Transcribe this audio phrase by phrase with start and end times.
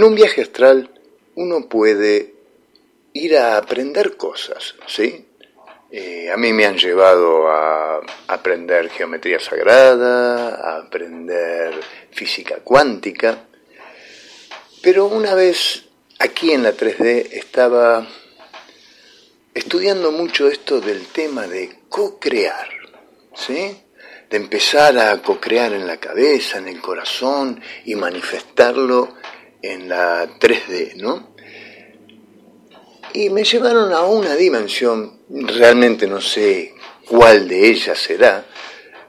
[0.00, 0.88] En un viaje astral
[1.34, 2.32] uno puede
[3.12, 5.26] ir a aprender cosas, ¿sí?
[5.90, 11.74] Eh, a mí me han llevado a aprender geometría sagrada, a aprender
[12.12, 13.44] física cuántica,
[14.80, 15.84] pero una vez
[16.18, 18.08] aquí en la 3D estaba
[19.52, 22.70] estudiando mucho esto del tema de co-crear,
[23.34, 23.76] ¿sí?
[24.30, 29.20] De empezar a co-crear en la cabeza, en el corazón y manifestarlo
[29.62, 31.34] en la 3D, ¿no?
[33.12, 36.74] Y me llevaron a una dimensión, realmente no sé
[37.06, 38.46] cuál de ellas será,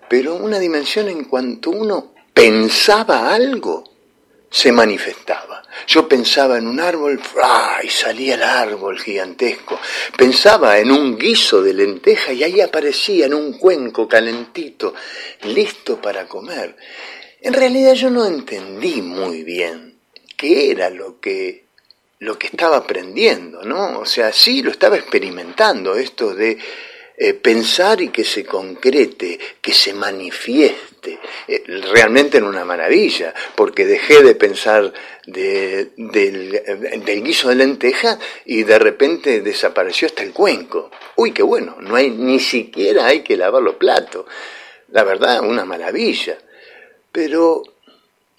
[0.10, 3.84] pero una dimensión en cuanto uno pensaba algo,
[4.50, 5.64] se manifestaba.
[5.88, 7.22] Yo pensaba en un árbol,
[7.84, 9.80] y salía el árbol gigantesco.
[10.18, 14.94] Pensaba en un guiso de lenteja y ahí aparecía en un cuenco calentito,
[15.44, 16.76] listo para comer.
[17.40, 19.91] En realidad yo no entendí muy bien
[20.42, 21.66] qué era lo que
[22.18, 24.00] lo que estaba aprendiendo, ¿no?
[24.00, 26.58] O sea, sí lo estaba experimentando, esto de
[27.18, 31.20] eh, pensar y que se concrete, que se manifieste.
[31.48, 31.64] Eh,
[31.94, 34.94] realmente en una maravilla, porque dejé de pensar
[35.26, 40.92] del, del, guiso de lenteja y de repente desapareció hasta el cuenco.
[41.16, 44.26] Uy, qué bueno, no hay ni siquiera hay que lavar los platos.
[44.92, 46.38] La verdad, una maravilla.
[47.12, 47.64] Pero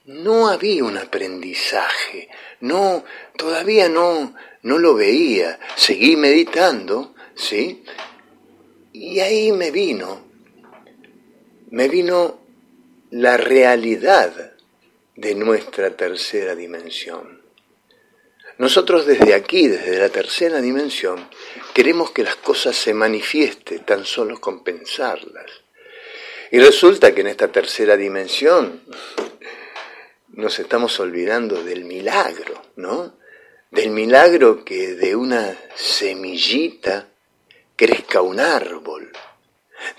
[0.04, 2.28] no había un aprendizaje,
[2.60, 3.04] no,
[3.36, 5.58] todavía no, no lo veía.
[5.76, 7.84] Seguí meditando, ¿sí?
[8.92, 10.26] Y ahí me vino,
[11.70, 12.40] me vino
[13.10, 14.52] la realidad
[15.16, 17.42] de nuestra tercera dimensión.
[18.58, 21.28] Nosotros desde aquí, desde la tercera dimensión,
[21.74, 25.50] queremos que las cosas se manifiesten tan solo con pensarlas.
[26.50, 28.82] Y resulta que en esta tercera dimensión
[30.32, 33.14] nos estamos olvidando del milagro, ¿no?
[33.70, 37.08] Del milagro que de una semillita
[37.76, 39.12] crezca un árbol,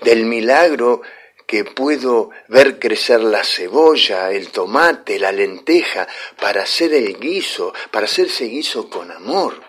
[0.00, 1.02] del milagro
[1.46, 6.08] que puedo ver crecer la cebolla, el tomate, la lenteja,
[6.40, 9.60] para hacer el guiso, para hacer ese guiso con amor.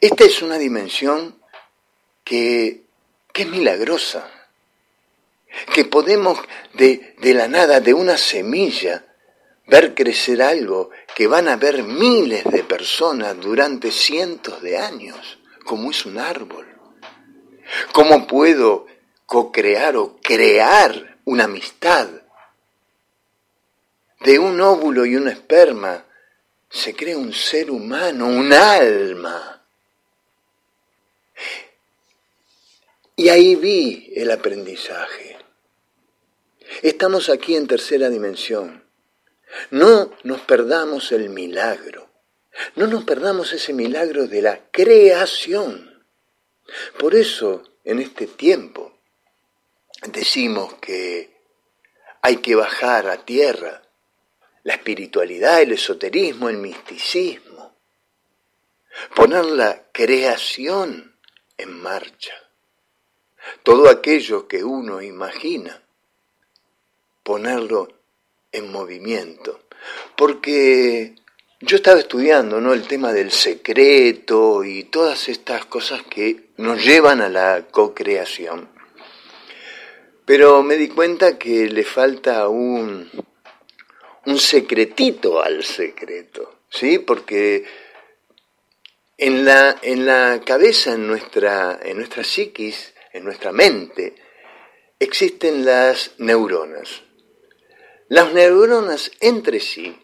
[0.00, 1.40] Esta es una dimensión
[2.24, 2.82] que,
[3.32, 4.30] que es milagrosa,
[5.72, 6.38] que podemos
[6.74, 9.06] de, de la nada, de una semilla,
[9.72, 15.90] ver crecer algo que van a ver miles de personas durante cientos de años, como
[15.90, 16.66] es un árbol.
[17.92, 18.86] ¿Cómo puedo
[19.24, 22.06] co-crear o crear una amistad?
[24.20, 26.04] De un óvulo y un esperma
[26.68, 29.64] se crea un ser humano, un alma.
[33.16, 35.38] Y ahí vi el aprendizaje.
[36.82, 38.81] Estamos aquí en tercera dimensión
[39.70, 42.08] no nos perdamos el milagro.
[42.76, 46.04] No nos perdamos ese milagro de la creación.
[46.98, 48.98] Por eso, en este tiempo,
[50.08, 51.34] decimos que
[52.20, 53.82] hay que bajar a tierra
[54.64, 57.76] la espiritualidad, el esoterismo, el misticismo.
[59.14, 61.16] Poner la creación
[61.56, 62.34] en marcha.
[63.62, 65.82] Todo aquello que uno imagina,
[67.24, 68.01] ponerlo
[68.52, 69.60] en movimiento.
[70.16, 71.14] Porque
[71.60, 72.72] yo estaba estudiando ¿no?
[72.72, 78.68] el tema del secreto y todas estas cosas que nos llevan a la co-creación.
[80.24, 83.10] Pero me di cuenta que le falta un,
[84.26, 86.98] un secretito al secreto, ¿sí?
[86.98, 87.64] Porque
[89.18, 94.14] en la, en la cabeza, en nuestra, en nuestra psiquis, en nuestra mente,
[94.98, 97.02] existen las neuronas.
[98.12, 99.96] Las neuronas entre sí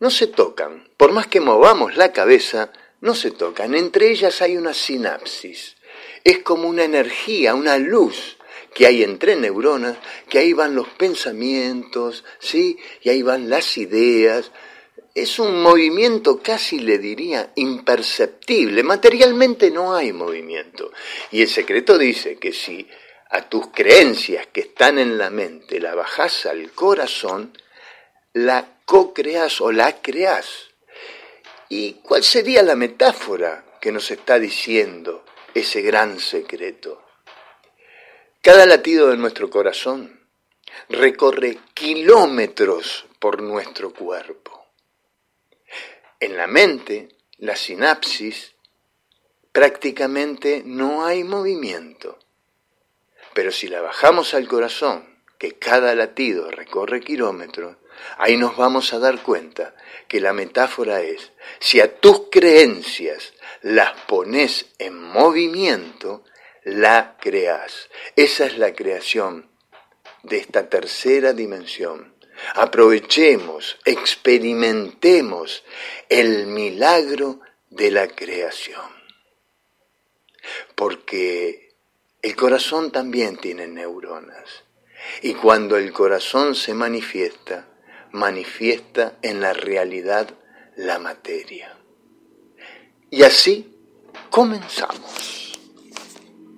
[0.00, 3.76] no se tocan, por más que movamos la cabeza, no se tocan.
[3.76, 5.76] Entre ellas hay una sinapsis.
[6.24, 8.36] Es como una energía, una luz
[8.74, 9.96] que hay entre neuronas,
[10.28, 12.76] que ahí van los pensamientos, ¿sí?
[13.00, 14.50] Y ahí van las ideas.
[15.14, 18.82] Es un movimiento casi le diría imperceptible.
[18.82, 20.90] Materialmente no hay movimiento.
[21.30, 22.88] Y el secreto dice que si
[23.30, 27.56] a tus creencias que están en la mente, la bajas al corazón,
[28.32, 30.70] la co-creas o la creas.
[31.68, 35.24] ¿Y cuál sería la metáfora que nos está diciendo
[35.54, 37.06] ese gran secreto?
[38.42, 40.28] Cada latido de nuestro corazón
[40.88, 44.66] recorre kilómetros por nuestro cuerpo.
[46.18, 48.54] En la mente, la sinapsis,
[49.52, 52.18] prácticamente no hay movimiento
[53.34, 57.76] pero si la bajamos al corazón, que cada latido recorre kilómetros,
[58.18, 59.74] ahí nos vamos a dar cuenta
[60.06, 63.32] que la metáfora es, si a tus creencias
[63.62, 66.24] las pones en movimiento,
[66.64, 67.88] la creas.
[68.16, 69.50] Esa es la creación
[70.22, 72.14] de esta tercera dimensión.
[72.54, 75.64] Aprovechemos, experimentemos
[76.08, 78.90] el milagro de la creación.
[80.74, 81.69] Porque
[82.22, 84.64] el corazón también tiene neuronas.
[85.22, 87.66] Y cuando el corazón se manifiesta,
[88.12, 90.28] manifiesta en la realidad
[90.76, 91.76] la materia.
[93.10, 93.76] Y así
[94.28, 95.58] comenzamos.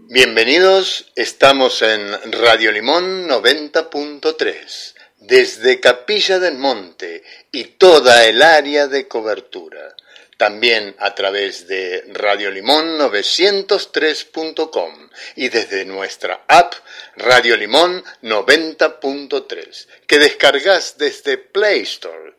[0.08, 9.08] Bienvenidos, estamos en Radio Limón 90.3, desde Capilla del Monte y toda el área de
[9.08, 9.96] cobertura.
[10.42, 16.74] También a través de Radio Limón 903.com y desde nuestra app
[17.14, 22.34] Radio Limón 90.3, que descargas desde Play Store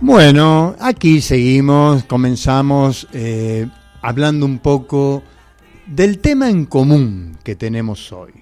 [0.00, 3.66] Bueno, aquí seguimos, comenzamos eh,
[4.00, 5.22] hablando un poco
[5.86, 8.32] del tema en común que tenemos hoy.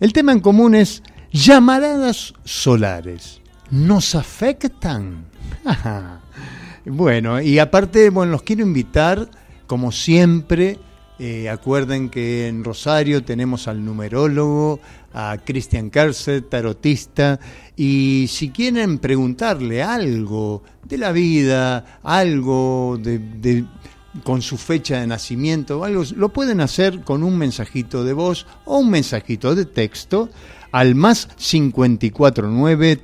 [0.00, 1.02] El tema en común es
[1.32, 3.40] llamaradas solares
[3.70, 5.26] nos afectan.
[6.84, 9.28] bueno, y aparte, bueno, los quiero invitar,
[9.66, 10.78] como siempre,
[11.18, 14.80] eh, acuerden que en Rosario tenemos al numerólogo,
[15.12, 17.40] a Christian Kerser, tarotista,
[17.76, 23.64] y si quieren preguntarle algo de la vida, algo de,
[24.24, 28.78] con su fecha de nacimiento, algo, lo pueden hacer con un mensajito de voz o
[28.78, 30.28] un mensajito de texto
[30.72, 32.96] al más 549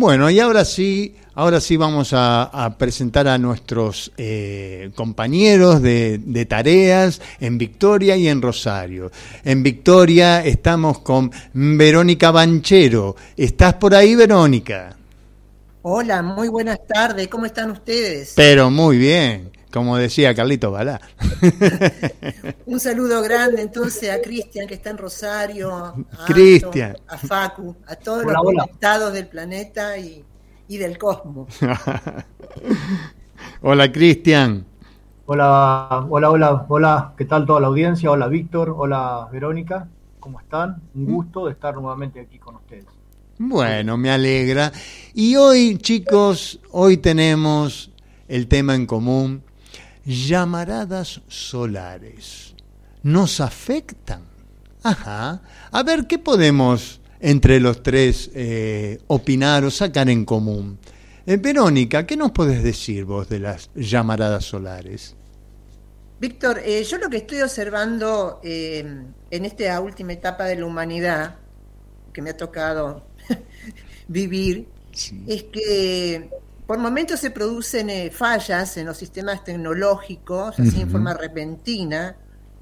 [0.00, 6.46] Bueno, y ahora sí, ahora sí vamos a, presentar a nuestros eh, compañeros de, de,
[6.46, 9.10] tareas en Victoria y en Rosario.
[9.42, 13.16] En Victoria estamos con Verónica Banchero.
[13.36, 14.96] ¿Estás por ahí, Verónica?
[15.82, 18.34] Hola, muy buenas tardes, ¿cómo están ustedes?
[18.36, 21.00] Pero muy bien, como decía Carlito Balá.
[22.66, 25.94] Un saludo grande entonces a Cristian que está en Rosario, a,
[26.26, 26.96] Cristian.
[27.06, 30.24] a Facu, a todos los conectados del planeta y,
[30.68, 31.48] del cosmos.
[33.62, 34.64] hola Cristian.
[35.26, 38.10] Hola, hola, hola, hola, ¿qué tal toda la audiencia?
[38.10, 39.86] Hola Víctor, hola Verónica,
[40.20, 40.80] ¿cómo están?
[40.94, 41.14] Un mm.
[41.14, 42.86] gusto de estar nuevamente aquí con ustedes.
[43.38, 44.72] Bueno, me alegra.
[45.14, 47.92] Y hoy, chicos, hoy tenemos
[48.26, 49.44] el tema en común,
[50.08, 52.54] llamaradas solares.
[53.02, 54.22] ¿Nos afectan?
[54.82, 55.42] Ajá.
[55.70, 60.78] A ver, ¿qué podemos entre los tres eh, opinar o sacar en común?
[61.26, 65.14] Eh, Verónica, ¿qué nos podés decir vos de las llamaradas solares?
[66.18, 71.36] Víctor, eh, yo lo que estoy observando en esta última etapa de la humanidad,
[72.14, 73.06] que me ha tocado
[74.08, 74.68] vivir,
[75.26, 76.30] es que
[76.68, 82.14] por momentos se producen eh, fallas en los sistemas tecnológicos, así en forma repentina.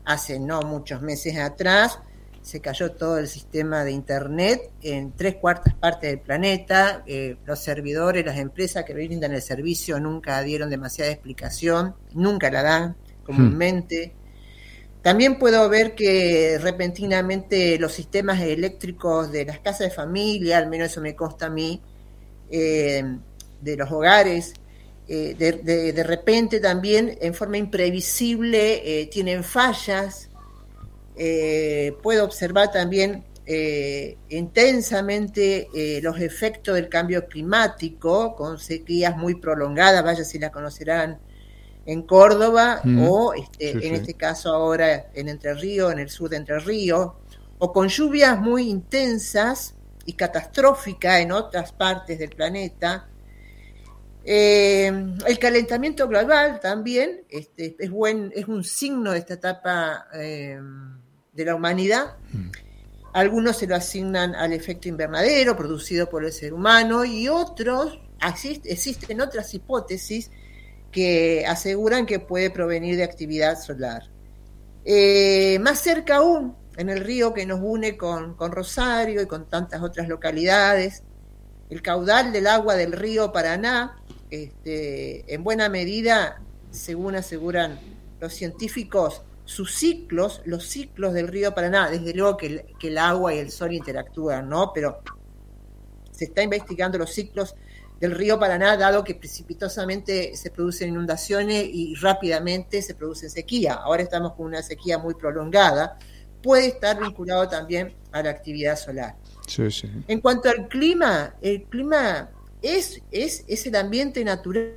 [0.04, 1.98] Hace no muchos meses atrás
[2.40, 7.02] se cayó todo el sistema de Internet en tres cuartas partes del planeta.
[7.04, 12.62] Eh, los servidores, las empresas que brindan el servicio nunca dieron demasiada explicación, nunca la
[12.62, 14.14] dan comúnmente.
[15.02, 20.92] También puedo ver que repentinamente los sistemas eléctricos de las casas de familia, al menos
[20.92, 21.82] eso me consta a mí,
[22.52, 23.02] eh,
[23.60, 24.54] de los hogares,
[25.08, 30.28] eh, de, repente también en forma imprevisible eh, tienen fallas.
[32.02, 33.24] puedo observar también
[34.28, 35.68] intensamente
[36.02, 41.18] los efectos del cambio climático con sequías muy prolongadas, vaya si la conocerán
[41.86, 43.08] en Córdoba mm.
[43.08, 47.12] o este, en este caso ahora en Entre Ríos, en el sur de Entre Ríos,
[47.58, 53.08] o con lluvias muy intensas y catastróficas en otras partes del planeta.
[54.28, 54.88] Eh,
[55.24, 60.58] el calentamiento global también este, es, buen, es un signo de esta etapa eh,
[61.32, 62.16] de la humanidad.
[62.32, 62.50] Mm.
[63.12, 68.00] Algunos se lo asignan al efecto invernadero producido por el ser humano y otros,
[68.64, 70.30] existen otras hipótesis
[70.90, 74.10] que aseguran que puede provenir de actividad solar.
[74.84, 79.82] Eh, más cerca aún, en el río que nos une con, Rosario y con tantas
[79.82, 81.04] otras localidades,
[81.70, 87.78] el caudal del agua del río Paraná, este, en buena medida, según aseguran
[88.20, 92.98] los científicos, sus ciclos, los ciclos del río Paraná, desde luego que el, que el
[92.98, 94.72] agua y el sol interactúan, ¿no?
[94.74, 94.98] Pero
[96.10, 97.54] se está investigando los ciclos
[98.00, 103.74] del río Paraná, dado que precipitosamente se producen inundaciones y rápidamente se produce sequía.
[103.74, 105.98] Ahora estamos con una sequía muy prolongada.
[106.42, 109.16] Puede estar vinculado también a la actividad solar.
[110.08, 112.30] En cuanto al clima, el clima
[112.62, 114.76] es, es, es el ambiente natural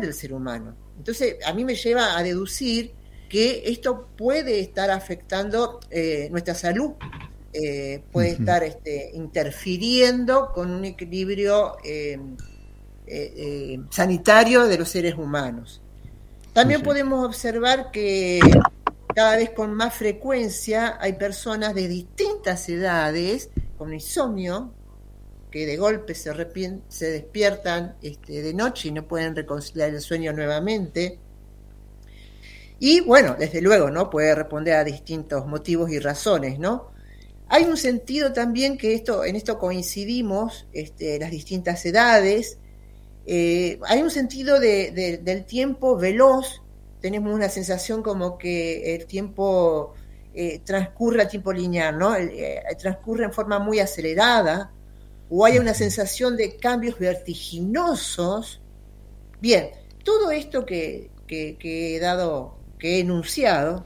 [0.00, 0.76] del ser humano.
[0.96, 2.92] Entonces, a mí me lleva a deducir
[3.28, 6.92] que esto puede estar afectando eh, nuestra salud
[7.50, 12.18] eh, puede estar este, interfiriendo con un equilibrio eh,
[13.06, 15.80] eh, sanitario de los seres humanos.
[16.52, 18.38] También podemos observar que
[19.14, 24.74] cada vez con más frecuencia hay personas de distintas edades con insomnio
[25.50, 26.32] que de golpe se,
[27.10, 31.18] despiertan este, de noche y no pueden reconciliar el sueño nuevamente.
[32.80, 34.08] Y bueno, desde luego, ¿no?
[34.08, 36.90] Puede responder a distintos motivos y razones, ¿no?
[37.48, 42.58] Hay un sentido también que esto, en esto coincidimos, este, las distintas edades.
[43.26, 46.62] Eh, hay un sentido del tiempo veloz.
[47.00, 49.94] Tenemos una sensación como que el tiempo
[50.34, 52.14] eh, transcurre a tiempo lineal, ¿no?
[52.14, 54.70] Eh, transcurre en forma muy acelerada.
[55.30, 58.60] O hay una sensación de cambios vertiginosos.
[59.40, 59.70] Bien,
[60.04, 63.84] todo esto que, que he dado, que he enunciado,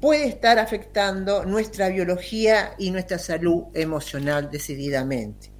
[0.00, 5.50] puede estar afectando nuestra biología y nuestra salud emocional decididamente.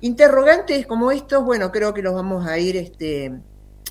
[0.00, 3.32] Interrogantes como estos, bueno, creo que los vamos a ir este,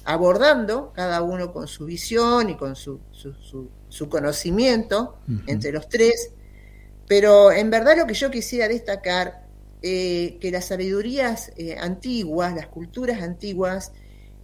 [0.04, 3.00] abordando, cada uno con su visión y con su,
[4.10, 6.32] conocimiento entre los tres,
[7.08, 9.48] pero en verdad lo que yo quisiera destacar,
[9.82, 13.92] eh, que las sabidurías eh, antiguas, las culturas antiguas,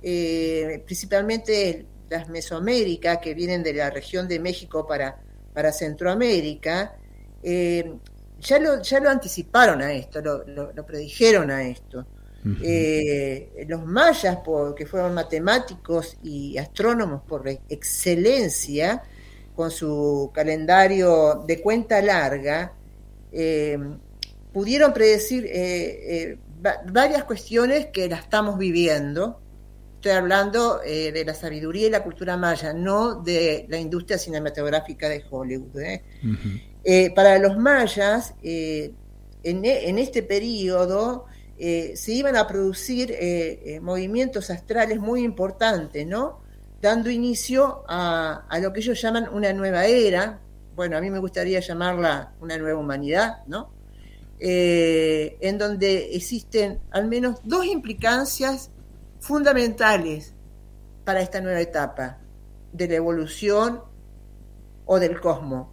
[0.01, 5.21] eh, principalmente las Mesoamérica, que vienen de la región de México para
[5.53, 6.97] para Centroamérica,
[7.41, 12.05] ya, lo, ya lo anticiparon a esto, lo, predijeron a esto.
[12.43, 14.39] Los mayas,
[14.75, 19.01] que fueron matemáticos y astrónomos por excelencia,
[19.55, 22.73] con su calendario de cuenta larga,
[23.31, 23.77] eh,
[24.55, 25.51] pudieron predecir
[26.91, 29.41] varias cuestiones que las estamos viviendo
[30.05, 35.09] Estoy hablando eh, de la sabiduría y la cultura maya, no de la industria cinematográfica
[35.09, 35.79] de Hollywood.
[35.79, 36.03] ¿eh?
[36.83, 38.93] Eh, para los mayas, en,
[39.41, 41.25] en, este periodo
[41.57, 43.17] se iban a producir
[43.81, 46.39] movimientos astrales muy importantes, ¿no?
[46.79, 50.39] Dando inicio a, a, lo que ellos llaman una nueva era,
[50.75, 53.71] bueno, a mí me gustaría llamarla una nueva humanidad, ¿no?
[54.39, 58.69] En donde existen al menos dos implicancias
[59.19, 60.33] fundamentales
[61.03, 62.17] para esta nueva etapa
[62.73, 63.81] de la evolución
[64.85, 65.67] o del cosmos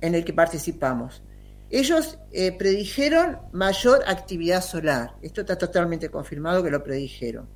[0.00, 1.22] en el que participamos.
[1.70, 7.46] Ellos eh, predijeron mayor actividad solar, esto está totalmente confirmado que lo predijeron,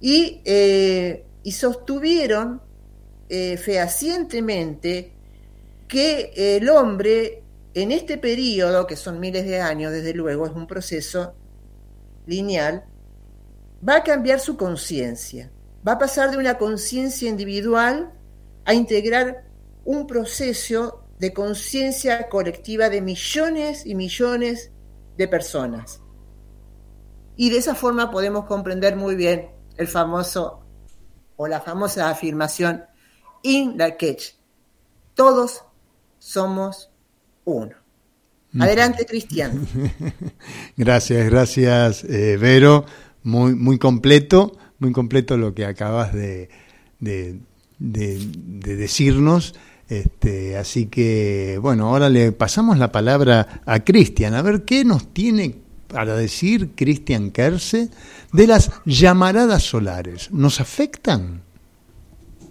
[0.00, 2.60] y, eh, sostuvieron
[3.30, 5.12] eh, fehacientemente
[5.86, 7.42] que el hombre
[7.82, 11.34] en este periodo, que son miles de años, desde luego, es un proceso
[12.26, 12.84] lineal,
[13.86, 15.50] va a cambiar su conciencia,
[15.86, 18.12] va a pasar de una conciencia individual
[18.64, 19.44] a integrar
[19.84, 24.70] un proceso de conciencia colectiva de millones y millones
[25.16, 26.00] de personas.
[27.36, 30.64] Y de esa forma podemos comprender muy bien el famoso
[31.36, 32.84] o la famosa afirmación
[33.42, 34.34] in la catch,
[35.14, 35.64] todos
[36.18, 36.87] somos
[37.48, 37.74] uno.
[38.52, 38.62] Mm.
[38.62, 39.66] Adelante, Cristian.
[40.76, 42.84] gracias, gracias, eh, Vero.
[43.22, 46.48] Muy, muy completo, muy completo lo que acabas de,
[46.98, 47.40] de,
[47.78, 49.54] decirnos.
[49.88, 55.12] Este, así que, bueno, ahora le pasamos la palabra a Cristian, a ver qué nos
[55.12, 55.56] tiene
[55.88, 57.90] para decir Cristian Kerse
[58.32, 60.30] de las llamaradas solares.
[60.30, 61.42] ¿Nos afectan?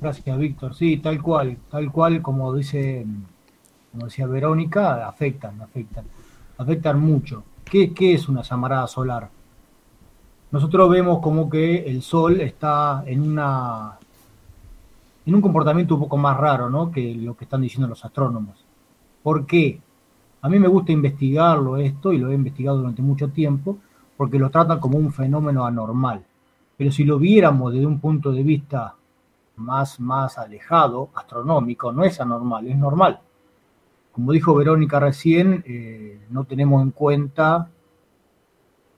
[0.02, 0.76] Gracias, Víctor.
[0.76, 3.06] Sí, tal cual, tal cual como dice,
[3.92, 6.06] como decía Verónica, afectan, afectan,
[6.58, 7.44] afectan mucho.
[7.64, 9.30] ¿Qué, qué es una llamarada solar?
[10.52, 13.98] Nosotros vemos como que el Sol está en una
[15.26, 16.90] en un comportamiento un poco más raro, ¿no?
[16.90, 18.64] Que lo que están diciendo los astrónomos.
[19.22, 19.82] ¿Por qué?
[20.42, 23.78] A mí me gusta investigarlo esto y lo he investigado durante mucho tiempo
[24.16, 26.24] porque lo tratan como un fenómeno anormal.
[26.78, 28.96] Pero si lo viéramos desde un punto de vista
[29.58, 33.20] más, más alejado, astronómico, no es anormal, es normal.
[34.18, 37.70] Como dijo Verónica recién, eh, no tenemos en cuenta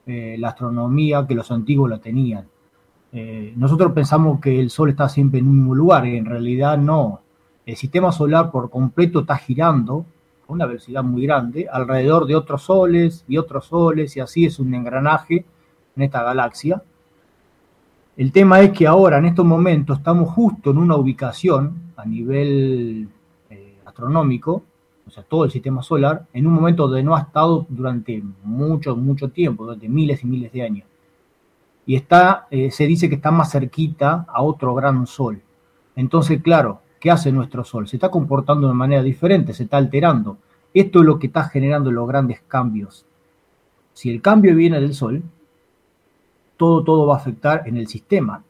[0.06, 2.48] eh, la astronomía que los antiguos la tenían.
[3.12, 6.78] Eh, nosotros pensamos que el Sol está siempre en un mismo lugar, y en realidad
[6.78, 7.20] no.
[7.66, 10.06] El sistema solar por completo está girando
[10.48, 14.58] a una velocidad muy grande alrededor de otros soles y otros soles, y así es
[14.58, 15.44] un engranaje
[15.96, 16.82] en esta galaxia.
[18.16, 23.06] El tema es que ahora, en estos momentos, estamos justo en una ubicación a nivel
[23.84, 24.64] astronómico,
[25.10, 28.96] o sea, todo el sistema solar, en un momento donde no ha estado durante mucho,
[28.96, 30.88] mucho tiempo, durante miles y miles de años.
[31.84, 35.42] Y está, eh, se dice que está más cerquita a otro gran sol.
[35.96, 37.88] Entonces, claro, ¿qué hace nuestro sol?
[37.88, 40.38] Se está comportando de manera diferente, se está alterando.
[40.72, 43.04] Esto es lo que está generando los grandes cambios.
[43.92, 45.22] Si el cambio viene del sol,
[46.56, 48.44] todo, todo va a afectar en el sistema.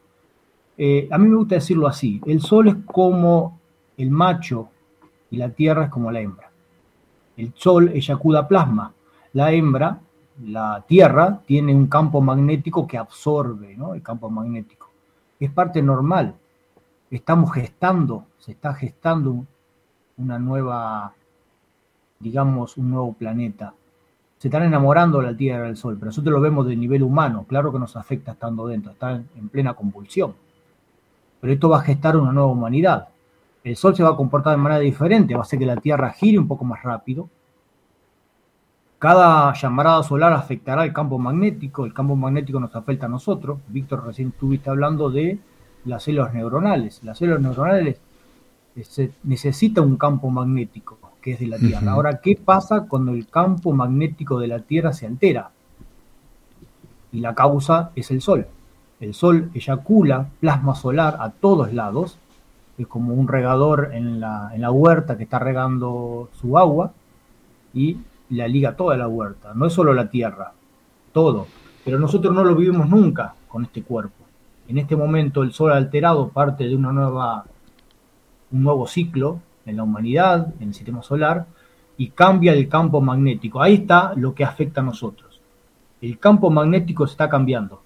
[0.77, 3.59] Eh, a mí me gusta decirlo así, el Sol es como
[3.97, 4.69] el macho
[5.29, 6.50] y la Tierra es como la hembra.
[7.41, 8.93] El Sol eyacula plasma,
[9.33, 9.99] la hembra,
[10.45, 13.93] la Tierra, tiene un campo magnético que absorbe ¿no?
[13.93, 14.89] el campo magnético.
[15.39, 16.35] Es parte normal.
[17.09, 19.45] Estamos gestando, se está gestando
[20.17, 21.13] una nueva,
[22.19, 23.73] digamos, un nuevo planeta
[24.41, 27.45] se están enamorando de la Tierra del Sol, pero nosotros lo vemos de nivel humano,
[27.47, 30.33] claro que nos afecta estando dentro, está en plena convulsión.
[31.39, 33.09] Pero esto va a gestar una nueva humanidad.
[33.63, 36.11] El Sol se va a comportar de manera diferente, va a hacer que la Tierra
[36.11, 37.29] gire un poco más rápido.
[38.97, 43.59] Cada llamarada solar afectará el campo magnético, el campo magnético nos afecta a nosotros.
[43.67, 45.39] Víctor, recién estuviste hablando de
[45.85, 47.03] las células neuronales.
[47.03, 47.99] Las células neuronales
[48.75, 51.91] eh, necesitan un campo magnético que es de la Tierra.
[51.91, 55.51] Ahora, ¿qué pasa cuando el campo magnético de la Tierra se altera?
[57.11, 58.47] Y la causa es el Sol.
[58.99, 62.17] El Sol eyacula plasma solar a todos lados,
[62.77, 66.93] es como un regador en la, en la huerta que está regando su agua
[67.73, 67.97] y
[68.29, 69.53] la liga toda la huerta.
[69.53, 70.53] No es solo la Tierra,
[71.11, 71.47] todo.
[71.83, 74.15] Pero nosotros no lo vivimos nunca con este cuerpo.
[74.67, 77.45] En este momento el Sol alterado parte de una nueva,
[78.51, 81.45] un nuevo ciclo en la humanidad, en el sistema solar,
[81.97, 83.61] y cambia el campo magnético.
[83.61, 85.41] Ahí está lo que afecta a nosotros.
[86.01, 87.83] El campo magnético está cambiando.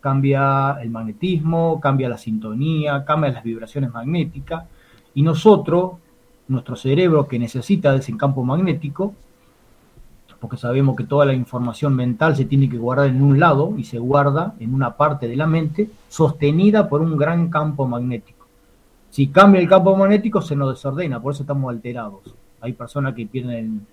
[0.00, 4.64] Cambia el magnetismo, cambia la sintonía, cambia las vibraciones magnéticas,
[5.14, 5.92] y nosotros,
[6.48, 9.14] nuestro cerebro que necesita de ese campo magnético,
[10.40, 13.84] porque sabemos que toda la información mental se tiene que guardar en un lado y
[13.84, 18.46] se guarda en una parte de la mente sostenida por un gran campo magnético.
[19.10, 22.20] Si cambia el campo magnético, se nos desordena, por eso estamos alterados.
[22.62, 23.86] Hay personas que pierden,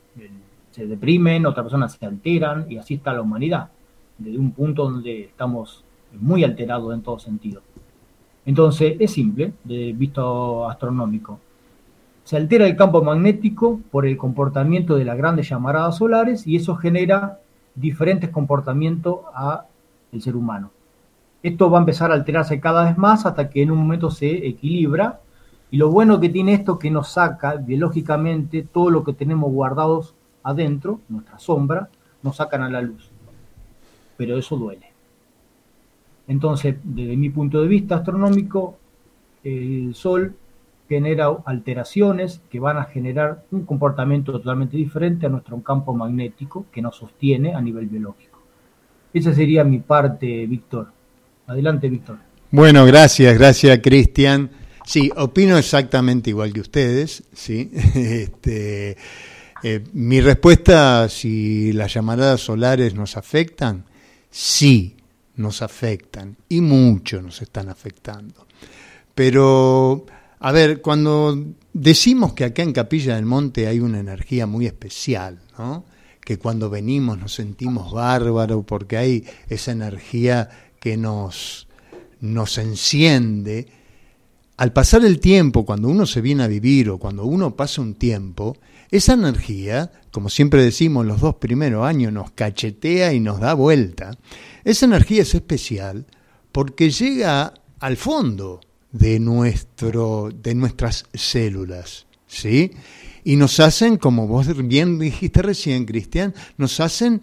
[0.71, 3.69] se deprimen, otras personas se alteran, y así está la humanidad,
[4.17, 5.83] desde un punto donde estamos
[6.19, 7.61] muy alterados en todo sentido.
[8.45, 11.39] Entonces, es simple, de visto astronómico.
[12.23, 16.75] Se altera el campo magnético por el comportamiento de las grandes llamaradas solares y eso
[16.75, 17.39] genera
[17.75, 19.65] diferentes comportamientos a
[20.11, 20.71] el ser humano.
[21.43, 24.47] Esto va a empezar a alterarse cada vez más hasta que en un momento se
[24.47, 25.21] equilibra.
[25.71, 29.51] Y lo bueno que tiene esto es que nos saca biológicamente todo lo que tenemos
[29.51, 31.89] guardados adentro, nuestra sombra,
[32.23, 33.09] nos sacan a la luz.
[34.17, 34.96] Pero eso duele.
[36.27, 38.77] Entonces, desde mi punto de vista astronómico,
[39.43, 40.35] el Sol
[40.89, 46.81] genera alteraciones que van a generar un comportamiento totalmente diferente a nuestro campo magnético que
[46.81, 48.41] nos sostiene a nivel biológico.
[49.13, 50.91] Esa sería mi parte, Víctor.
[51.47, 52.17] Adelante, Víctor.
[52.51, 54.49] Bueno, gracias, gracias, Cristian.
[54.85, 57.71] Sí, opino exactamente igual que ustedes, ¿sí?
[57.95, 58.95] Este,
[59.63, 63.85] eh, mi respuesta, si las llamaradas solares nos afectan,
[64.29, 64.96] sí,
[65.37, 68.45] nos afectan y mucho nos están afectando.
[69.15, 70.05] Pero
[70.39, 75.39] a ver, cuando decimos que acá en Capilla del Monte hay una energía muy especial,
[75.57, 75.85] ¿no?
[76.21, 81.67] que cuando venimos nos sentimos bárbaros porque hay esa energía que nos,
[82.19, 83.67] nos enciende.
[84.57, 87.93] Al pasar el tiempo, cuando uno se viene a vivir o cuando uno pasa un
[87.93, 88.57] tiempo,
[88.91, 94.17] esa energía, como siempre decimos, los dos primeros años nos cachetea y nos da vuelta.
[94.67, 96.05] Esa energía es especial
[96.51, 98.59] porque llega al fondo
[98.91, 102.71] de, nuestro, de nuestras células, ¿sí?
[103.23, 107.21] y nos hacen, como vos bien dijiste recién, Cristian, nos hacen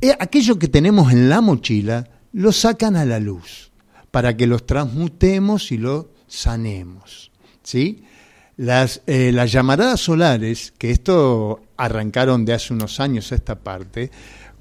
[0.00, 3.70] eh, aquello que tenemos en la mochila, lo sacan a la luz
[4.10, 7.30] para que los transmutemos y lo sanemos.
[7.62, 8.02] ¿sí?
[8.56, 14.10] Las, eh, las llamaradas solares, que esto arrancaron de hace unos años esta parte,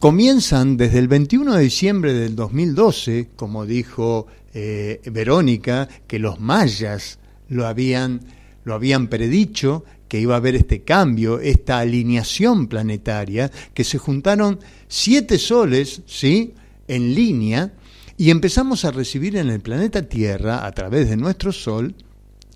[0.05, 7.17] comienzan desde el 21 de diciembre del 2012, como dijo eh, Verónica, que los mayas
[7.49, 8.19] lo habían,
[8.65, 14.59] lo habían predicho, que iba a haber este cambio, esta alineación planetaria, que se juntaron
[14.87, 16.53] siete soles, ¿sí?
[16.87, 17.73] En línea,
[18.15, 21.95] y empezamos a recibir en el planeta Tierra, a través de nuestro Sol,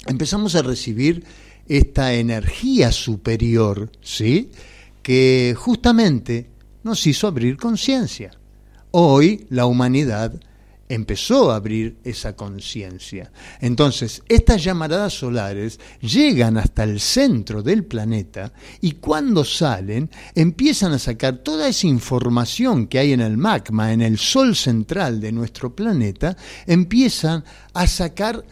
[0.06, 1.24] empezamos a recibir
[1.68, 4.52] esta energía superior, ¿sí?
[5.02, 8.32] Que justamente nos hizo abrir conciencia.
[8.92, 10.40] Hoy la humanidad
[10.90, 13.32] empezó a abrir esa conciencia.
[13.62, 21.00] Entonces, estas llamaradas solares llegan hasta el centro del planeta y cuando salen empiezan a
[21.00, 25.76] sacar toda esa información que hay en el magma, en el sol central de nuestro
[25.76, 28.44] planeta, empiezan a sacar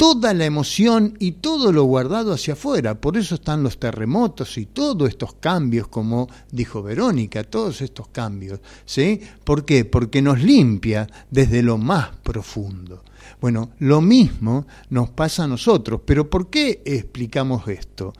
[0.00, 2.98] toda la emoción y todo lo guardado hacia afuera.
[2.98, 8.60] Por eso están los terremotos y todos estos cambios, como dijo Verónica, todos estos cambios.
[8.86, 9.20] ¿sí?
[9.44, 9.84] ¿Por qué?
[9.84, 13.04] Porque nos limpia desde lo más profundo.
[13.42, 16.00] Bueno, lo mismo nos pasa a nosotros.
[16.06, 18.14] Pero ¿por qué explicamos esto?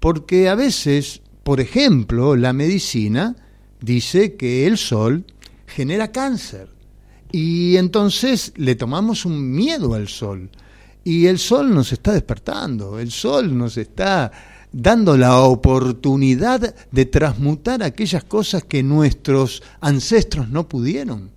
[0.00, 3.36] Porque a veces, por ejemplo, la medicina
[3.82, 5.26] dice que el sol
[5.66, 6.70] genera cáncer.
[7.30, 10.50] Y entonces le tomamos un miedo al sol
[11.04, 14.30] y el sol nos está despertando, el sol nos está
[14.72, 21.30] dando la oportunidad de transmutar aquellas cosas que nuestros ancestros no pudieron.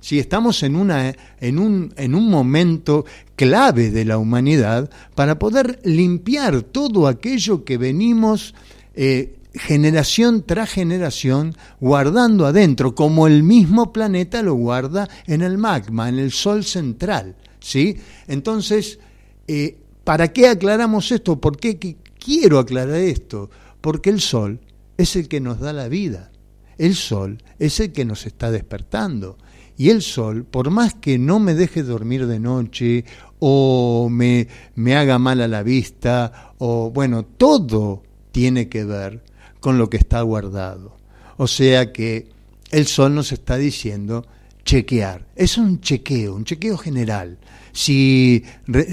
[0.00, 5.80] Si estamos en, una, en, un, en un momento clave de la humanidad para poder
[5.84, 8.54] limpiar todo aquello que venimos
[8.94, 16.08] eh, generación tras generación guardando adentro, como el mismo planeta lo guarda en el magma,
[16.08, 17.34] en el Sol central.
[17.60, 17.96] ¿Sí?
[18.26, 18.98] Entonces,
[19.46, 21.40] eh, ¿para qué aclaramos esto?
[21.40, 21.78] ¿Por qué
[22.18, 23.50] quiero aclarar esto?
[23.80, 24.60] Porque el sol
[24.96, 26.30] es el que nos da la vida.
[26.76, 29.38] El sol es el que nos está despertando.
[29.76, 33.04] Y el sol, por más que no me deje dormir de noche
[33.38, 39.22] o me, me haga mal a la vista, o bueno, todo tiene que ver
[39.60, 40.96] con lo que está guardado.
[41.36, 42.28] O sea que
[42.70, 44.26] el sol nos está diciendo
[44.64, 45.26] chequear.
[45.36, 47.38] Es un chequeo, un chequeo general.
[47.78, 48.42] Si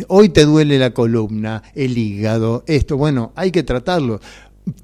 [0.10, 4.22] hoy te duele la columna, el hígado, esto, bueno, hay que tratarlo.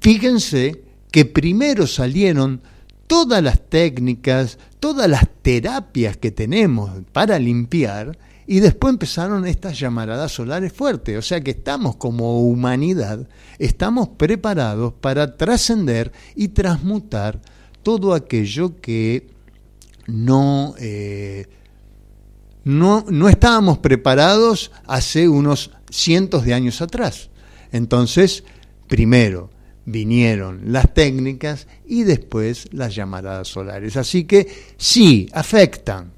[0.00, 2.62] Fíjense que primero salieron
[3.06, 10.32] todas las técnicas, todas las terapias que tenemos para limpiar, y después empezaron estas llamaradas
[10.32, 11.16] solares fuertes.
[11.16, 13.28] O sea que estamos como humanidad,
[13.60, 17.40] estamos preparados para trascender y transmutar
[17.84, 19.28] todo aquello que
[20.08, 21.46] no, eh,
[22.64, 27.30] no, no estábamos preparados hace unos cientos de años atrás.
[27.72, 28.44] Entonces,
[28.88, 29.50] primero
[29.84, 33.96] vinieron las técnicas y después las llamaradas solares.
[33.96, 34.46] Así que
[34.76, 36.12] sí, afectan,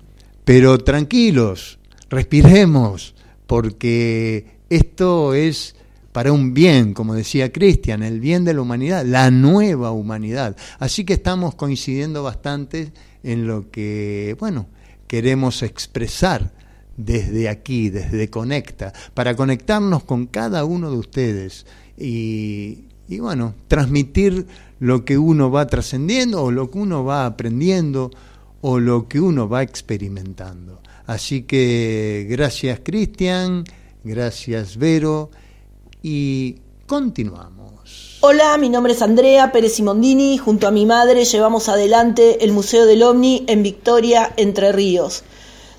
[0.44, 1.78] pero tranquilos,
[2.10, 3.14] respiremos,
[3.46, 5.74] porque esto es
[6.12, 10.56] para un bien, como decía Cristian, el bien de la humanidad, la nueva humanidad.
[10.78, 14.68] Así que estamos coincidiendo bastante en lo que, bueno,
[15.14, 16.50] queremos expresar
[16.96, 22.80] desde aquí, desde Conecta, para conectarnos con cada uno de ustedes y,
[23.20, 24.44] bueno, transmitir
[24.80, 28.10] lo que uno va trascendiendo o lo que uno va aprendiendo
[28.60, 30.82] o lo que uno va experimentando.
[31.06, 33.62] Así que gracias Cristian,
[34.02, 35.30] gracias Vero
[36.02, 36.56] y
[36.88, 37.73] continuamos.
[38.26, 40.38] Hola, mi nombre es Andrea Pérez Simondini.
[40.38, 45.24] Junto a mi madre llevamos adelante el Museo del OVNI en Victoria, Entre Ríos.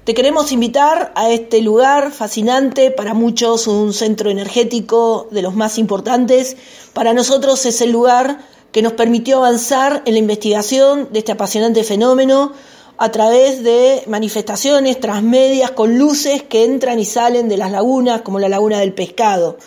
[0.03, 5.79] Te queremos invitar a este lugar fascinante, para muchos un centro energético de los más
[5.79, 6.55] importantes.
[6.93, 8.37] Para nosotros es el lugar
[8.71, 12.51] que nos permitió avanzar en la investigación de este apasionante fenómeno.
[12.97, 18.39] a través de manifestaciones transmedias con luces que entran y salen de las lagunas, como
[18.39, 19.57] la laguna del pescado.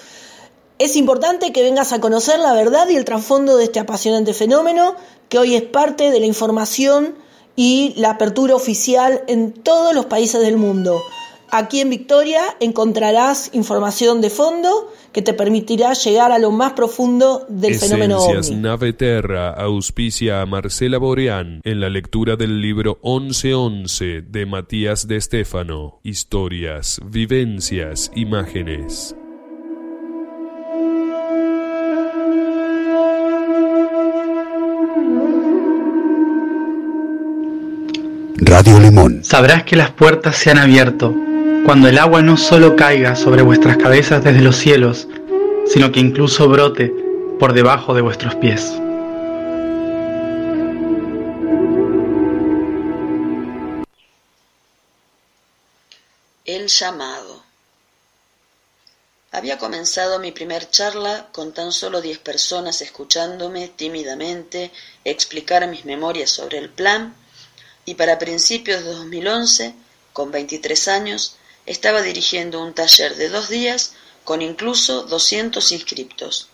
[0.79, 4.95] Es importante que vengas a conocer la verdad y el trasfondo de este apasionante fenómeno,
[5.29, 7.17] que hoy es parte de la información
[7.57, 11.03] y la apertura oficial en todos los países del mundo.
[11.51, 17.45] Aquí en Victoria encontrarás información de fondo que te permitirá llegar a lo más profundo
[17.49, 18.55] del fenómeno ovni.
[18.57, 25.17] Nave Terra auspicia a Marcela Boreán en la lectura del libro 1111 de Matías de
[25.17, 25.99] Estéfano.
[26.05, 29.17] Historias, vivencias, imágenes.
[38.41, 39.25] Radio Limón.
[39.25, 41.13] Sabrás que las puertas se han abierto
[41.65, 45.09] cuando el agua no solo caiga sobre vuestras cabezas desde los cielos,
[45.67, 46.95] sino que incluso brote
[47.41, 48.73] por debajo de vuestros pies.
[56.45, 57.43] El llamado.
[59.33, 64.71] Había comenzado mi primer charla con tan solo diez personas escuchándome tímidamente
[65.05, 67.15] explicar mis memorias sobre el plan
[67.89, 69.75] y para principios de 2011,
[70.13, 73.93] con 23 años, estaba dirigiendo un taller de dos días
[74.25, 76.49] con incluso 200 inscriptos.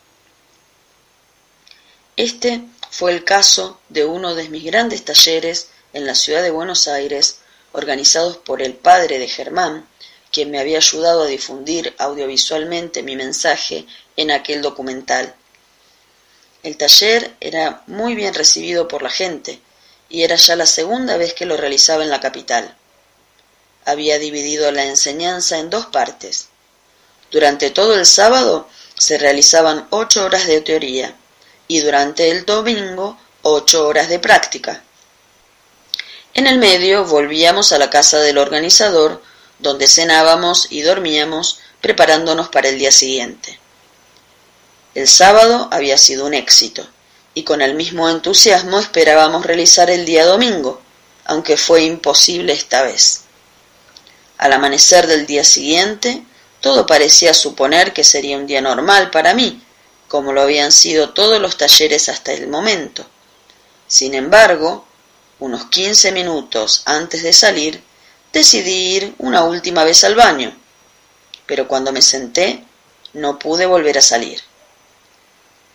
[2.16, 6.86] Este fue el caso de uno de mis grandes talleres en la ciudad de Buenos
[6.86, 7.38] Aires,
[7.72, 9.88] organizados por el padre de Germán,
[10.30, 15.34] quien me había ayudado a difundir audiovisualmente mi mensaje en aquel documental.
[16.62, 19.60] El taller era muy bien recibido por la gente,
[20.08, 22.76] y era ya la segunda vez que lo realizaba en la capital.
[23.84, 26.48] Había dividido la enseñanza en dos partes.
[27.30, 31.14] Durante todo el sábado se realizaban ocho horas de teoría
[31.66, 34.82] y durante el domingo ocho horas de práctica.
[36.32, 39.22] En el medio volvíamos a la casa del organizador,
[39.58, 43.58] donde cenábamos y dormíamos preparándonos para el día siguiente.
[44.94, 46.86] El sábado había sido un éxito
[47.34, 50.80] y con el mismo entusiasmo esperábamos realizar el día domingo,
[51.24, 53.22] aunque fue imposible esta vez.
[54.38, 56.24] Al amanecer del día siguiente,
[56.60, 59.62] todo parecía suponer que sería un día normal para mí,
[60.08, 63.04] como lo habían sido todos los talleres hasta el momento.
[63.86, 64.86] Sin embargo,
[65.40, 67.82] unos quince minutos antes de salir,
[68.32, 70.56] decidí ir una última vez al baño,
[71.46, 72.64] pero cuando me senté
[73.12, 74.40] no pude volver a salir.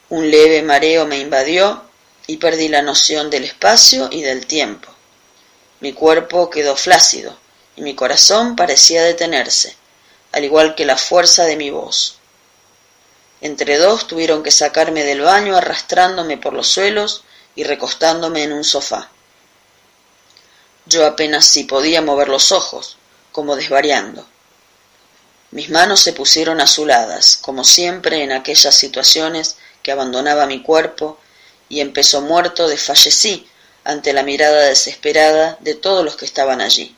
[0.09, 1.83] Un leve mareo me invadió
[2.25, 4.89] y perdí la noción del espacio y del tiempo.
[5.81, 7.37] Mi cuerpo quedó flácido
[7.75, 9.75] y mi corazón parecía detenerse,
[10.31, 12.17] al igual que la fuerza de mi voz.
[13.41, 17.23] Entre dos tuvieron que sacarme del baño arrastrándome por los suelos
[17.55, 19.09] y recostándome en un sofá.
[20.87, 22.97] Yo apenas si podía mover los ojos,
[23.31, 24.27] como desvariando.
[25.51, 31.19] Mis manos se pusieron azuladas, como siempre en aquellas situaciones que abandonaba mi cuerpo
[31.69, 33.47] y empezó muerto desfallecí
[33.83, 36.95] ante la mirada desesperada de todos los que estaban allí.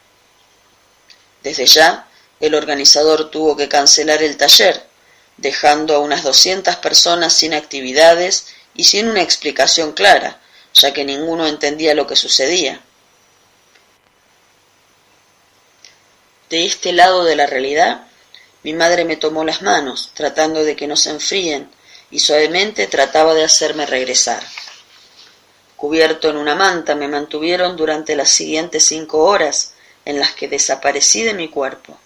[1.44, 2.08] Desde ya,
[2.40, 4.84] el organizador tuvo que cancelar el taller,
[5.38, 10.40] dejando a unas doscientas personas sin actividades y sin una explicación clara,
[10.74, 12.82] ya que ninguno entendía lo que sucedía.
[16.50, 18.06] De este lado de la realidad,
[18.64, 21.72] mi madre me tomó las manos, tratando de que no se enfríen,
[22.12, 24.44] y suavemente trataba de hacerme regresar.
[25.78, 29.74] Cubierto en una manta me mantuvieron durante las siguientes cinco horas
[30.06, 31.98] en las que desaparecí de mi cuerpo.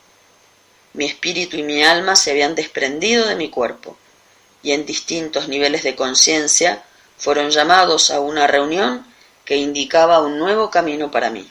[0.93, 3.97] Mi espíritu y mi alma se habían desprendido de mi cuerpo
[4.63, 6.83] y en distintos niveles de conciencia
[7.17, 9.05] fueron llamados a una reunión
[9.43, 11.49] que indicaba un nuevo camino para mí.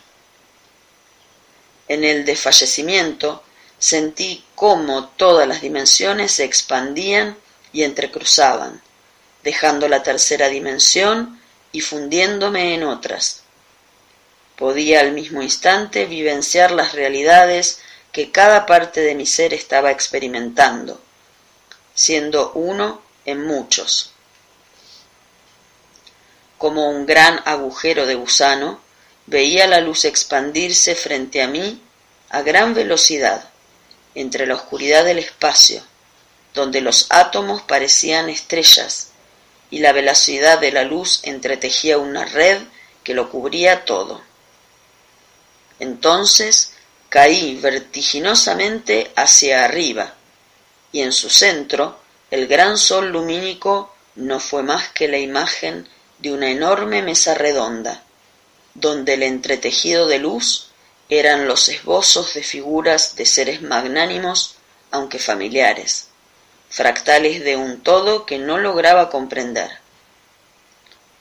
[1.88, 3.42] En el desfallecimiento
[3.78, 7.36] sentí cómo todas las dimensiones se expandían
[7.74, 8.80] y entrecruzaban,
[9.42, 11.40] dejando la tercera dimensión
[11.72, 13.42] y fundiéndome en otras.
[14.56, 17.80] Podía al mismo instante vivenciar las realidades
[18.12, 21.00] que cada parte de mi ser estaba experimentando,
[21.94, 24.12] siendo uno en muchos.
[26.58, 28.80] Como un gran agujero de gusano,
[29.26, 31.82] veía la luz expandirse frente a mí
[32.28, 33.50] a gran velocidad
[34.14, 35.82] entre la oscuridad del espacio
[36.54, 39.10] donde los átomos parecían estrellas
[39.70, 42.62] y la velocidad de la luz entretejía una red
[43.02, 44.22] que lo cubría todo.
[45.80, 46.72] Entonces
[47.08, 50.14] caí vertiginosamente hacia arriba,
[50.92, 51.98] y en su centro
[52.30, 55.88] el gran sol lumínico no fue más que la imagen
[56.18, 58.02] de una enorme mesa redonda,
[58.74, 60.68] donde el entretejido de luz
[61.08, 64.56] eran los esbozos de figuras de seres magnánimos,
[64.90, 66.08] aunque familiares,
[66.74, 69.70] fractales de un todo que no lograba comprender.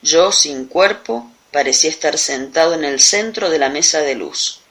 [0.01, 4.61] Yo, sin cuerpo, parecía estar sentado en el centro de la mesa de luz,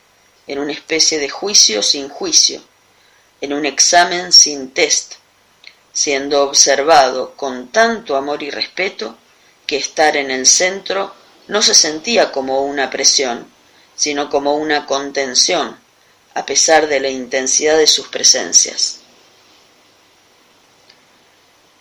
[0.49, 2.61] en una especie de juicio sin juicio,
[3.41, 5.15] en un examen sin test,
[5.93, 9.17] siendo observado con tanto amor y respeto
[9.69, 11.15] que estar en el centro
[11.47, 13.47] no se sentía como una presión,
[13.95, 15.79] sino como una contención,
[16.35, 19.02] a pesar de la intensidad de sus presencias.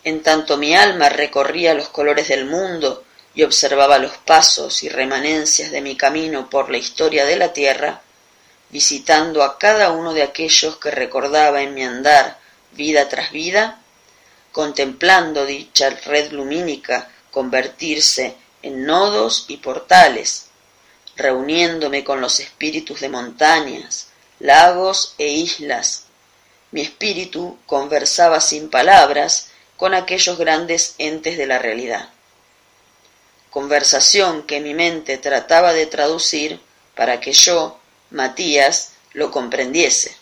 [0.04, 3.04] En tanto mi alma recorría los colores del mundo
[3.36, 8.02] y observaba los pasos y remanencias de mi camino por la historia de la tierra,
[8.70, 12.40] visitando a cada uno de aquellos que recordaba en mi andar
[12.72, 13.80] vida tras vida,
[14.52, 20.48] contemplando dicha red lumínica convertirse en nodos y portales,
[21.16, 24.08] reuniéndome con los espíritus de montañas,
[24.40, 26.06] lagos e islas.
[26.72, 29.51] Mi espíritu conversaba sin palabras
[29.82, 32.10] con aquellos grandes entes de la realidad.
[33.50, 36.62] Conversación que mi mente trataba de traducir
[36.94, 37.80] para que yo,
[38.12, 40.15] Matías, lo comprendiese.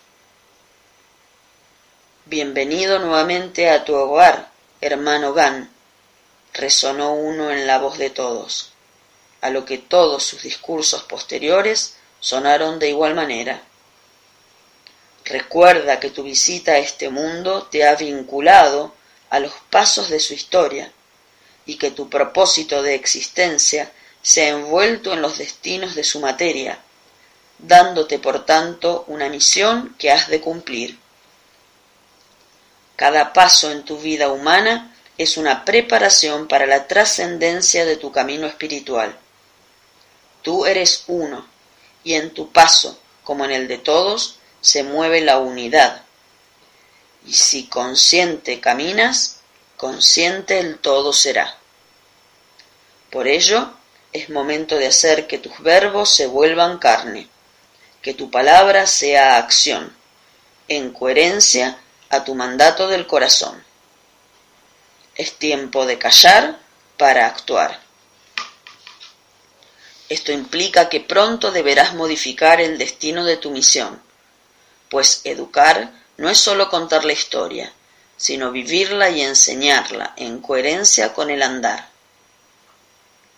[2.24, 5.70] Bienvenido nuevamente a tu hogar, hermano Gan,
[6.54, 8.72] resonó uno en la voz de todos,
[9.42, 13.62] a lo que todos sus discursos posteriores sonaron de igual manera.
[15.26, 18.98] Recuerda que tu visita a este mundo te ha vinculado
[19.30, 20.92] a los pasos de su historia
[21.66, 26.80] y que tu propósito de existencia se ha envuelto en los destinos de su materia,
[27.60, 30.98] dándote por tanto una misión que has de cumplir.
[32.96, 38.48] Cada paso en tu vida humana es una preparación para la trascendencia de tu camino
[38.48, 39.18] espiritual.
[40.42, 41.46] Tú eres uno,
[42.04, 46.04] y en tu paso, como en el de todos, se mueve la unidad.
[47.30, 49.42] Y si consciente caminas,
[49.78, 51.60] consciente el todo será.
[53.12, 53.72] Por ello,
[54.12, 57.30] es momento de hacer que tus verbos se vuelvan carne,
[58.02, 59.96] que tu palabra sea acción,
[60.68, 61.78] en coherencia
[62.10, 63.64] a tu mandato del corazón.
[65.14, 66.58] Es tiempo de callar
[66.98, 67.80] para actuar.
[70.10, 74.02] Esto implica que pronto deberás modificar el destino de tu misión,
[74.90, 77.74] pues educar no es sólo contar la historia,
[78.16, 81.90] sino vivirla y enseñarla en coherencia con el andar.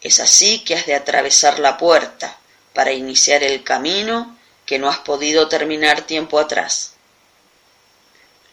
[0.02, 2.38] Es así que has de atravesar la puerta
[2.74, 6.94] para iniciar el camino que no has podido terminar tiempo atrás.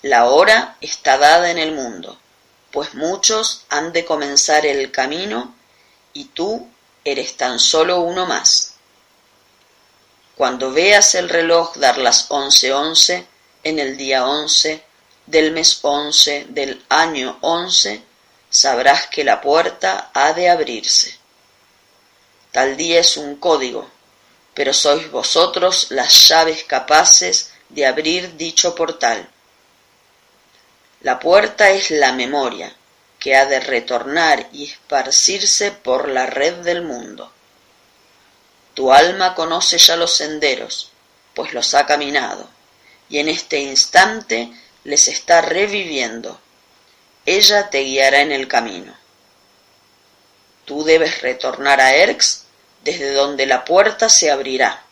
[0.03, 2.18] La hora está dada en el mundo
[2.70, 5.55] pues muchos han de comenzar el camino
[6.12, 6.68] y tú
[7.05, 8.74] eres tan solo uno más.
[10.37, 13.26] Cuando veas el reloj dar las once once
[13.69, 14.83] en el día once
[15.27, 18.03] del mes once del año once,
[18.49, 21.19] sabrás que la puerta ha de abrirse.
[22.51, 23.89] Tal día es un código,
[24.55, 29.29] pero sois vosotros las llaves capaces de abrir dicho portal.
[31.03, 32.75] La puerta es la memoria,
[33.19, 37.31] que ha de retornar y esparcirse por la red del mundo.
[38.75, 40.91] Tu alma conoce ya los senderos,
[41.35, 42.49] pues los ha caminado,
[43.09, 44.53] y en este instante
[44.85, 46.41] les está reviviendo.
[47.27, 48.95] Ella te guiará en el camino.
[50.65, 52.45] Tú debes retornar a Erx,
[52.85, 54.85] desde donde la puerta se abrirá.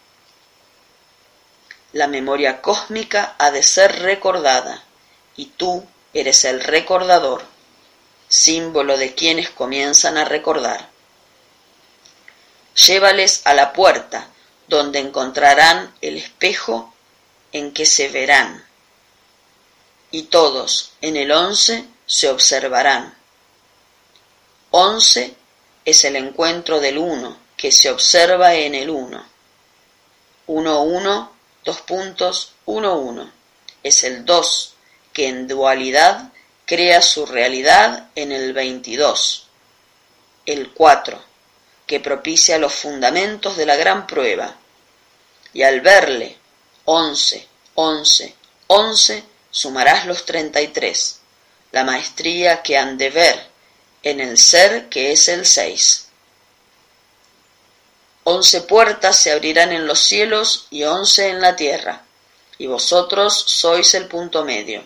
[1.93, 4.83] La memoria cósmica ha de ser recordada,
[5.37, 7.43] y tú eres el recordador,
[8.29, 10.89] símbolo de quienes comienzan a recordar.
[12.75, 14.29] Llévales a la puerta,
[14.69, 16.93] donde encontrarán el espejo
[17.57, 18.65] en que se verán,
[20.11, 23.17] y todos en el once se observarán.
[24.71, 25.35] Once
[25.85, 29.27] es el encuentro del uno que se observa en el uno.
[30.49, 31.33] Uno, uno,
[31.65, 33.33] dos puntos, uno, uno.
[33.83, 34.75] Es el dos
[35.15, 36.31] que en dualidad
[36.67, 39.49] crea su realidad en el 22,
[40.45, 41.23] el 4,
[41.87, 44.57] que propicia los fundamentos de la gran prueba,
[45.55, 46.37] y al verle
[46.87, 48.35] 11, 11,
[48.67, 51.21] 11, sumarás los 33,
[51.73, 53.47] la maestría que han de ver
[54.03, 56.09] en el ser que es el 6.
[58.25, 62.05] Once puertas se abrirán en los cielos y once en la tierra,
[62.59, 64.83] y vosotros sois el punto medio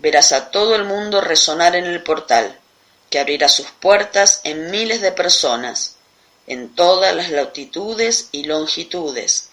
[0.00, 2.58] verás a todo el mundo resonar en el portal,
[3.10, 5.96] que abrirá sus puertas en miles de personas,
[6.46, 9.49] en todas las latitudes y longitudes.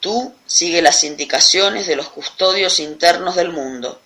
[0.00, 4.00] Tú sigue las indicaciones de los custodios internos del mundo.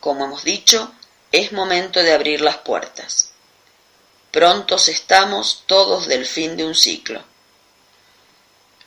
[0.00, 0.92] Como hemos dicho,
[1.32, 3.32] es momento de abrir las puertas.
[4.30, 7.22] Prontos estamos todos del fin de un ciclo.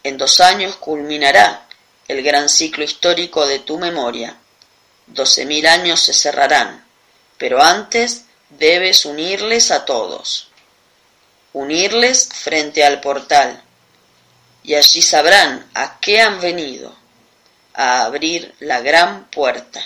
[0.04, 1.68] En dos años culminará
[2.08, 4.38] el gran ciclo histórico de tu memoria.
[5.08, 6.86] Doce mil años se cerrarán,
[7.38, 10.50] pero antes debes unirles a todos.
[11.54, 13.64] Unirles frente al portal,
[14.68, 16.94] y allí sabrán a qué han venido,
[17.74, 19.82] a abrir la gran puerta.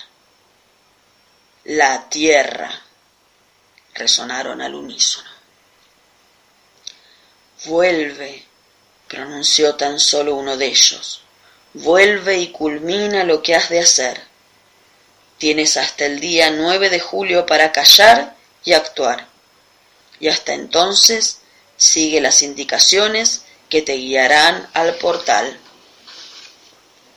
[1.65, 2.81] La tierra.
[3.93, 5.29] Resonaron al unísono.
[7.65, 8.43] Vuelve,
[9.07, 11.21] pronunció tan solo uno de ellos.
[11.75, 14.19] Vuelve y culmina lo que has de hacer.
[15.37, 19.27] Tienes hasta el día 9 de julio para callar y actuar.
[20.19, 21.41] Y hasta entonces
[21.77, 25.57] sigue las indicaciones que te guiarán al portal.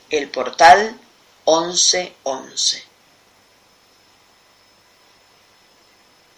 [0.09, 0.97] El portal
[1.45, 2.83] 1111.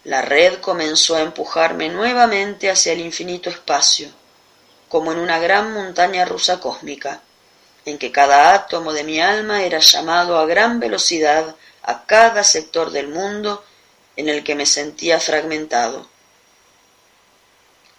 [0.05, 4.09] La red comenzó a empujarme nuevamente hacia el infinito espacio,
[4.89, 7.21] como en una gran montaña rusa cósmica,
[7.85, 12.89] en que cada átomo de mi alma era llamado a gran velocidad a cada sector
[12.89, 13.63] del mundo
[14.15, 16.09] en el que me sentía fragmentado.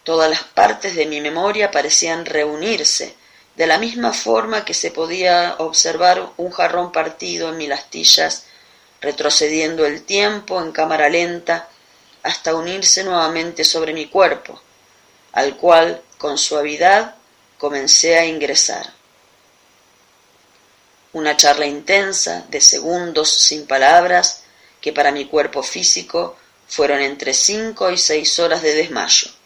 [0.09, 3.15] Todas las partes de mi memoria parecían reunirse,
[3.57, 8.45] de la misma forma que se podía observar un jarrón partido en mil astillas,
[9.03, 11.69] retrocediendo el tiempo en cámara lenta,
[12.23, 14.59] hasta unirse nuevamente sobre mi cuerpo,
[15.33, 17.17] al cual con suavidad
[17.59, 18.91] comencé a ingresar.
[21.13, 24.45] Una charla intensa de segundos sin palabras
[24.81, 29.38] que para mi cuerpo físico fueron entre cinco y seis horas de desmayo.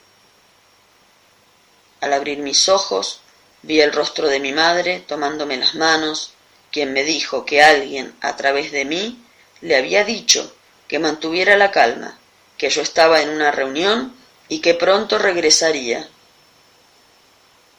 [2.03, 3.21] Al abrir mis ojos
[3.63, 6.33] vi el rostro de mi madre tomándome las manos,
[6.73, 9.25] quien me dijo que alguien a través de mí
[9.61, 10.53] le había dicho
[10.89, 12.19] que mantuviera la calma,
[12.59, 14.17] que yo estaba en una reunión
[14.49, 16.09] y que pronto regresaría.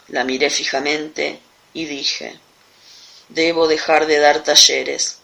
[0.07, 1.41] La miré fijamente
[1.73, 2.39] y dije,
[3.27, 5.17] debo dejar de dar talleres.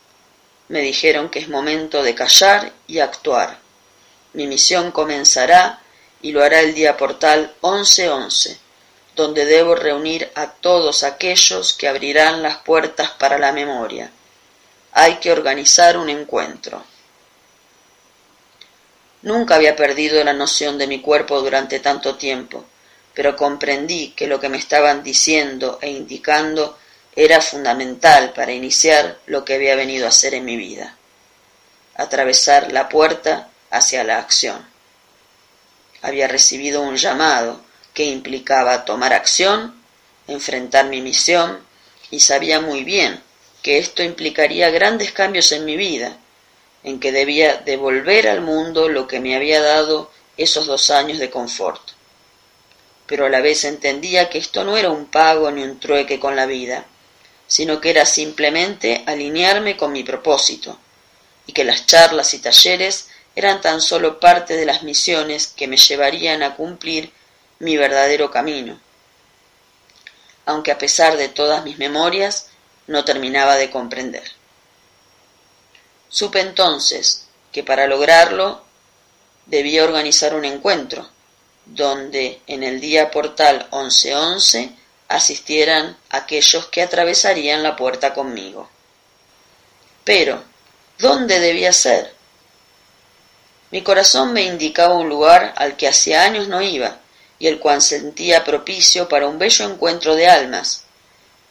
[0.68, 3.60] Me dijeron que es momento de callar y actuar.
[4.34, 5.82] Mi misión comenzará
[6.22, 8.60] y lo hará el día portal 1111,
[9.20, 14.10] donde debo reunir a todos aquellos que abrirán las puertas para la memoria.
[14.94, 16.82] Hay que organizar un encuentro.
[19.24, 22.64] Nunca había perdido la noción de mi cuerpo durante tanto tiempo,
[23.14, 26.78] pero comprendí que lo que me estaban diciendo e indicando
[27.14, 30.96] era fundamental para iniciar lo que había venido a hacer en mi vida,
[31.96, 34.66] atravesar la puerta hacia la acción.
[36.02, 37.68] Había recibido un llamado
[38.00, 39.76] que implicaba tomar acción,
[40.26, 41.60] enfrentar mi misión,
[42.10, 43.22] y sabía muy bien
[43.62, 46.16] que esto implicaría grandes cambios en mi vida,
[46.86, 51.30] en que debía devolver al mundo lo que me había dado esos dos años de
[51.30, 51.82] confort.
[53.06, 56.38] Pero a la vez entendía que esto no era un pago ni un trueque con
[56.38, 56.86] la vida,
[57.48, 60.80] sino que era simplemente alinearme con mi propósito,
[61.48, 65.76] y que las charlas y talleres eran tan solo parte de las misiones que me
[65.76, 67.19] llevarían a cumplir
[67.60, 68.80] mi verdadero camino.
[70.46, 72.48] Aunque a pesar de todas mis memorias,
[72.88, 74.24] no terminaba de comprender.
[76.08, 78.64] Supe entonces que para lograrlo
[79.46, 81.08] debía organizar un encuentro,
[81.66, 84.72] donde en el día portal 1111
[85.08, 88.70] asistieran aquellos que atravesarían la puerta conmigo.
[90.04, 90.44] Pero,
[90.98, 92.16] ¿dónde debía ser?
[93.72, 96.98] Mi corazón me indicaba un lugar al que hacía años no iba
[97.40, 100.84] y el cual sentía propicio para un bello encuentro de almas,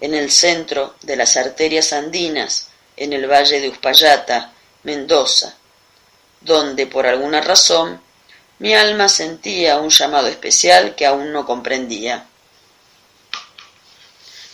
[0.01, 4.53] en el centro de las arterias andinas, en el valle de Uspallata,
[4.85, 5.57] Mendoza,
[6.41, 8.01] donde por alguna razón
[8.59, 12.27] mi alma sentía un llamado especial que aún no comprendía.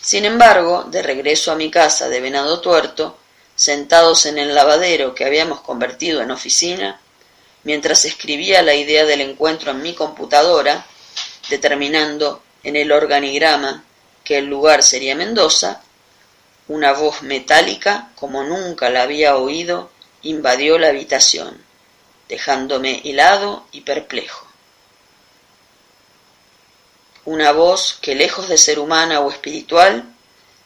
[0.00, 3.18] Sin embargo, de regreso a mi casa de Venado Tuerto,
[3.56, 7.00] sentados en el lavadero que habíamos convertido en oficina,
[7.62, 10.86] mientras escribía la idea del encuentro en mi computadora,
[11.48, 13.84] determinando en el organigrama
[14.24, 15.82] que el lugar sería Mendoza,
[16.66, 19.90] una voz metálica, como nunca la había oído,
[20.22, 21.62] invadió la habitación,
[22.28, 24.46] dejándome helado y perplejo.
[27.26, 30.04] Una voz que, lejos de ser humana o espiritual,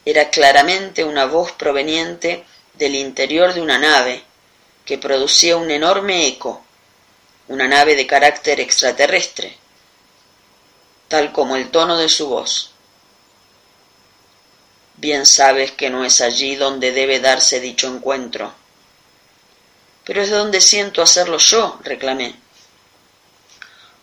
[0.05, 4.23] era claramente una voz proveniente del interior de una nave,
[4.85, 6.63] que producía un enorme eco,
[7.49, 9.57] una nave de carácter extraterrestre,
[11.09, 12.71] tal como el tono de su voz.
[14.95, 18.53] Bien sabes que no es allí donde debe darse dicho encuentro.
[20.05, 22.39] Pero es donde siento hacerlo yo, reclamé.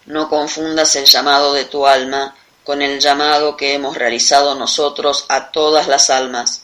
[0.07, 2.35] No confundas el llamado de tu alma
[2.65, 6.63] con el llamado que hemos realizado nosotros a todas las almas.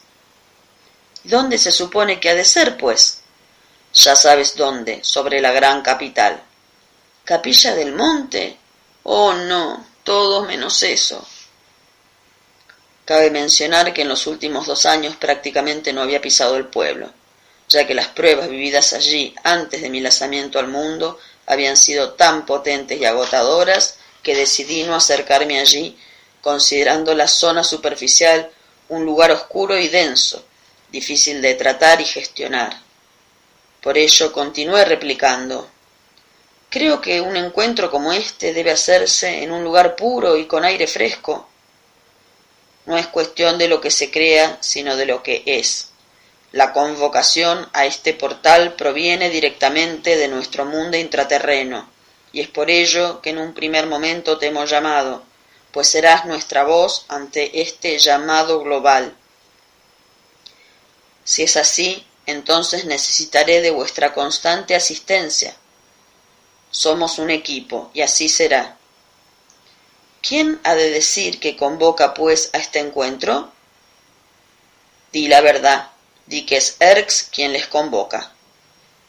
[1.24, 3.20] ¿Dónde se supone que ha de ser, pues?
[3.94, 6.42] Ya sabes dónde, sobre la gran capital.
[7.24, 8.58] ¿Capilla del Monte?
[9.04, 11.26] Oh, no, todo menos eso.
[13.04, 17.10] Cabe mencionar que en los últimos dos años prácticamente no había pisado el pueblo,
[17.68, 22.46] ya que las pruebas vividas allí antes de mi lanzamiento al mundo habían sido tan
[22.46, 25.98] potentes y agotadoras que decidí no acercarme allí,
[26.40, 28.50] considerando la zona superficial
[28.88, 30.44] un lugar oscuro y denso,
[30.90, 32.80] difícil de tratar y gestionar.
[33.80, 35.68] Por ello continué replicando.
[36.72, 40.86] Creo que un encuentro como este debe hacerse en un lugar puro y con aire
[40.86, 41.46] fresco,
[42.86, 45.90] no es cuestión de lo que se crea, sino de lo que es.
[46.50, 51.90] La convocación a este portal proviene directamente de nuestro mundo intraterreno,
[52.32, 55.24] y es por ello que en un primer momento te hemos llamado,
[55.72, 59.14] pues serás nuestra voz ante este llamado global.
[61.22, 65.54] Si es así, entonces necesitaré de vuestra constante asistencia.
[66.72, 68.78] Somos un equipo, y así será.
[70.22, 73.52] ¿Quién ha de decir que convoca pues a este encuentro?
[75.12, 75.90] Di la verdad,
[76.26, 78.32] di que es Erx quien les convoca.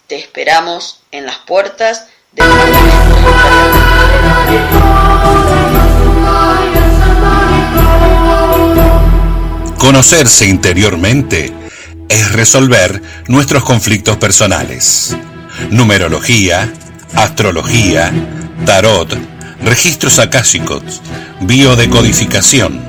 [0.07, 2.45] Te esperamos en las puertas del
[9.78, 11.53] Conocerse interiormente
[12.09, 15.16] es resolver nuestros conflictos personales.
[15.72, 16.74] Numerología,
[17.16, 18.11] astrología,
[18.66, 19.18] tarot,
[19.61, 21.01] registros akáshicos,
[21.41, 22.80] biodecodificación,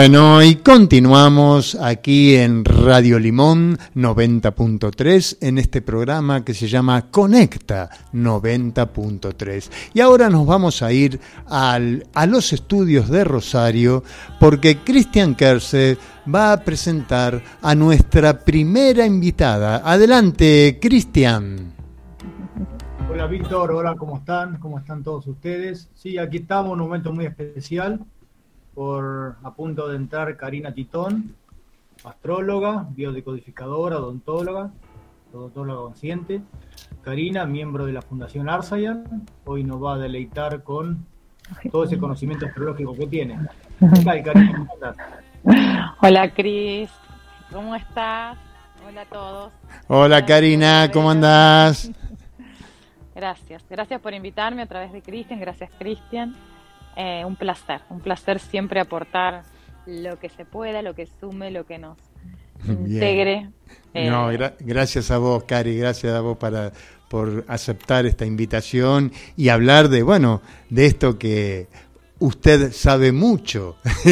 [0.00, 7.90] Bueno, y continuamos aquí en Radio Limón 90.3 en este programa que se llama Conecta
[8.12, 9.70] 90.3.
[9.94, 11.18] Y ahora nos vamos a ir
[11.48, 14.04] al, a los estudios de Rosario
[14.38, 15.98] porque Cristian Kerse
[16.32, 19.82] va a presentar a nuestra primera invitada.
[19.84, 21.72] Adelante, Cristian.
[23.10, 24.60] Hola Víctor, hola, ¿cómo están?
[24.60, 25.90] ¿Cómo están todos ustedes?
[25.96, 28.06] Sí, aquí estamos un momento muy especial
[28.78, 31.34] por a punto de entrar Karina Titón,
[32.04, 34.70] astróloga, biodecodificadora, odontóloga,
[35.32, 36.42] odontóloga consciente.
[37.02, 41.04] Karina, miembro de la Fundación Arsayan, hoy nos va a deleitar con
[41.72, 43.40] todo ese conocimiento astrológico que tiene.
[46.00, 46.88] Hola Cris,
[47.50, 48.38] ¿cómo estás?
[48.86, 49.52] Hola a todos.
[49.88, 51.90] Hola Karina, ¿cómo andás?
[53.16, 56.36] Gracias, gracias por invitarme a través de Cristian, gracias Cristian.
[57.00, 59.44] Eh, un placer, un placer siempre aportar
[59.86, 61.96] lo que se pueda, lo que sume, lo que nos
[62.66, 63.50] integre.
[63.94, 66.72] No, eh, gracias a vos, Cari, gracias a vos para,
[67.08, 71.68] por aceptar esta invitación y hablar de, bueno, de esto que
[72.18, 73.76] usted sabe mucho,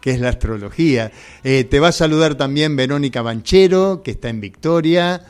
[0.00, 1.12] que es la astrología.
[1.44, 5.22] Eh, te va a saludar también Verónica Banchero, que está en Victoria.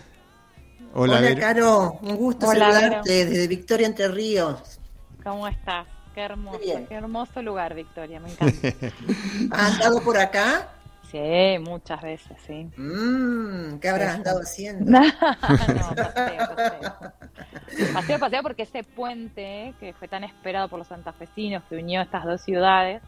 [0.95, 4.81] Hola, Hola Caro, un gusto saludarte desde Victoria Entre Ríos.
[5.23, 5.94] ¿Cómo estás?
[6.15, 6.59] Qué hermoso,
[6.89, 8.69] qué hermoso lugar, Victoria, me encanta.
[9.51, 10.69] ¿Has andado por acá?
[11.11, 12.71] Sí, muchas veces, sí.
[12.77, 14.91] Mm, ¿Qué habrás andado haciendo?
[14.91, 17.93] no, paseo, paseo.
[17.93, 22.25] Paseo, paseo porque ese puente que fue tan esperado por los santafesinos que unió estas
[22.25, 23.03] dos ciudades,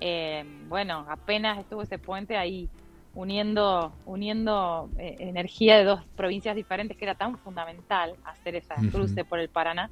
[0.00, 2.68] eh, bueno, apenas estuvo ese puente ahí
[3.14, 9.24] uniendo, uniendo eh, energía de dos provincias diferentes que era tan fundamental hacer esa cruce
[9.24, 9.90] por el Paraná.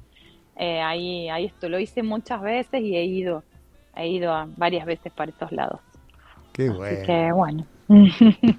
[0.57, 3.43] Eh, ahí, ahí esto lo hice muchas veces y he ido,
[3.95, 5.79] he ido a varias veces para estos lados.
[6.53, 6.97] Qué bueno.
[6.97, 7.65] Así que bueno.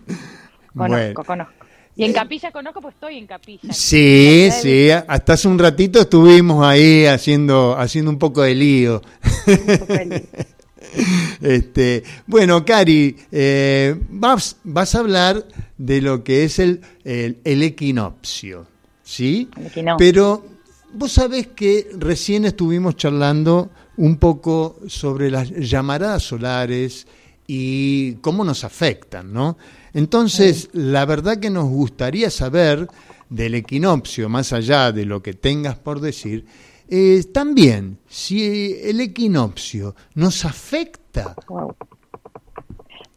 [0.76, 1.66] conozco, conozco.
[1.96, 3.72] Y en eh, Capilla conozco, pues estoy en Capilla.
[3.72, 9.00] Sí, sí, hasta hace un ratito estuvimos ahí haciendo, haciendo un poco de lío.
[11.40, 15.46] este, bueno, Cari, eh, vas, vas a hablar
[15.78, 18.66] de lo que es el, el, el equinoccio,
[19.02, 19.48] ¿sí?
[19.56, 19.96] El equinoccio.
[19.96, 20.55] Pero
[20.98, 23.68] Vos sabés que recién estuvimos charlando
[23.98, 27.06] un poco sobre las llamaradas solares
[27.46, 29.58] y cómo nos afectan, ¿no?
[29.92, 32.88] Entonces, la verdad que nos gustaría saber
[33.28, 36.46] del equinoccio, más allá de lo que tengas por decir,
[36.88, 41.36] eh, también si el equinoccio nos afecta.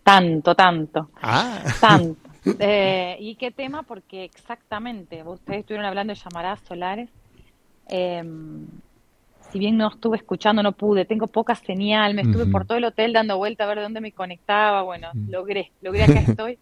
[0.03, 1.11] Tanto, tanto.
[1.21, 1.63] Ah.
[1.79, 2.19] Tanto.
[2.57, 3.83] Eh, ¿Y qué tema?
[3.83, 7.09] Porque exactamente, ustedes estuvieron hablando de llamaradas solares
[7.89, 8.23] eh,
[9.51, 12.85] si bien no estuve escuchando, no pude, tengo poca señal, me estuve por todo el
[12.85, 16.59] hotel dando vuelta a ver de dónde me conectaba, bueno, logré, logré acá estoy.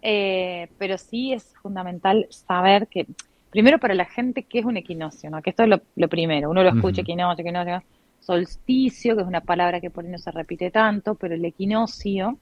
[0.00, 3.06] Eh, pero sí es fundamental saber que
[3.50, 5.30] primero para la gente, ¿qué es un equinoccio?
[5.30, 5.42] ¿no?
[5.42, 6.50] Que esto es lo, primero.
[6.50, 7.82] Uno lo escucha, equinoccio, equinoccio,
[8.20, 12.38] solsticio, que es una palabra que por ahí no se repite tanto, pero el equinoccio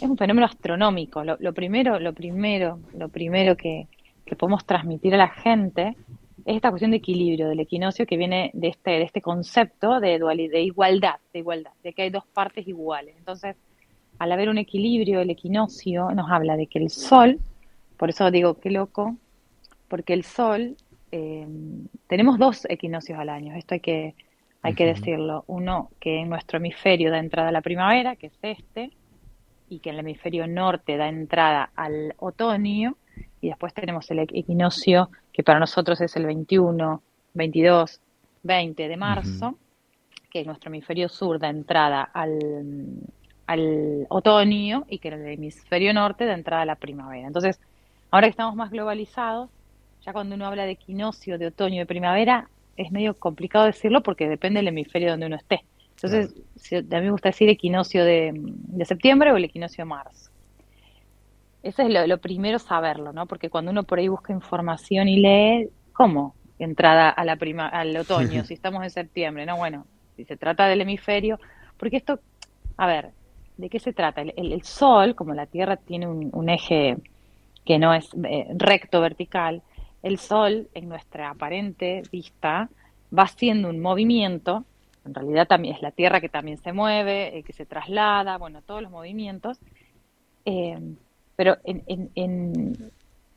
[0.00, 1.24] es un fenómeno astronómico.
[1.24, 3.88] Lo, primero, lo primero, lo primero que,
[4.24, 5.96] que podemos transmitir a la gente
[6.48, 10.18] es esta cuestión de equilibrio del equinoccio que viene de este, de este concepto de
[10.18, 13.14] dualidad, de igualdad, de igualdad, de que hay dos partes iguales.
[13.18, 13.54] Entonces,
[14.18, 17.38] al haber un equilibrio, el equinoccio nos habla de que el sol,
[17.98, 19.14] por eso digo qué loco,
[19.88, 20.78] porque el sol,
[21.12, 21.46] eh,
[22.06, 24.14] tenemos dos equinoccios al año, esto hay que,
[24.62, 25.44] hay que decirlo.
[25.48, 28.92] Uno que en nuestro hemisferio da entrada a la primavera, que es este,
[29.68, 32.96] y que en el hemisferio norte da entrada al otoño,
[33.40, 37.02] y después tenemos el equinoccio que para nosotros es el 21,
[37.34, 38.00] 22,
[38.42, 39.54] 20 de marzo,
[40.30, 42.38] que nuestro hemisferio sur da entrada al,
[43.46, 47.26] al otoño y que en el hemisferio norte da entrada a la primavera.
[47.26, 47.60] Entonces,
[48.10, 49.50] ahora que estamos más globalizados,
[50.04, 54.02] ya cuando uno habla de equinoccio, de otoño y de primavera, es medio complicado decirlo
[54.02, 55.64] porque depende del hemisferio donde uno esté.
[55.96, 56.34] Entonces,
[56.72, 60.27] a mí me gusta decir equinoccio de, de septiembre o el equinoccio de marzo.
[61.62, 63.26] Eso es lo, primero saberlo, ¿no?
[63.26, 66.34] Porque cuando uno por ahí busca información y lee, ¿cómo?
[66.58, 69.56] Entrada a la prima, al otoño, si estamos en septiembre, ¿no?
[69.56, 69.86] Bueno,
[70.16, 71.38] si se trata del hemisferio,
[71.76, 72.20] porque esto,
[72.76, 73.10] a ver,
[73.56, 74.22] ¿de qué se trata?
[74.22, 76.96] El, Sol, como la Tierra tiene un, eje
[77.64, 79.62] que no es eh, recto vertical,
[80.02, 82.68] el Sol, en nuestra aparente vista,
[83.16, 84.64] va haciendo un movimiento,
[85.04, 88.62] en realidad también es la Tierra que también se mueve, eh, que se traslada, bueno,
[88.62, 89.58] todos los movimientos,
[90.44, 90.78] eh,
[91.38, 92.76] pero en,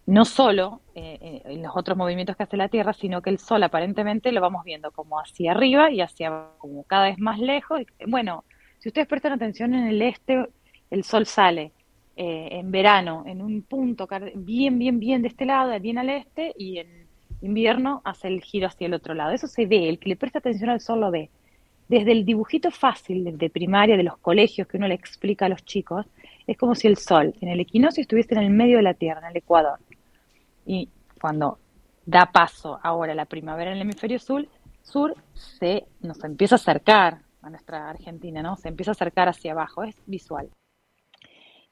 [0.08, 3.62] no solo eh, en los otros movimientos que hace la Tierra, sino que el Sol
[3.62, 7.84] aparentemente lo vamos viendo como hacia arriba y hacia como cada vez más lejos.
[8.08, 8.44] Bueno,
[8.80, 10.48] si ustedes prestan atención en el este,
[10.90, 11.74] el Sol sale
[12.18, 16.56] eh, en verano en un punto bien, bien, bien de este lado, bien al este,
[16.58, 16.88] y en
[17.44, 19.30] invierno hace el giro hacia el otro lado.
[19.30, 21.30] Eso se ve, el que le presta atención al Sol lo ve.
[21.88, 25.64] Desde el dibujito fácil de primaria de los colegios que uno le explica a los
[25.66, 26.08] chicos,
[26.48, 29.22] es como si el Sol en el equinoccio estuviese en el medio de la Tierra,
[29.22, 29.80] en el Ecuador.
[30.66, 30.90] Y
[31.20, 31.60] cuando
[32.06, 34.48] da paso ahora la primavera en el hemisferio sur,
[34.82, 38.56] sur se nos empieza a acercar a nuestra Argentina, ¿no?
[38.56, 40.50] Se empieza a acercar hacia abajo, es visual.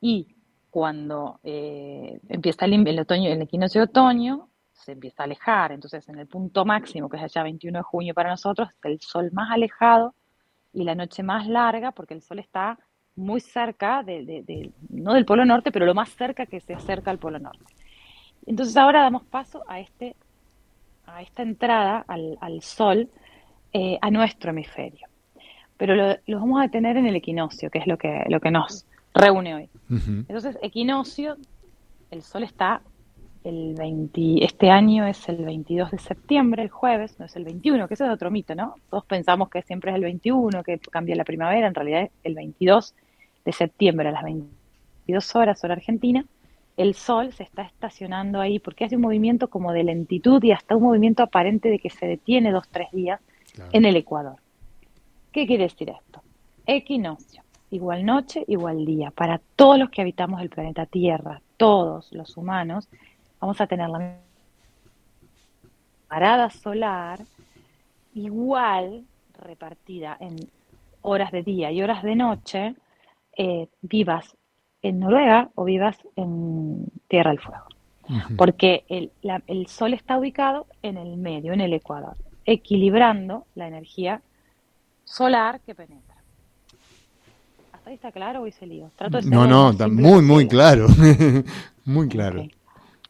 [0.01, 0.35] Y
[0.69, 5.71] cuando eh, empieza el, el, otoño, el equinoccio de otoño, se empieza a alejar.
[5.71, 9.29] Entonces, en el punto máximo, que es allá 21 de junio para nosotros, el sol
[9.33, 10.15] más alejado
[10.73, 12.79] y la noche más larga, porque el sol está
[13.19, 17.19] muy cerca, de, no del Polo Norte, pero lo más cerca que se acerca al
[17.19, 17.63] Polo Norte.
[18.45, 20.15] Entonces ahora damos paso a, este,
[21.05, 23.09] a esta entrada al, Sol
[23.73, 25.07] eh, a nuestro hemisferio.
[25.77, 28.85] Pero lo, vamos a tener en el equinoccio, que es lo que, lo que nos
[29.13, 29.69] reúne hoy.
[29.89, 31.37] Entonces, equinoccio,
[32.11, 32.81] el Sol está
[33.43, 37.87] el 20, este año es el 22 de septiembre, el jueves, no es el 21,
[37.87, 38.75] que eso es otro mito, ¿no?
[38.89, 42.35] Todos pensamos que siempre es el 21, que cambia la primavera, en realidad es el
[42.35, 42.95] 22
[43.45, 46.25] de septiembre a las 22 horas hora argentina,
[46.77, 50.75] el Sol se está estacionando ahí porque hace un movimiento como de lentitud y hasta
[50.75, 53.19] un movimiento aparente de que se detiene dos, tres días
[53.73, 54.37] en el Ecuador.
[55.31, 56.21] ¿Qué quiere decir esto?
[56.65, 59.11] Equinoccio, igual noche, igual día.
[59.11, 62.87] Para todos los que habitamos el planeta Tierra, todos los humanos,
[63.41, 64.17] vamos a tener la
[66.07, 67.19] parada solar
[68.13, 69.03] igual
[69.37, 70.49] repartida en
[71.01, 72.75] horas de día y horas de noche
[73.41, 74.35] eh, vivas
[74.81, 77.63] en Noruega o vivas en Tierra del Fuego.
[78.37, 84.21] Porque el, Sol está ubicado en el medio, en el Ecuador, equilibrando la energía
[85.05, 86.15] solar que penetra.
[87.71, 88.91] ¿Hasta ahí está claro o hice lío?
[89.23, 90.87] no, no, está muy, muy claro.
[91.85, 92.41] muy claro.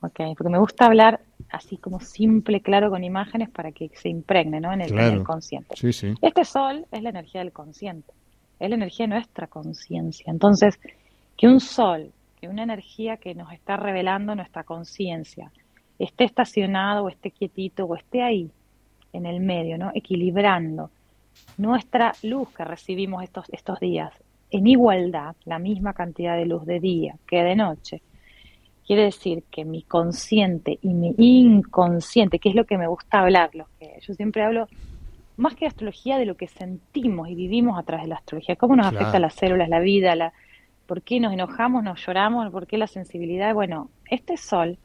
[0.01, 4.59] ok, porque me gusta hablar así como simple, claro, con imágenes para que se impregne
[4.59, 4.71] ¿no?
[4.73, 5.75] en, el, en el consciente.
[5.75, 6.13] Sí, sí.
[6.21, 8.13] Este Sol es la energía del consciente
[8.59, 10.25] es la energía de nuestra conciencia.
[10.27, 10.79] Entonces,
[11.37, 15.51] que un sol, que una energía que nos está revelando nuestra conciencia,
[15.97, 18.51] esté estacionado o esté quietito o esté ahí,
[19.13, 19.91] en el medio, ¿no?
[19.93, 20.91] Equilibrando
[21.57, 24.11] nuestra luz que recibimos estos, estos días
[24.51, 28.01] en igualdad, la misma cantidad de luz de día que de noche.
[28.85, 33.51] Quiere decir que mi consciente y mi inconsciente, que es lo que me gusta hablar,
[33.53, 34.67] lo que yo siempre hablo
[35.39, 38.75] más que astrología, de lo que sentimos y vivimos a través de la astrología, cómo
[38.75, 40.33] nos afecta las células, la vida, la,
[40.85, 43.53] por qué nos enojamos, nos lloramos, por qué la sensibilidad.
[43.53, 44.77] Bueno, este sol,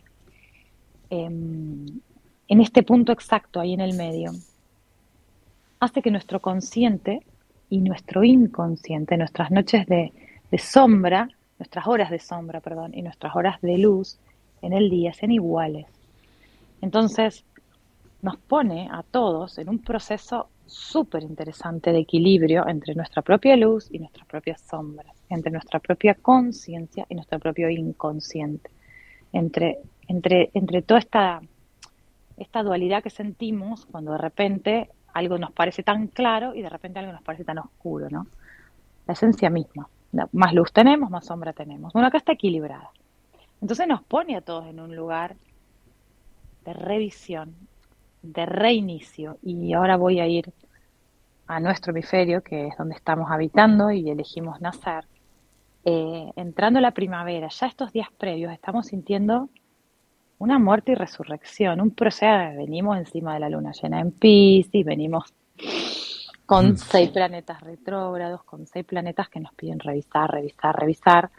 [1.10, 1.86] em,
[2.46, 4.32] en este punto exacto, ahí en el medio,
[5.80, 7.22] hace que nuestro consciente
[7.68, 10.12] y nuestro inconsciente, nuestras noches de,
[10.50, 11.28] de sombra,
[11.58, 14.18] nuestras horas de sombra, perdón, y nuestras horas de luz
[14.62, 15.86] en el día sean iguales.
[16.80, 17.44] Entonces,
[18.24, 23.90] nos pone a todos en un proceso súper interesante de equilibrio entre nuestra propia luz
[23.92, 28.70] y nuestras propias sombras, entre nuestra propia conciencia y nuestro propio inconsciente,
[29.30, 31.42] entre, entre, entre toda esta,
[32.38, 37.00] esta dualidad que sentimos cuando de repente algo nos parece tan claro y de repente
[37.00, 38.26] algo nos parece tan oscuro, ¿no?
[39.06, 39.86] La esencia misma.
[40.32, 41.92] Más luz tenemos, más sombra tenemos.
[41.92, 42.88] Bueno, acá está equilibrada.
[43.60, 45.36] Entonces nos pone a todos en un lugar
[46.64, 47.54] de revisión,
[48.24, 49.38] de reinicio.
[49.42, 50.52] Y ahora voy a ir
[51.46, 55.04] a nuestro hemisferio, que es donde estamos habitando y elegimos nacer.
[55.84, 59.50] Eh, entrando la primavera, ya estos días previos estamos sintiendo
[60.38, 65.32] una muerte y resurrección, un proceso, venimos encima de la luna llena en Pisces, venimos
[66.46, 66.76] con mm.
[66.78, 71.30] seis planetas retrógrados, con seis planetas que nos piden revisar, revisar, revisar,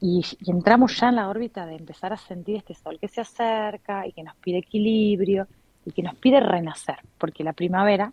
[0.00, 4.06] y, entramos ya en la órbita de empezar a sentir este sol que se acerca
[4.06, 5.48] y que nos pide equilibrio
[5.86, 8.12] y que nos pide renacer, porque la primavera,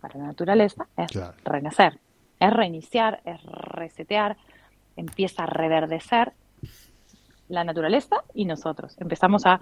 [0.00, 1.10] para la naturaleza, es
[1.44, 1.98] renacer,
[2.38, 4.36] es reiniciar, es resetear,
[4.96, 6.32] empieza a reverdecer
[7.48, 8.96] la naturaleza y nosotros.
[9.00, 9.60] Empezamos a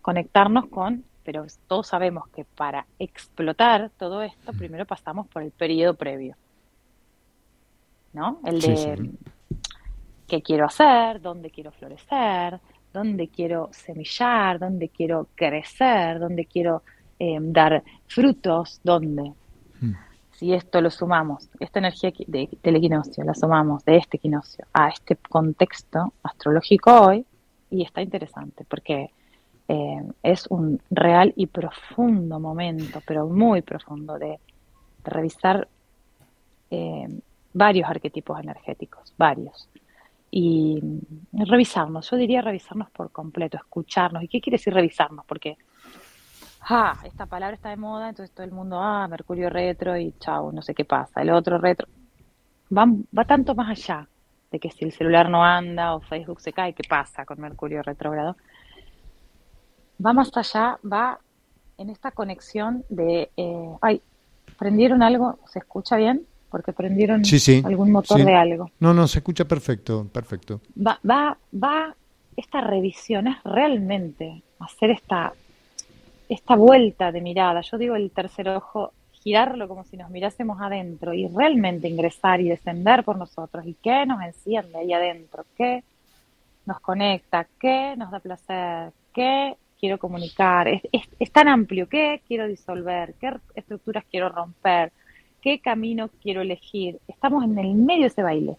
[0.00, 5.94] conectarnos con, pero todos sabemos que para explotar todo esto, primero pasamos por el periodo
[5.94, 6.36] previo.
[8.12, 8.38] ¿No?
[8.44, 9.10] El de
[10.28, 12.60] qué quiero hacer, dónde quiero florecer,
[12.94, 16.82] dónde quiero semillar, dónde quiero crecer, dónde quiero
[17.18, 19.32] eh, dar frutos, dónde.
[19.80, 19.94] Hmm.
[20.30, 24.88] Si esto lo sumamos, esta energía de, del equinoccio, la sumamos de este equinoccio a
[24.88, 27.26] este contexto astrológico hoy,
[27.70, 29.10] y está interesante, porque
[29.66, 34.38] eh, es un real y profundo momento, pero muy profundo, de,
[35.04, 35.68] revisar
[36.70, 37.08] eh,
[37.52, 39.68] varios arquetipos energéticos, varios
[40.36, 40.82] y
[41.32, 44.24] revisarnos, yo diría revisarnos por completo, escucharnos.
[44.24, 45.24] ¿Y qué quiere decir revisarnos?
[45.26, 45.56] Porque,
[46.62, 50.50] ah, esta palabra está de moda, entonces todo el mundo, ah, Mercurio retro y chao,
[50.50, 51.22] no sé qué pasa.
[51.22, 51.86] El otro retro
[52.76, 52.84] va,
[53.16, 54.08] va tanto más allá
[54.50, 57.80] de que si el celular no anda o Facebook se cae, ¿qué pasa con Mercurio
[57.84, 58.36] retrógrado?
[60.04, 61.20] Va más allá, va
[61.78, 64.02] en esta conexión de, eh, ay,
[64.58, 66.26] prendieron algo, ¿se escucha bien?
[66.54, 67.20] Porque prendieron
[67.64, 68.70] algún motor de algo.
[68.78, 70.60] No, no, se escucha perfecto, perfecto.
[70.78, 71.92] Va, va, va,
[72.36, 75.32] esta revisión es realmente hacer esta,
[76.28, 77.60] esta vuelta de mirada.
[77.62, 82.50] Yo digo el tercer ojo, girarlo como si nos mirásemos adentro y realmente ingresar y
[82.50, 83.66] descender por nosotros.
[83.66, 85.44] ¿Y qué nos enciende ahí adentro?
[85.56, 85.82] ¿Qué
[86.66, 87.48] nos conecta?
[87.58, 88.92] ¿Qué nos da placer?
[89.12, 90.68] ¿Qué quiero comunicar?
[90.68, 90.82] Es,
[91.18, 91.88] es tan amplio.
[91.88, 93.14] ¿Qué quiero disolver?
[93.20, 94.92] ¿Qué estructuras quiero romper?
[95.44, 97.00] Qué camino quiero elegir.
[97.06, 98.56] Estamos en el medio de ese baile,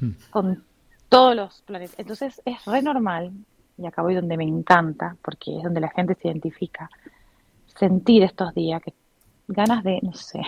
[0.00, 0.10] hmm.
[0.30, 0.64] con
[1.08, 1.96] todos los planetas.
[1.96, 3.30] Entonces es re normal,
[3.78, 6.90] y acá voy donde me encanta, porque es donde la gente se identifica,
[7.78, 8.92] sentir estos días, que
[9.46, 10.40] ganas de, no sé,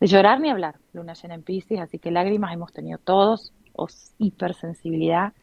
[0.00, 0.76] de llorar ni hablar.
[0.94, 5.34] Luna llena en Pisces, así que lágrimas hemos tenido todos, o hipersensibilidad,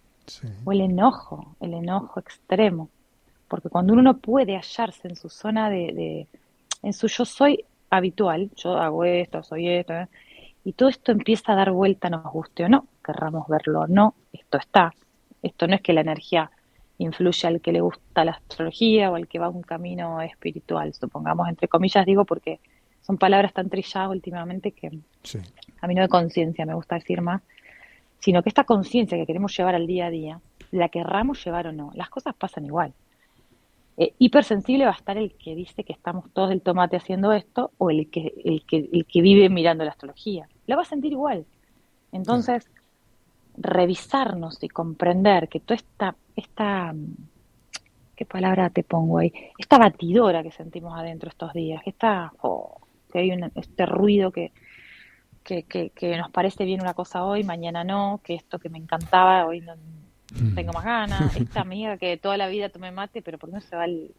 [0.65, 2.89] o el enojo, el enojo extremo.
[3.47, 6.27] Porque cuando uno no puede hallarse en su zona de, de
[6.81, 10.07] en su yo soy, habitual, yo hago esto, soy esto, ¿eh?
[10.63, 14.15] y todo esto empieza a dar vuelta, nos guste o no, querramos verlo o no,
[14.33, 14.93] esto está.
[15.41, 16.51] Esto no es que la energía
[16.97, 20.93] influye al que le gusta la astrología o al que va a un camino espiritual,
[20.93, 22.59] supongamos, entre comillas digo, porque
[23.01, 24.87] son palabras tan trilladas últimamente que
[25.81, 27.41] a mí no de conciencia me gusta decir más,
[28.19, 31.71] sino que esta conciencia que queremos llevar al día a día, la querramos llevar o
[31.71, 32.93] no, las cosas pasan igual.
[34.01, 37.71] Eh, hipersensible va a estar el que dice que estamos todos del tomate haciendo esto
[37.77, 40.47] o el que, el que, el que vive mirando la astrología.
[40.67, 41.45] Lo va a sentir igual.
[42.13, 42.71] Entonces,
[43.57, 46.95] revisarnos y comprender que toda esta, esta,
[48.15, 49.33] ¿qué palabra te pongo ahí?
[49.57, 52.79] Esta batidora que sentimos adentro estos días, que está, oh,
[53.11, 54.53] que hay este ruido que,
[55.43, 58.77] que, que, que, nos parece bien una cosa hoy, mañana no, que esto que me
[58.77, 59.75] encantaba hoy no,
[60.35, 60.55] Mm.
[60.55, 63.61] tengo más ganas, esta amiga que toda la vida tomé mate, pero ¿por qué no
[63.61, 64.11] se va el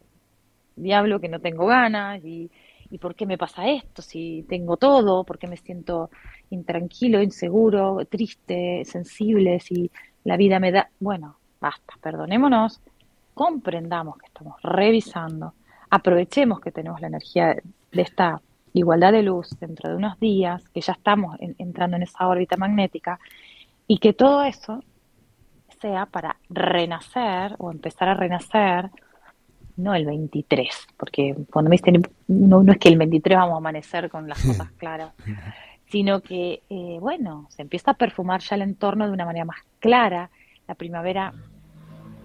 [0.75, 2.23] diablo que no tengo ganas?
[2.23, 2.49] ¿Y,
[2.89, 4.01] y por qué me pasa esto?
[4.01, 6.09] Si tengo todo, ¿por qué me siento
[6.49, 9.59] intranquilo, inseguro, triste, sensible?
[9.59, 9.89] Si
[10.23, 10.89] la vida me da...
[10.99, 12.81] Bueno, basta, perdonémonos,
[13.33, 15.53] comprendamos que estamos revisando,
[15.89, 17.55] aprovechemos que tenemos la energía
[17.91, 18.41] de esta
[18.73, 23.19] igualdad de luz dentro de unos días, que ya estamos entrando en esa órbita magnética,
[23.87, 24.83] y que todo eso
[25.81, 28.89] sea para renacer o empezar a renacer,
[29.77, 33.57] no el 23, porque cuando me dicen, no, no es que el 23 vamos a
[33.57, 35.13] amanecer con las cosas claras,
[35.87, 39.57] sino que, eh, bueno, se empieza a perfumar ya el entorno de una manera más
[39.79, 40.29] clara.
[40.67, 41.33] La primavera,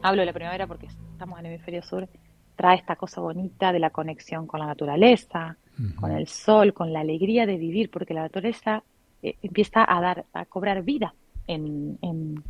[0.03, 2.09] hablo de la primavera porque estamos en el hemisferio sur,
[2.55, 5.57] trae esta cosa bonita de la conexión con la naturaleza,
[5.97, 8.83] con el sol, con la alegría de vivir, porque la naturaleza
[9.23, 11.15] eh, empieza a dar, a cobrar vida
[11.47, 12.43] en, en,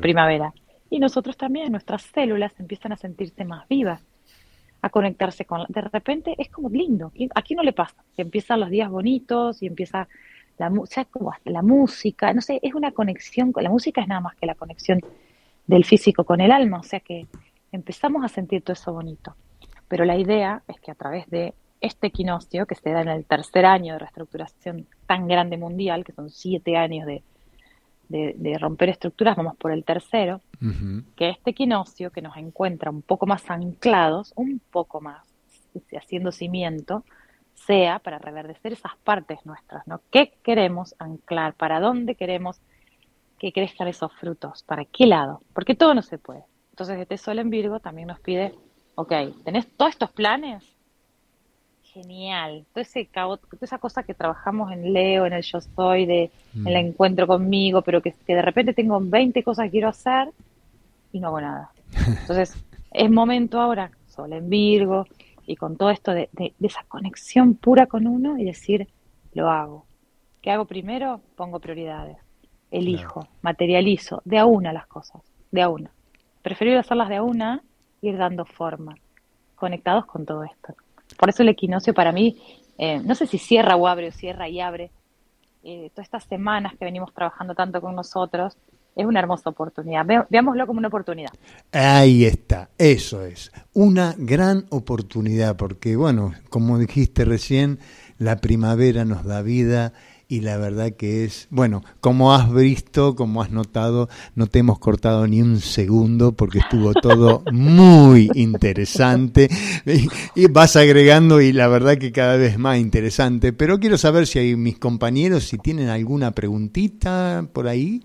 [0.00, 0.52] primavera.
[0.90, 4.04] Y nosotros también, nuestras células empiezan a sentirse más vivas,
[4.82, 5.64] a conectarse con...
[5.68, 7.12] De repente es como lindo.
[7.34, 10.08] Aquí no le pasa, que empiezan los días bonitos y empieza
[10.58, 10.70] la,
[11.10, 14.54] como la música, no sé, es una conexión, la música es nada más que la
[14.54, 15.00] conexión
[15.66, 17.26] del físico con el alma, o sea que
[17.70, 19.34] empezamos a sentir todo eso bonito.
[19.88, 23.24] Pero la idea es que a través de este equinoccio, que se da en el
[23.24, 27.22] tercer año de reestructuración tan grande mundial, que son siete años de,
[28.12, 30.40] de, romper estructuras, vamos por el tercero,
[31.16, 35.26] que este equinoccio que nos encuentra un poco más anclados, un poco más,
[35.96, 37.04] haciendo cimiento,
[37.54, 40.00] sea para reverdecer esas partes nuestras, ¿no?
[40.10, 41.54] ¿Qué queremos anclar?
[41.54, 42.60] ¿Para dónde queremos
[43.38, 44.62] que crezcan esos frutos?
[44.62, 45.40] ¿Para qué lado?
[45.52, 46.44] Porque todo no se puede.
[46.70, 48.54] Entonces este sol en Virgo también nos pide,
[48.94, 49.12] ok,
[49.44, 50.64] ¿tenés todos estos planes?
[51.92, 52.64] Genial.
[52.72, 56.62] Todo ese toda esa cosa que trabajamos en Leo, en el yo soy, de el
[56.62, 56.76] mm.
[56.76, 60.30] encuentro conmigo, pero que, que de repente tengo 20 cosas que quiero hacer
[61.12, 61.70] y no hago nada.
[62.06, 62.56] Entonces
[62.90, 65.06] es momento ahora, sol en Virgo,
[65.46, 66.28] y con todo esto de,
[66.60, 68.88] esa conexión pura con uno y decir,
[69.34, 69.86] lo hago.
[70.40, 71.20] ¿Qué hago primero?
[71.36, 72.16] Pongo prioridades.
[72.70, 75.20] Elijo, materializo, de a una las cosas,
[75.50, 75.90] de a una.
[76.40, 77.62] Prefiero hacerlas de a una,
[78.00, 78.96] ir dando forma,
[79.56, 80.74] conectados con todo esto.
[81.14, 82.36] Por eso el equinoccio para mí,
[82.78, 84.90] eh, no sé si cierra o abre o cierra y abre,
[85.64, 88.56] eh, todas estas semanas que venimos trabajando tanto con nosotros,
[88.94, 90.04] es una hermosa oportunidad.
[90.28, 91.30] veámoslo como una oportunidad.
[91.72, 97.78] Ahí está, eso es, una gran oportunidad, porque bueno, como dijiste recién,
[98.18, 99.92] la primavera nos da vida
[100.28, 104.78] y la verdad que es, bueno, como has visto, como has notado, no te hemos
[104.78, 109.50] cortado ni un segundo porque estuvo todo muy interesante
[110.34, 114.38] y, vas agregando y la verdad que cada vez más interesante, pero quiero saber si
[114.38, 118.02] hay mis compañeros, si tienen alguna preguntita por ahí.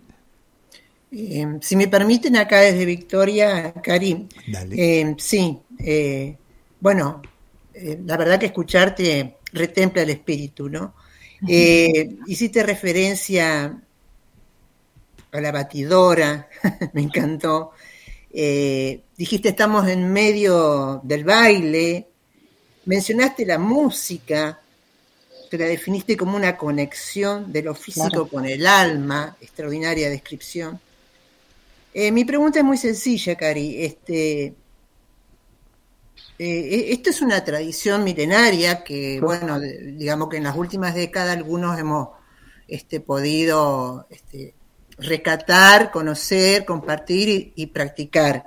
[1.12, 4.28] Eh, si me permiten acá desde Victoria, Karim.
[4.72, 6.36] Eh, sí, eh,
[6.82, 7.22] bueno,
[8.06, 10.94] la verdad que escucharte retempla el espíritu, ¿no?
[11.46, 13.80] Hiciste referencia
[15.32, 16.48] a la batidora,
[16.94, 17.72] me encantó.
[18.32, 22.08] dijiste estamos en medio del baile,
[22.86, 24.60] mencionaste la música,
[25.50, 30.80] te la definiste como una conexión de lo físico con el alma, extraordinaria descripción.
[31.94, 33.84] Eh, mi pregunta es muy sencilla, Cari.
[33.84, 34.54] Este,
[36.40, 41.36] eh, e, esto es una tradición milenaria que, bueno, digamos que en las últimas décadas
[41.36, 42.10] algunos hemos
[42.68, 44.54] este, podido este,
[44.98, 48.46] recatar, conocer, compartir y, practicar.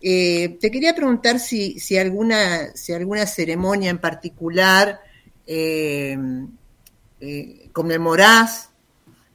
[0.00, 5.00] Eh, te quería preguntar si, si, alguna, si alguna ceremonia en particular
[7.72, 8.68] conmemorás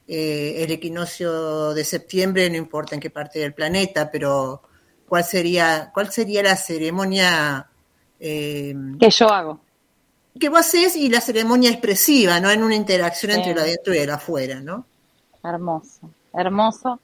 [0.06, 4.62] eh, el equinoccio de septiembre, no importa en qué parte del planeta, pero
[5.08, 7.70] ¿cuál sería, cuál sería la ceremonia
[8.20, 9.60] eh, que yo hago?
[10.38, 12.50] Que vos haces y la ceremonia expresiva, ¿no?
[12.50, 14.84] En una interacción entre lo adentro y lo afuera, ¿no?
[15.42, 16.98] Hermoso, hermoso.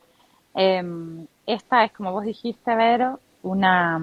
[0.54, 4.00] Em, esta es, como vos dijiste, Vero, una,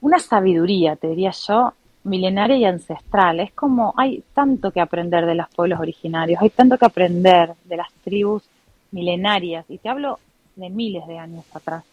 [0.00, 1.72] una sabiduría, te diría yo,
[2.04, 3.40] milenaria y ancestral.
[3.40, 7.76] Es como hay tanto que aprender de los pueblos originarios, hay tanto que aprender de
[7.76, 8.42] las tribus
[8.90, 10.18] milenarias, y te hablo
[10.56, 11.84] de miles de años atrás,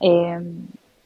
[0.00, 0.40] eh,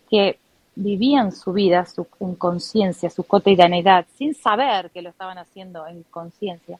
[0.08, 0.38] que
[0.78, 6.04] vivían su vida su, en conciencia, su cotidianidad, sin saber que lo estaban haciendo en
[6.10, 6.78] conciencia,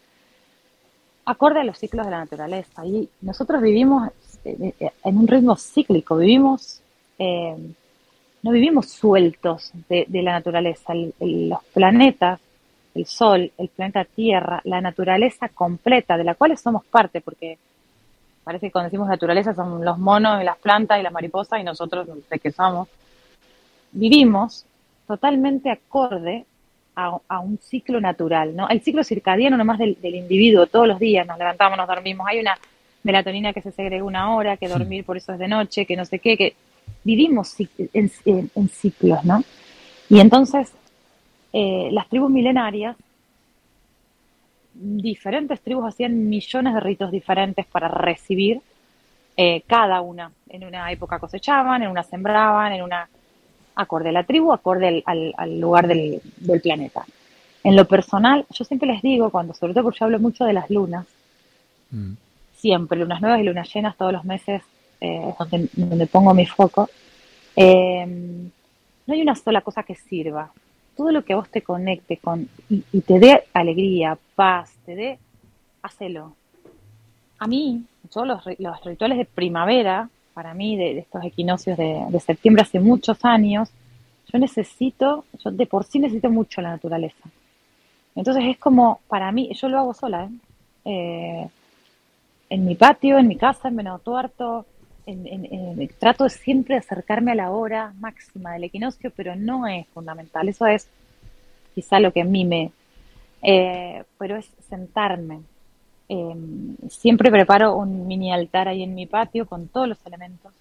[1.25, 2.87] acorde a los ciclos de la naturaleza.
[2.87, 4.11] Y nosotros vivimos
[4.45, 6.83] eh, eh, en un ritmo cíclico, vivimos
[8.43, 10.95] no vivimos sueltos de, la naturaleza.
[10.95, 12.41] los planetas,
[12.95, 17.59] el Sol, el planeta Tierra, la naturaleza completa, de la cual somos parte, porque
[18.45, 21.65] parece que cuando decimos naturaleza son los monos y las plantas y las mariposas y
[21.65, 22.89] nosotros de qué somos.
[23.93, 24.67] Vivimos
[25.07, 26.45] totalmente acorde
[26.95, 28.69] a, un ciclo natural, ¿no?
[28.69, 32.41] El ciclo circadiano nomás del, del individuo, todos los días nos levantamos, nos dormimos, hay
[32.41, 32.59] una
[33.05, 36.05] melatonina que se segrega una hora, que dormir por eso es de noche, que no
[36.05, 36.57] sé qué, que
[37.05, 37.55] vivimos
[37.95, 38.09] en,
[38.69, 39.43] ciclos, ¿no?
[40.09, 40.73] Y entonces,
[41.53, 42.97] eh, las tribus milenarias,
[44.75, 48.61] diferentes tribus hacían millones de ritos diferentes para recibir
[49.37, 50.31] eh, cada una.
[50.49, 53.09] En una época cosechaban, en una sembraban, en una
[53.79, 56.21] acorde a la tribu, acorde al, lugar del,
[56.61, 57.07] planeta.
[57.63, 60.53] En lo personal, yo siempre les digo, cuando sobre todo porque yo hablo mucho de
[60.53, 61.07] las lunas,
[61.91, 62.13] mm.
[62.57, 64.63] siempre, lunas nuevas y lunas llenas todos los meses
[65.01, 65.33] eh,
[65.79, 66.91] donde, pongo mi foco.
[67.55, 68.51] Em,
[69.07, 70.51] no hay una sola cosa que sirva.
[70.97, 75.19] Todo lo que a vos te conecte con y, te dé alegría, paz, te dé,
[75.83, 76.35] hacelo.
[77.39, 82.21] A mí, yo los, los rituales de primavera, para mí, de, estos equinoccios de, de,
[82.21, 83.71] septiembre hace muchos años,
[84.33, 87.29] yo necesito, yo de por sí necesito mucho la naturaleza.
[88.15, 90.31] Entonces es como, para mí, yo lo hago sola, ¿eh?
[90.85, 91.49] Eh,
[92.51, 94.65] en mi patio, en mi casa, en Venado Tuerto,
[95.07, 100.49] en, trato de siempre acercarme a la hora máxima del equinoccio, pero no es fundamental.
[100.49, 100.89] Eso es
[101.75, 102.71] quizá lo que a mí me...
[103.43, 105.41] Eh, pero es sentarme.
[106.09, 110.53] Em, siempre preparo un mini altar ahí en mi patio con todos los elementos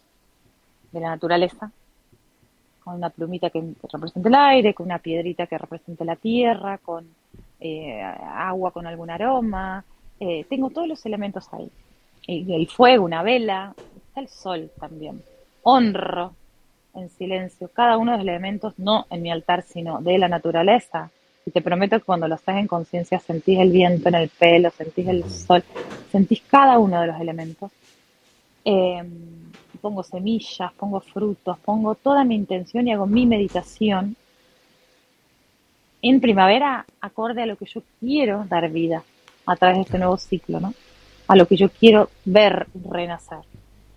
[0.92, 1.72] de la naturaleza,
[2.84, 7.08] con una plumita que represente el aire, con una piedrita que represente la tierra, con
[7.60, 9.84] eh, agua con algún aroma.
[10.20, 11.72] Eh, tengo todos los elementos ahí.
[12.28, 13.74] el fuego, una vela,
[14.16, 15.24] el sol también.
[15.64, 16.34] Honro
[16.94, 21.12] en silencio cada uno de los elementos, no en mi altar, sino de la naturaleza.
[21.48, 24.70] Y te prometo que cuando lo haces en conciencia sentís el viento en el pelo,
[24.70, 25.64] sentís el sol,
[26.12, 27.72] sentís cada uno de los elementos.
[28.66, 29.08] Em,
[29.82, 34.18] pongo semillas, pongo frutos, pongo toda mi intención y hago mi meditación
[36.02, 39.04] en primavera acorde a lo que yo quiero dar vida
[39.46, 40.74] a través de este nuevo ciclo, ¿no?
[41.30, 43.40] A lo que yo quiero ver renacer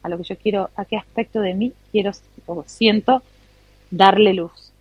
[0.03, 2.13] a lo que yo quiero, a qué aspecto de mí quiero
[2.47, 3.23] o siento
[3.91, 4.73] darle luz.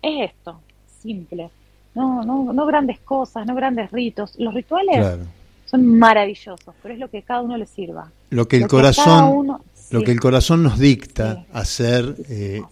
[0.00, 0.60] Es esto,
[1.00, 1.50] simple.
[1.94, 4.34] No, no, no grandes cosas, no grandes ritos.
[4.38, 5.18] Los rituales
[5.64, 8.10] son maravillosos, pero es lo que cada uno le sirva.
[8.30, 9.58] Lo que el corazón,
[9.90, 12.62] lo que el corazón nos dicta hacer, eh,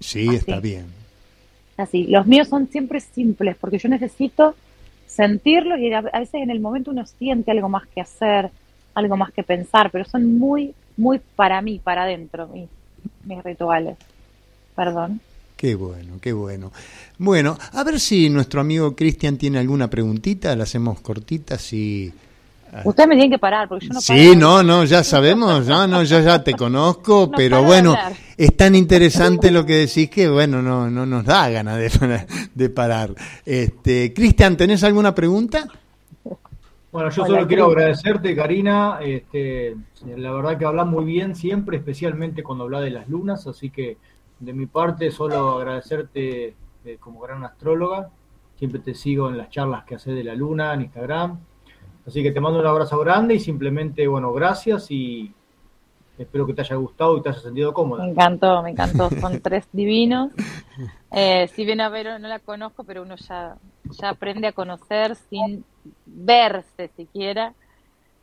[0.00, 0.86] sí, está bien.
[1.76, 4.54] Así, los míos son siempre simples, porque yo necesito
[5.06, 8.50] sentirlo y a veces en el momento uno siente algo más que hacer,
[8.94, 12.68] algo más que pensar, pero son muy, muy para mí, para adentro, mis,
[13.24, 13.96] mis rituales.
[14.74, 15.20] Perdón.
[15.56, 16.70] Qué bueno, qué bueno.
[17.18, 22.12] Bueno, a ver si nuestro amigo Cristian tiene alguna preguntita, la hacemos cortitas y...
[22.72, 22.82] Ah.
[22.84, 26.02] Ustedes me tienen que parar porque yo no Sí, no, no, ya sabemos, no, no,
[26.02, 27.96] yo ya te conozco, pero bueno,
[28.36, 32.68] es tan interesante lo que decís que bueno, no, no nos da ganas de, de
[32.68, 33.14] parar.
[33.46, 35.66] Este, Cristian, ¿tenés alguna pregunta?
[36.96, 39.00] Bueno, yo solo quiero agradecerte, Karina.
[39.02, 39.76] Este,
[40.16, 43.98] la verdad que hablas muy bien siempre, especialmente cuando hablas de las lunas, así que
[44.38, 46.54] de mi parte solo agradecerte
[46.84, 48.10] eh, como gran astróloga.
[48.56, 51.38] Siempre te sigo en las charlas que haces de la luna en Instagram.
[52.06, 55.34] Así que te mando un abrazo grande y simplemente, bueno, gracias y
[56.16, 58.04] espero que te haya gustado y te haya sentido cómoda.
[58.04, 59.10] Me encantó, me encantó.
[59.10, 60.30] Son tres divinos.
[61.10, 63.56] Eh, si bien a ver, no la conozco, pero uno ya,
[63.98, 65.64] ya aprende a conocer sin
[66.06, 67.54] verse siquiera.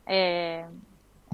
[0.06, 0.64] Eh,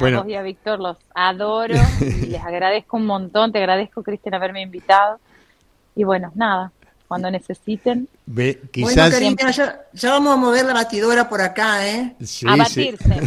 [0.01, 0.25] bueno.
[0.39, 3.53] A Víctor los adoro y les agradezco un montón.
[3.53, 5.21] Te agradezco, Cristian, haberme invitado.
[5.95, 6.73] Y bueno, nada,
[7.11, 8.09] cuando necesiten.
[8.25, 9.11] Ve, quizás...
[9.11, 9.37] Bueno,
[9.93, 12.15] ya, vamos a mover la batidora por acá, ¿eh?
[12.47, 13.21] a batirse.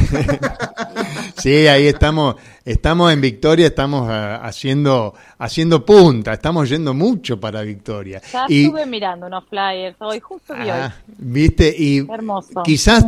[1.38, 1.68] Sí.
[1.68, 8.22] ahí estamos, estamos en Victoria, estamos ah, haciendo, haciendo punta, estamos yendo mucho para Victoria.
[8.32, 12.08] Ya estuve mirando unos flyers hoy, justo vi ah, Viste, y
[12.64, 13.08] quizás,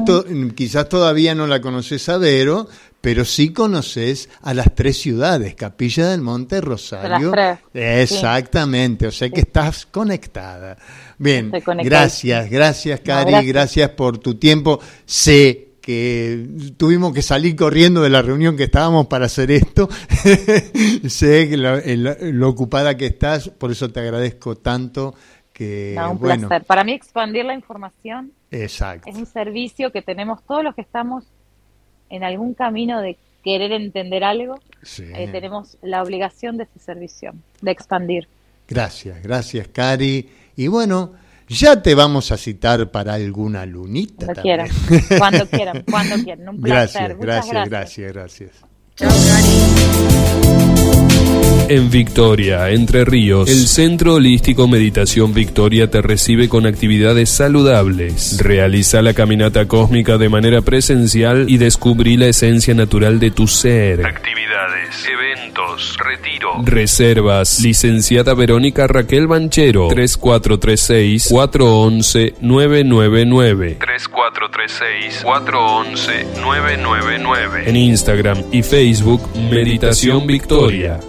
[0.53, 2.67] quizás todavía no la conoces a Vero,
[3.06, 7.32] pero sí conoces a las tres ciudades, Capilla del Monte, Rosario.
[7.72, 10.76] Exactamente, o sea que estás conectada.
[11.19, 11.52] Bien,
[11.84, 13.91] gracias, gracias Cari, gracias.
[13.91, 14.80] por tu tiempo.
[15.06, 19.88] Sé que tuvimos que salir corriendo de la reunión que estábamos para hacer esto.
[21.07, 25.14] sé que lo, ocupada que estás, por eso te agradezco tanto.
[25.53, 26.64] Que, un placer.
[26.64, 29.07] Para mí expandir la información Exacto.
[29.07, 31.26] es un servicio que tenemos todos los que estamos
[32.10, 34.60] en algún camino de querer entender algo,
[34.99, 38.27] eh, tenemos la obligación de ese servicio, de expandir.
[38.68, 40.30] Gracias, gracias, Cari.
[40.56, 41.14] Y bueno,
[41.48, 44.26] ya te vamos a citar para alguna lunita.
[44.26, 44.69] Cuando quieran,
[45.19, 46.49] cuando quieran, cuando quieran.
[46.49, 47.15] Un placer.
[47.18, 48.52] Gracias, gracias, gracias, gracias.
[48.95, 50.44] Chao, Cari.
[51.67, 58.37] En Victoria, Entre Ríos, el Centro Holístico Meditación Victoria te recibe con actividades saludables.
[58.39, 64.05] Realiza la caminata cósmica de manera presencial y descubrí la esencia natural de tu ser.
[64.05, 66.61] Actividades, eventos, retiro.
[66.63, 67.59] Reservas.
[67.61, 69.87] Licenciada Verónica Raquel Banchero.
[69.87, 73.77] 3436 411 999.
[73.79, 77.63] 3436 411 999.
[77.65, 80.99] En Instagram y Facebook, Meditación Victoria.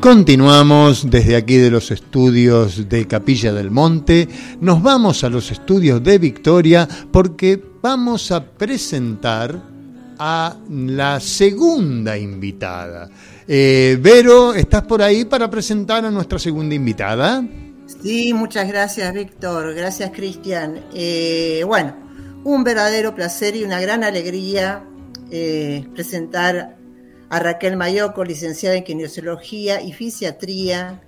[0.00, 4.26] Continuamos desde aquí de los estudios de Capilla del Monte.
[4.60, 9.62] Nos vamos a los estudios de Victoria porque vamos a presentar
[10.18, 13.10] a la segunda invitada.
[13.46, 17.44] Eh, Vero, ¿estás por ahí para presentar a nuestra segunda invitada?
[18.02, 19.74] Sí, muchas gracias, Víctor.
[19.74, 20.80] Gracias, Cristian.
[20.94, 21.94] Eh, bueno,
[22.44, 24.82] un verdadero placer y una gran alegría
[25.30, 26.79] eh, presentar
[27.30, 31.00] a Raquel Mayoco, licenciada en kinesiología y fisiatría,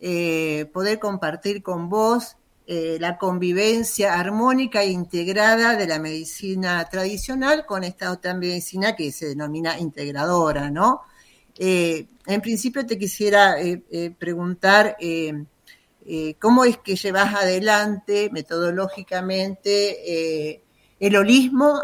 [0.00, 7.66] eh, poder compartir con vos eh, la convivencia armónica e integrada de la medicina tradicional
[7.66, 11.02] con esta otra medicina que se denomina integradora, ¿no?
[11.58, 13.56] Eh, en principio te quisiera
[14.16, 14.96] preguntar
[16.38, 20.62] cómo es que llevas adelante metodológicamente
[21.00, 21.80] el holismo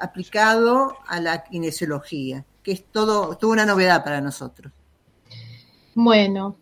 [0.00, 4.72] aplicado a la kinesiología, que es todo, toda una novedad para nosotros.
[5.94, 6.58] Bueno,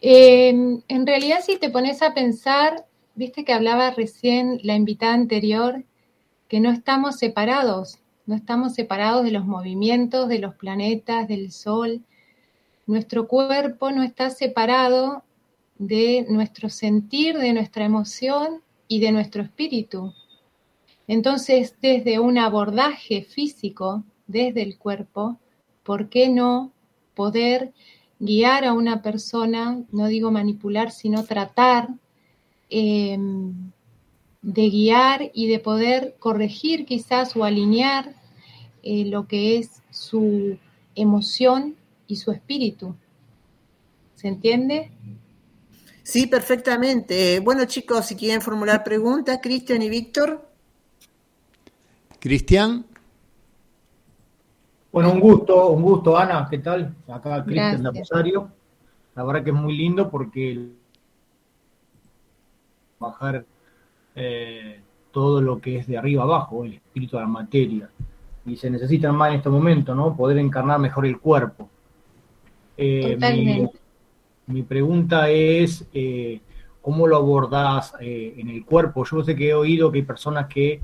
[0.00, 5.84] En realidad, si te pones a pensar, viste que hablaba recién la invitada anterior,
[6.48, 12.02] que no estamos separados, no estamos separados de los movimientos, de los planetas, del Sol.
[12.86, 15.22] Nuestro cuerpo no está separado
[15.78, 20.14] de nuestro sentir, de nuestra emoción y de nuestro espíritu.
[21.06, 25.38] Entonces, desde un abordaje físico, desde el cuerpo,
[25.82, 26.72] ¿por qué no
[27.14, 27.72] poder
[28.20, 31.88] guiar a una persona, no digo manipular, sino tratar
[32.68, 33.72] em,
[34.42, 38.14] de guiar y de poder corregir quizás o alinear
[38.82, 40.58] eh, lo que es su
[40.94, 41.76] emoción
[42.06, 42.94] y su espíritu.
[44.14, 44.90] ¿Se entiende?
[46.02, 47.40] Sí, perfectamente.
[47.40, 50.46] Bueno, chicos, si quieren formular preguntas, Cristian y Víctor.
[52.18, 52.84] Cristian.
[54.92, 56.96] Bueno, un gusto, un gusto, Ana, ¿qué tal?
[57.06, 58.50] Acá Cristian de Rosario.
[59.14, 60.68] La verdad que es muy lindo porque
[62.98, 63.44] bajar
[64.16, 64.80] eh,
[65.12, 67.90] todo lo que es de arriba abajo, el espíritu de la materia.
[68.44, 70.16] Y se necesita más en este momento, ¿no?
[70.16, 71.68] Poder encarnar mejor el cuerpo.
[72.76, 73.16] Eh,
[74.46, 76.40] mi, pregunta es, eh,
[76.82, 79.04] ¿cómo lo abordás en el cuerpo?
[79.04, 80.82] Yo sé que he oído que hay personas que,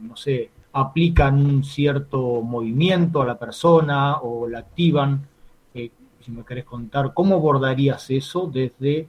[0.00, 5.26] no sé, aplican un cierto movimiento a la persona o la activan.
[5.74, 5.90] Eh,
[6.24, 9.08] si me querés contar, ¿cómo abordarías eso desde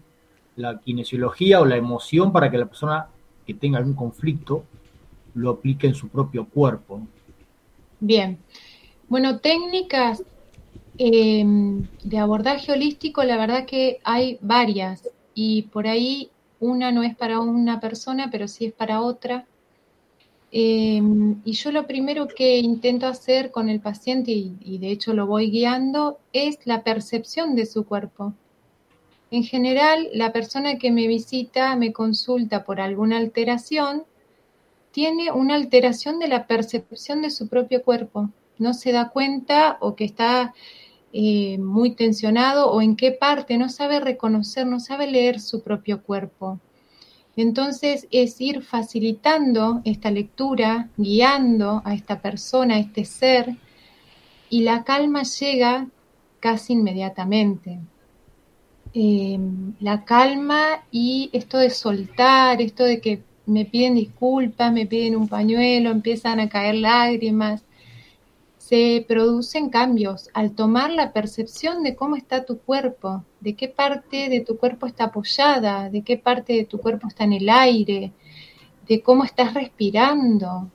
[0.56, 3.08] la kinesiología o la emoción para que la persona
[3.46, 4.64] que tenga algún conflicto
[5.36, 7.02] lo aplique en su propio cuerpo?
[8.00, 8.38] Bien.
[9.08, 10.24] Bueno, técnicas
[10.98, 16.30] em, de abordaje holístico, la verdad que hay varias y por ahí
[16.60, 19.46] una no es para una persona, pero sí es para otra.
[20.52, 25.28] Em, y yo lo primero que intento hacer con el paciente, y, de hecho lo
[25.28, 28.34] voy guiando, es la percepción de su cuerpo.
[29.32, 34.06] En general, la persona que me visita, me consulta por alguna alteración,
[34.92, 38.30] tiene una alteración de la percepción de su propio cuerpo.
[38.58, 40.56] No se da cuenta o que está
[41.14, 46.02] eh, muy tensionado o en qué parte, no sabe reconocer, no sabe leer su propio
[46.02, 46.60] cuerpo.
[47.42, 53.56] Entonces es ir facilitando esta lectura, guiando a esta persona, a este ser,
[54.50, 55.88] y la calma llega
[56.42, 57.80] casi inmediatamente.
[58.94, 65.16] Em, la calma y esto de soltar, esto de que me piden disculpas, me piden
[65.16, 67.64] un pañuelo, empiezan a caer lágrimas,
[68.70, 74.30] se producen cambios al tomar la percepción de cómo está tu cuerpo, de qué parte
[74.30, 78.14] de tu cuerpo está apoyada, de qué parte de tu cuerpo está en el aire,
[78.88, 80.70] de cómo estás respirando,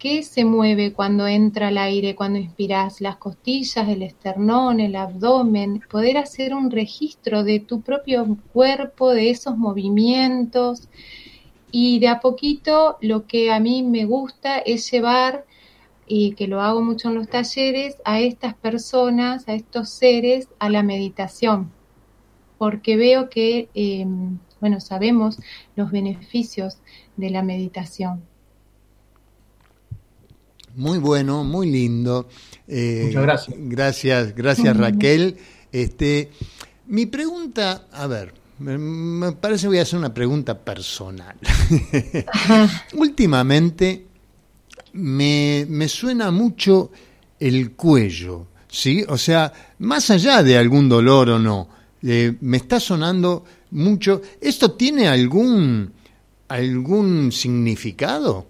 [0.00, 5.80] qué se mueve cuando entra el aire, cuando inspiras, las costillas, el esternón, el abdomen,
[5.88, 10.88] poder hacer un registro de tu propio cuerpo, de esos movimientos.
[11.70, 15.46] Y de a poquito lo que a mí me gusta es llevar
[16.14, 20.68] y que lo hago mucho en los talleres, a estas personas, a estos seres, a
[20.68, 21.72] la meditación,
[22.58, 25.38] porque veo que, em, bueno, sabemos
[25.74, 26.76] los beneficios
[27.16, 28.20] de la meditación.
[30.74, 32.28] Muy bueno, muy lindo.
[32.68, 33.56] Eh, Muchas gracias.
[33.58, 35.38] Gracias, gracias Raquel.
[35.72, 36.30] Este,
[36.88, 41.38] mi pregunta, a ver, me parece que voy a hacer una pregunta personal.
[42.98, 44.11] Últimamente
[44.92, 46.90] me, me suena mucho
[47.38, 49.04] el cuello, ¿sí?
[49.08, 51.68] O sea, más allá de algún dolor o no,
[52.02, 54.22] eh, me está sonando mucho.
[54.40, 55.92] ¿Esto tiene algún,
[56.48, 58.46] algún significado?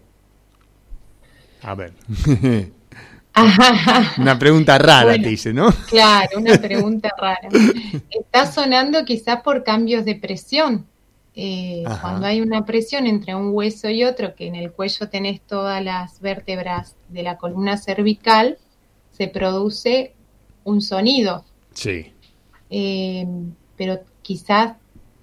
[1.62, 1.93] A ver.
[4.19, 5.73] una pregunta rara, te dice, ¿no?
[5.89, 7.48] Claro, una pregunta rara.
[8.10, 10.86] Está sonando quizás por cambios de presión.
[11.35, 15.41] Eh, cuando hay una presión entre un hueso y otro, que en el cuello tenés
[15.41, 18.59] todas las vértebras de la columna cervical,
[19.13, 20.15] se produce
[20.65, 21.45] un sonido.
[21.73, 22.13] Sí.
[22.69, 23.27] Eh,
[23.77, 24.77] pero quizás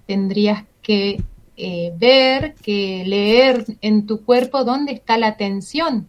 [0.07, 1.22] tendrías que
[1.56, 6.07] eh, ver, que leer en tu cuerpo dónde está la tensión,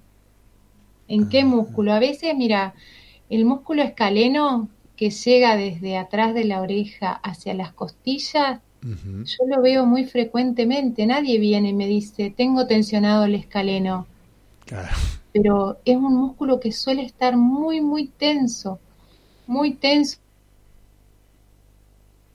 [1.09, 1.93] en qué músculo.
[1.93, 2.75] A veces, mira,
[3.29, 9.61] el músculo escaleno que llega desde atrás de la oreja hacia las costillas yo lo
[9.63, 11.07] veo muy frecuentemente.
[11.07, 14.07] Nadie viene y me dice, tengo tensionado el escaleno.
[15.33, 18.79] Pero es un músculo que suele estar muy, muy tenso,
[19.47, 20.19] muy tenso.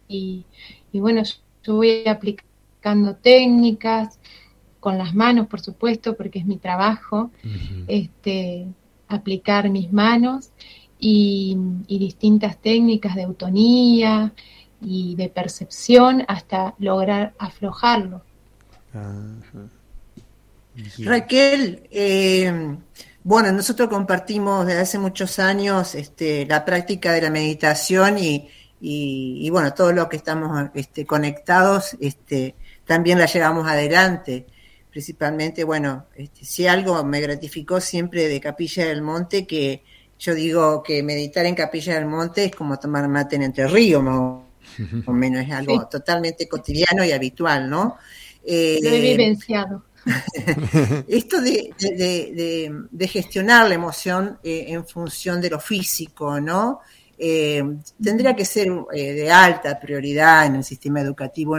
[0.07, 0.45] Y,
[0.93, 1.23] bueno,
[1.63, 4.19] yo voy aplicando técnicas
[4.79, 7.31] con las manos, por supuesto, porque es mi trabajo,
[7.87, 8.67] este,
[9.07, 10.51] aplicar mis manos
[10.99, 11.57] y,
[11.87, 14.31] y distintas técnicas de autonía,
[14.81, 18.21] y de percepción hasta lograr aflojarlo.
[20.99, 22.77] Raquel, eh,
[23.23, 28.49] bueno, nosotros compartimos desde hace muchos años este, la práctica de la meditación y,
[28.79, 34.45] y, bueno, todos los que estamos este, conectados este, también la llevamos adelante.
[34.91, 39.83] Principalmente, bueno, este, si algo me gratificó siempre de Capilla del Monte, que
[40.19, 44.03] yo digo que meditar en Capilla del Monte es como tomar mate en Entre Ríos,
[45.05, 47.97] o menos es algo totalmente cotidiano y habitual, ¿no?
[48.43, 49.83] Eh, Lo he vivenciado.
[51.07, 56.81] esto de, gestionar la emoción eh, en función de lo físico, ¿no?
[57.17, 57.63] Eh,
[58.01, 61.57] tendría que ser de alta prioridad en el sistema educativo.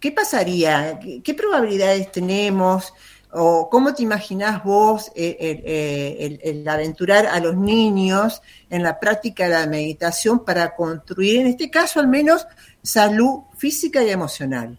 [0.00, 1.00] ¿Qué pasaría?
[1.22, 2.92] ¿Qué probabilidades tenemos?
[3.32, 8.40] ¿O cómo te imaginás vos el, aventurar a los niños
[8.70, 12.46] en la práctica de la meditación para construir, en este caso al menos,
[12.82, 14.78] salud física y emocional?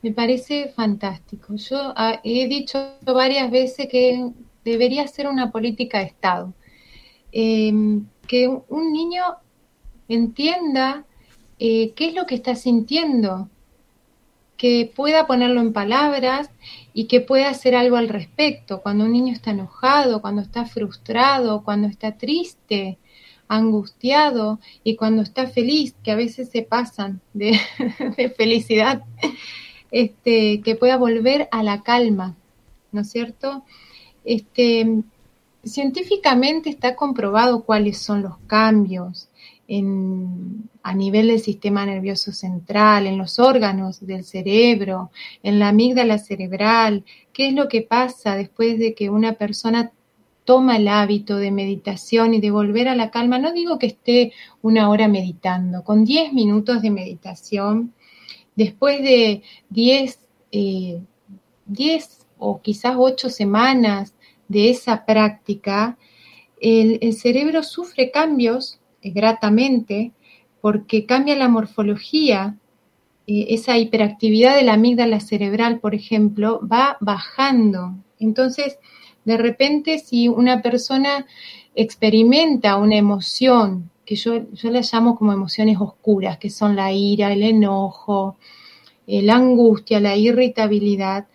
[0.00, 1.54] Me parece fantástico.
[1.56, 4.30] Yo ah, he dicho varias veces que
[4.64, 6.54] debería ser una política de Estado.
[7.32, 9.22] Em, que un niño
[10.08, 11.04] entienda
[11.58, 13.50] eh, qué es lo que está sintiendo,
[14.58, 16.50] que pueda ponerlo en palabras
[16.92, 18.82] y que pueda hacer algo al respecto.
[18.82, 22.98] Cuando un niño está enojado, cuando está frustrado, cuando está triste,
[23.46, 27.58] angustiado y cuando está feliz, que a veces se pasan de,
[28.36, 29.04] felicidad,
[29.92, 32.34] este, que pueda volver a la calma,
[32.90, 33.64] ¿no es cierto?
[34.24, 35.02] Este,
[35.64, 39.28] científicamente está comprobado cuáles son los cambios
[39.70, 45.10] a nivel del sistema nervioso central, en los órganos del cerebro,
[45.42, 47.04] en la amígdala cerebral,
[47.34, 49.92] qué es lo que pasa después de que una persona
[50.46, 53.38] toma el hábito de meditación y de volver a la calma.
[53.38, 54.32] No digo que esté
[54.62, 57.92] una hora meditando, con 10 minutos de meditación,
[58.56, 60.18] después de 10,
[60.50, 61.02] 10 eh,
[62.38, 64.14] o quizás 8 semanas
[64.48, 65.98] de esa práctica,
[66.60, 70.12] el cerebro sufre cambios gratamente,
[70.60, 72.56] porque cambia la morfología.
[73.26, 77.94] Eh, esa hiperactividad de la amígdala cerebral, por ejemplo, va bajando.
[78.18, 78.78] Entonces,
[79.24, 81.26] de repente, si una persona
[81.74, 87.30] experimenta una emoción, que yo, yo la llamo como emociones oscuras, que son la ira,
[87.32, 88.36] el enojo,
[89.06, 91.26] eh, la angustia, la irritabilidad,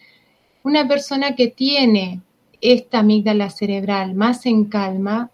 [0.64, 2.22] una persona que tiene
[2.62, 5.30] esta amígdala cerebral más en calma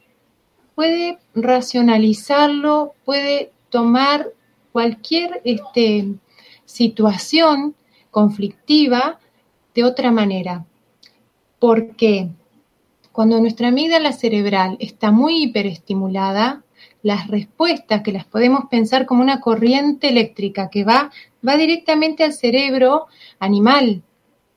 [0.75, 4.29] puede racionalizarlo, puede tomar
[4.71, 6.13] cualquier este,
[6.65, 7.75] situación
[8.11, 9.19] conflictiva
[9.73, 10.65] de otra manera.
[11.59, 12.29] Porque
[13.11, 16.63] cuando nuestra amígdala cerebral está muy hiperestimulada,
[17.01, 21.11] las respuestas que las podemos pensar como una corriente eléctrica que va,
[21.45, 23.07] va directamente al cerebro
[23.39, 24.03] animal,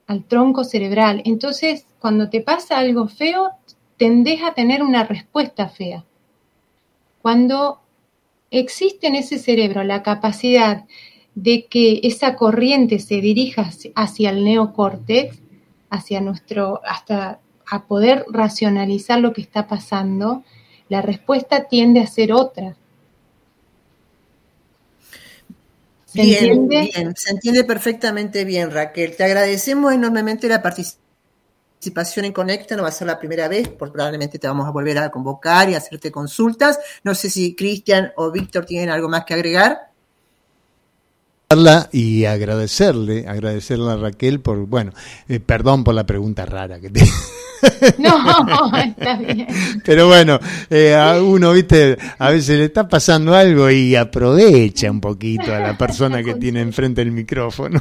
[0.07, 1.23] al tronco cerebral.
[1.25, 3.51] Entonces, cuando te pasa algo feo,
[3.97, 6.05] tendés a tener una respuesta fea.
[7.23, 7.81] Cuando
[8.51, 10.85] existe en ese cerebro la capacidad
[11.35, 15.39] de que esa corriente se dirija hacia el neocórtex,
[15.89, 17.39] hacia nuestro, hasta
[17.71, 20.45] a poder racionalizar lo que está pasando,
[20.89, 22.77] la respuesta tiende a ser otra.
[26.05, 26.91] ¿Se entiende?
[26.95, 29.17] Bien, se entiende perfectamente bien, Raquel.
[29.17, 31.12] Te agradecemos enormemente la participación
[31.85, 34.99] en Conecta, no va a ser la primera vez, porque probablemente te vamos a volver
[34.99, 36.79] a convocar y hacerte consultas.
[37.03, 39.92] No sé si Cristian o Víctor tienen algo más que agregar
[41.93, 44.93] y agradecerle, agradecerle a Raquel por, bueno,
[45.29, 47.03] eh, perdón por la pregunta rara que te...
[47.99, 49.47] No, está bien.
[49.85, 55.01] Pero bueno, eh, a uno, viste, a veces le está pasando algo y aprovecha un
[55.01, 57.81] poquito a la persona que tiene enfrente el micrófono.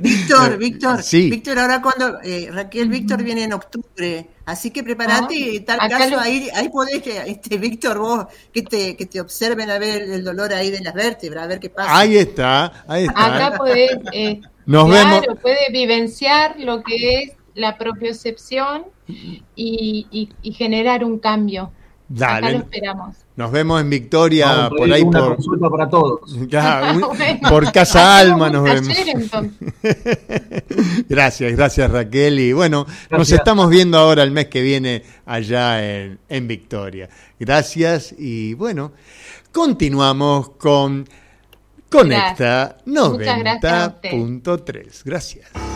[0.00, 1.30] Víctor, Víctor, sí.
[1.30, 6.18] Víctor, ahora cuando eh, Raquel, Víctor viene en octubre, así que prepárate y tal caso
[6.18, 10.52] ahí, ahí podés, este, Víctor, vos, que te, que te observen a ver el dolor
[10.52, 11.98] ahí de las vértebras, a ver qué pasa.
[11.98, 13.36] Ahí está, ahí está.
[13.36, 15.22] Acá podés, eh, Nos vemos.
[15.40, 18.84] puede vivenciar lo que es la propiocepción
[19.54, 21.72] y, generar un cambio.
[22.14, 22.46] Dale.
[22.46, 23.16] Acá lo esperamos.
[23.34, 25.36] Nos vemos en Victoria, por ahí por.
[25.36, 26.20] consulta para todos.
[27.48, 28.88] por Casa Alma nos vemos.
[31.08, 32.40] gracias, gracias Raquel.
[32.40, 37.08] Y bueno, nos estamos viendo ahora el mes que viene allá en, en Victoria.
[37.40, 38.92] Gracias y bueno,
[39.50, 41.08] continuamos con
[41.88, 45.02] Conecta 90.3.
[45.04, 45.71] Gracias.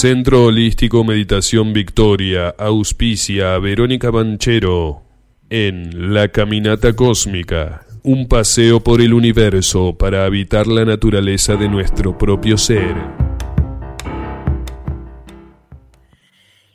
[0.00, 5.02] Centro Holístico Meditación Victoria auspicia a Verónica Banchero
[5.50, 12.16] en La Caminata Cósmica, un paseo por el universo para habitar la naturaleza de nuestro
[12.16, 12.96] propio ser.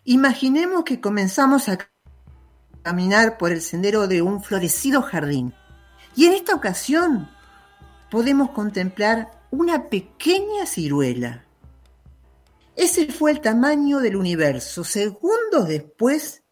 [0.04, 1.80] Imaginemos que comenzamos a
[2.84, 5.52] caminar por el sendero de un florecido jardín
[6.16, 7.28] y en esta ocasión
[8.12, 11.45] podemos contemplar una pequeña ciruela
[12.76, 16.44] ese fue el tamaño del universo segundos después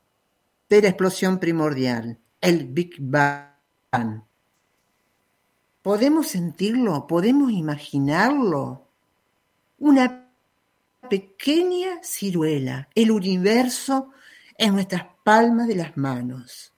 [0.70, 4.24] de la explosión primordial, el Big Bang.
[5.82, 7.06] ¿Podemos sentirlo?
[7.08, 8.88] ¿Podemos imaginarlo?
[9.80, 10.30] Una
[11.10, 14.12] pequeña ciruela, el universo
[14.58, 16.74] en nuestras palmas de las manos.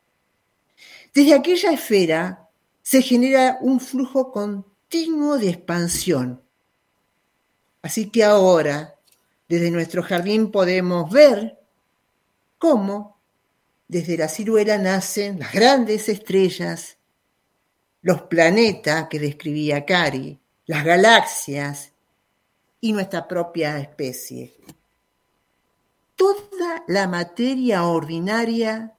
[1.14, 2.50] Desde aquella esfera
[2.82, 6.42] se genera un flujo continuo de expansión.
[7.84, 8.95] Así que ahora
[9.48, 11.60] desde nuestro jardín podemos ver
[12.58, 13.20] cómo
[13.88, 16.98] desde la ciruela nacen las grandes estrellas,
[18.02, 21.94] los planetas que describía Cari, las galaxias
[22.82, 24.56] y nuestra propia especie.
[26.16, 28.96] Toda la materia ordinaria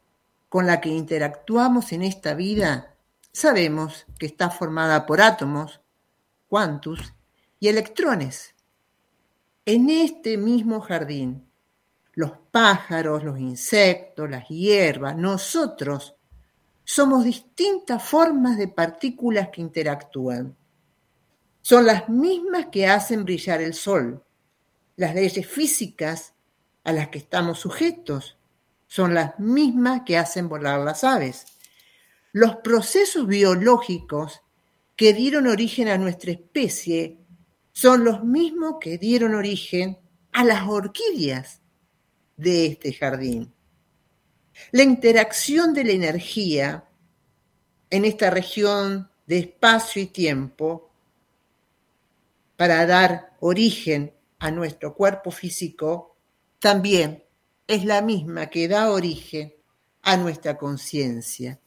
[0.49, 2.95] con la que interactuamos en esta vida,
[3.33, 5.81] sabemos que está formada por átomos,
[6.49, 7.15] quantus
[7.61, 8.56] y electrones.
[9.69, 11.45] En este mismo jardín,
[12.13, 16.15] los pájaros, los insectos, las hierbas, nosotros
[16.85, 20.57] somos distintas formas de partículas que interactúan.
[21.63, 24.25] Son las mismas que hacen brillar el sol.
[24.95, 26.35] Las leyes físicas
[26.85, 28.39] a las que estamos sujetos
[28.87, 31.45] son las mismas que hacen volar las aves.
[32.31, 34.43] Los procesos biológicos
[34.95, 37.19] que dieron origen a nuestra especie
[37.77, 39.99] son los mismos que dieron origen
[40.33, 41.61] a las orquídeas
[42.39, 43.53] de este jardín.
[44.73, 46.89] La interacción de la energía
[47.91, 50.91] en esta región de espacio y tiempo
[52.57, 56.17] para dar origen a nuestro cuerpo físico
[56.59, 57.25] también
[57.67, 59.53] es la misma que da origen
[60.01, 61.61] a nuestra conciencia.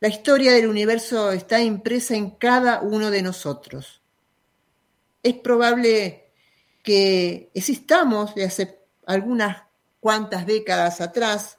[0.00, 4.00] La historia del universo está impresa en cada uno de nosotros.
[5.24, 6.30] Es probable
[6.84, 9.64] que existamos de hace algunas
[9.98, 11.58] cuantas décadas atrás,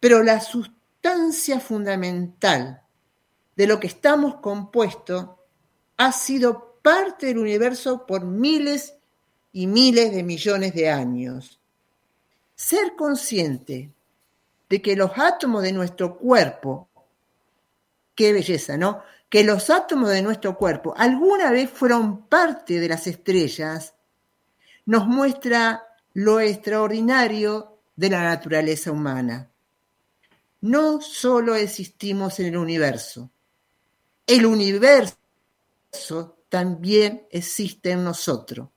[0.00, 2.82] pero la sustancia fundamental
[3.54, 5.26] de lo que estamos compuestos
[5.96, 8.96] ha sido parte del universo por miles
[9.52, 11.60] y miles de millones de años.
[12.56, 13.92] Ser consciente
[14.68, 16.88] de que los átomos de nuestro cuerpo,
[18.16, 19.02] qué belleza, ¿no?
[19.28, 23.94] Que los átomos de nuestro cuerpo alguna vez fueron parte de las estrellas,
[24.86, 25.84] nos muestra
[26.14, 29.50] lo extraordinario de la naturaleza humana.
[30.60, 33.30] No solo existimos en el universo,
[34.26, 35.16] el universo
[36.48, 38.68] también existe en nosotros.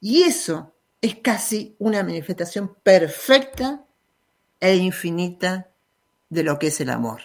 [0.00, 3.84] Y eso es casi una manifestación perfecta
[4.60, 5.70] e infinita
[6.28, 7.22] de lo que es el amor.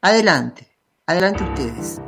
[0.00, 0.73] Adelante,
[1.06, 2.00] adelante ustedes.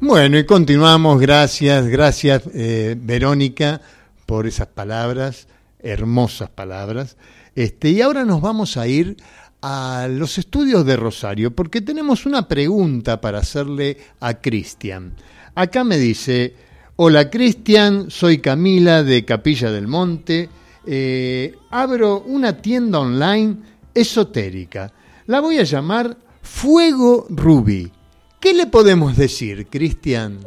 [0.00, 1.20] Bueno, y continuamos.
[1.20, 3.80] Gracias, gracias eh, Verónica
[4.26, 5.48] por esas palabras,
[5.78, 7.16] hermosas palabras.
[7.54, 9.16] Este, y ahora nos vamos a ir
[9.62, 15.14] a los estudios de Rosario, porque tenemos una pregunta para hacerle a Cristian.
[15.54, 16.54] Acá me dice,
[17.00, 20.48] hola Cristian, soy Camila de Capilla del Monte,
[20.84, 23.56] eh, abro una tienda online
[23.94, 24.90] esotérica,
[25.26, 27.92] la voy a llamar Fuego Rubí.
[28.40, 30.40] ¿Qué le podemos decir, Cristian?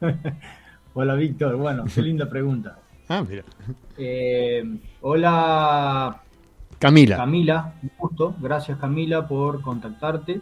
[0.94, 2.78] hola Víctor, bueno, qué linda pregunta.
[3.06, 3.44] Ah, mira.
[3.98, 4.64] Eh,
[5.02, 6.22] hola
[6.78, 7.16] Camila.
[7.18, 10.40] Camila, justo, gracias Camila por contactarte.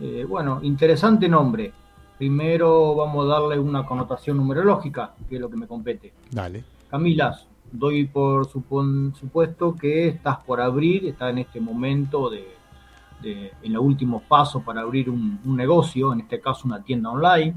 [0.00, 1.72] Eh, bueno, interesante nombre.
[2.22, 6.12] Primero vamos a darle una connotación numerológica, que es lo que me compete.
[6.30, 6.62] Dale.
[6.88, 7.36] Camila,
[7.72, 12.46] doy por supuesto que estás por abrir, está en este momento de
[13.24, 17.56] en los últimos pasos para abrir un, negocio, en este caso una tienda online.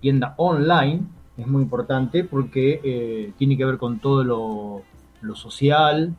[0.00, 1.02] Tienda online
[1.36, 6.16] es muy importante porque eh, tiene que ver con todo lo, social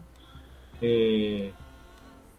[0.80, 1.52] eh,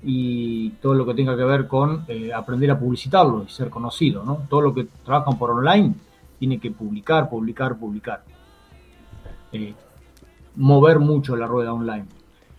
[0.05, 4.25] y todo lo que tenga que ver con eh, aprender a publicitarlo y ser conocido.
[4.25, 4.43] ¿no?
[4.49, 5.95] Todo lo que trabajan por online
[6.39, 8.23] tiene que publicar, publicar, publicar.
[10.57, 12.07] mover mucho la rueda online.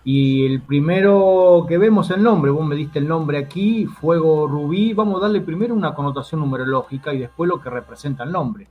[0.06, 4.94] Y el primero que vemos el nombre, vos me diste el nombre aquí, Fuego Rubí,
[4.94, 8.68] vamos a darle primero una connotación numerológica y después lo que representa el nombre.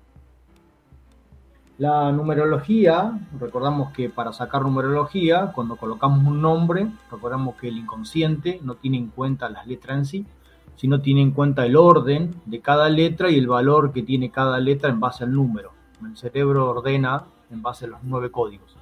[1.78, 8.60] La numerología, recordamos que para sacar numerología, cuando colocamos un nombre, recordamos que el inconsciente
[8.62, 10.26] no tiene en cuenta las letras en sí,
[10.76, 14.60] sino tiene en cuenta el orden de cada letra y el valor que tiene cada
[14.60, 15.72] letra en base al número.
[16.04, 18.76] El cerebro ordena en base a los nueve códigos.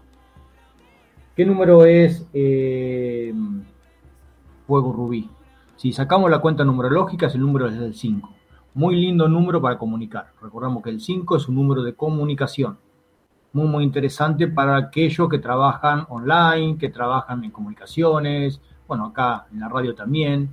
[1.36, 3.32] ¿Qué número es eh,
[4.66, 5.30] Fuego Rubí?
[5.76, 8.30] Si sacamos la cuenta numerológica, es el número es el 5.
[8.74, 10.32] Muy lindo número para comunicar.
[10.40, 12.78] Recordamos que el 5 es un número de comunicación.
[13.52, 19.60] Muy, muy interesante para aquellos que trabajan online, que trabajan en comunicaciones, bueno, acá en
[19.60, 20.51] la radio también,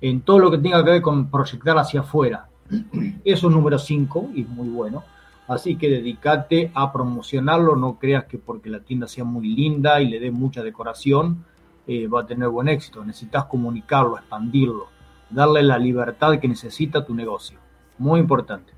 [0.00, 2.48] en todo lo que tenga que ver con proyectar hacia afuera.
[3.24, 5.02] Eso es número 5 y es muy bueno
[5.48, 10.08] Así que dedícate a promocionarlo, no creas que porque la tienda sea muy linda y
[10.08, 11.44] le dé mucha decoración
[11.86, 13.04] eh, va a tener buen éxito.
[13.04, 14.88] Necesitas comunicarlo, expandirlo,
[15.30, 17.58] darle la libertad que necesita tu negocio.
[17.98, 18.72] Muy importante.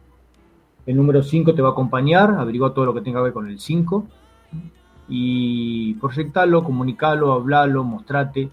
[0.87, 3.49] El número 5 te va a acompañar, averigua todo lo que tenga que ver con
[3.49, 4.07] el 5
[5.09, 8.51] y proyectarlo, comunicarlo, hablarlo, mostrate.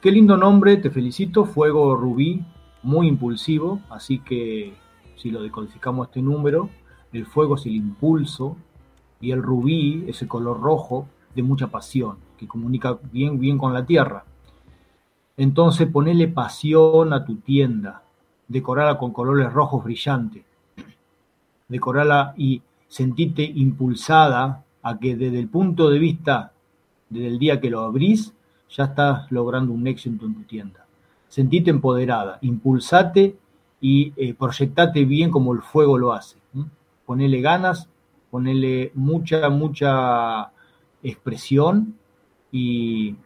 [0.00, 2.44] Qué lindo nombre, te felicito, Fuego Rubí.
[2.82, 4.74] muy impulsivo, así que
[5.16, 6.70] si lo decodificamos este número,
[7.12, 8.56] el fuego es el impulso
[9.20, 13.74] y el rubí es el color rojo de mucha pasión, que comunica bien, bien con
[13.74, 14.24] la tierra.
[15.40, 18.02] Entonces ponele pasión a tu tienda,
[18.46, 20.44] decorala con colores rojos brillantes,
[21.68, 26.52] decorala y sentite impulsada a que desde el punto de vista,
[27.08, 28.34] desde el día que lo abrís,
[28.68, 30.84] ya estás logrando un éxito en tu tienda.
[31.30, 33.34] Sentite empoderada, impulsate
[33.80, 36.36] y eh, proyectate bien como el fuego lo hace.
[37.06, 37.88] Ponele ganas,
[38.30, 40.50] ponele mucha, mucha
[41.02, 41.94] expresión
[42.52, 43.16] y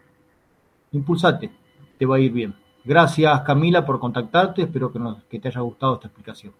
[0.92, 1.50] impulsate,
[1.98, 2.54] te va a ir bien.
[2.84, 5.00] Gracias Camila por contactarte, espero que,
[5.30, 6.52] que te haya gustado esta explicación.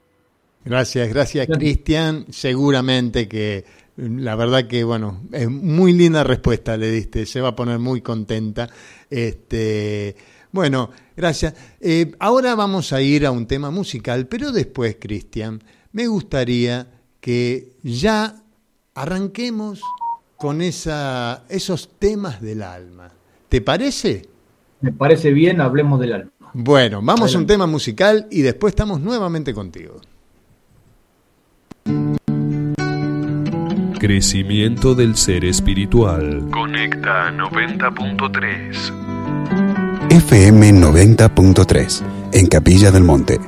[0.65, 2.27] Gracias, gracias Cristian.
[2.31, 3.65] Seguramente que
[3.97, 8.01] la verdad que bueno, es muy linda respuesta le diste, se va a poner muy
[8.01, 8.69] contenta.
[9.11, 10.17] Este,
[10.55, 11.55] bueno, gracias.
[11.81, 16.87] Eh, ahora vamos a ir a un tema musical, pero después, Cristian, me gustaría
[17.21, 18.43] que ya
[18.95, 19.81] arranquemos
[20.37, 23.13] con esa, esos temas del alma.
[23.49, 24.29] ¿Te parece?
[24.85, 26.31] Me parece bien, hablemos del alma.
[26.53, 29.99] Bueno, vamos a un tema musical y después estamos nuevamente contigo.
[33.99, 36.51] Crecimiento del ser espiritual.
[36.53, 40.11] Conecta 90.3.
[40.11, 42.03] FM 90.3,
[42.35, 43.41] en Capilla del Monte.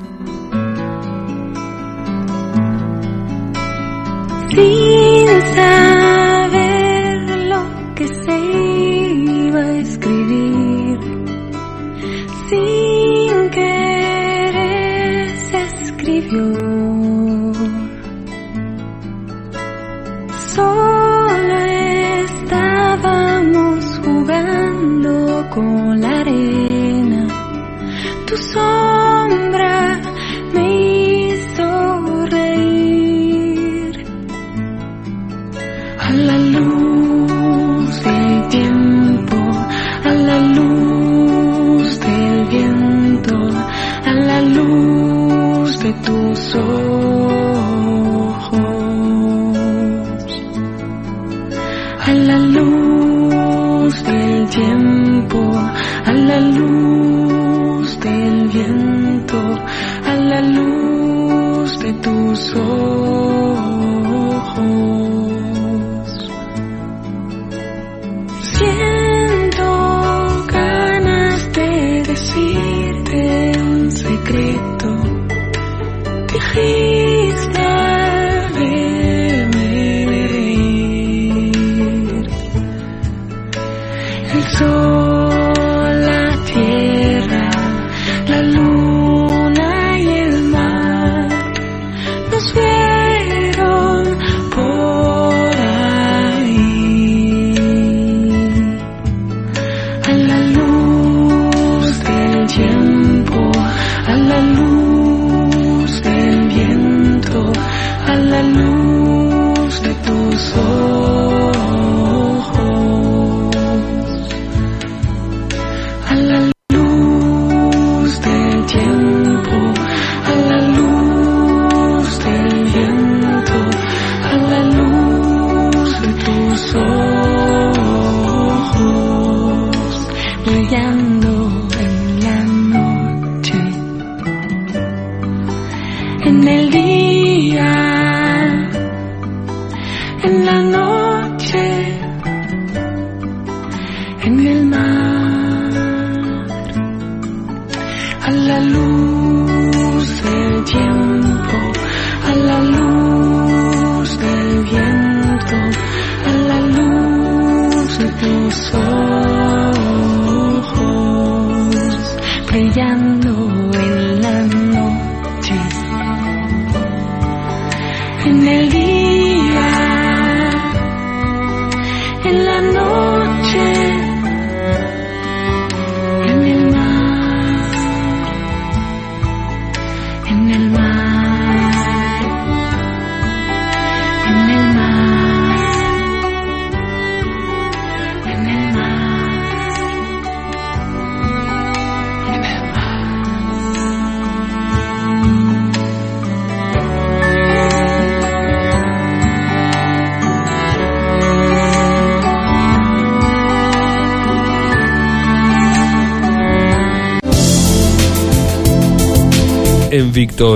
[4.48, 5.85] Sin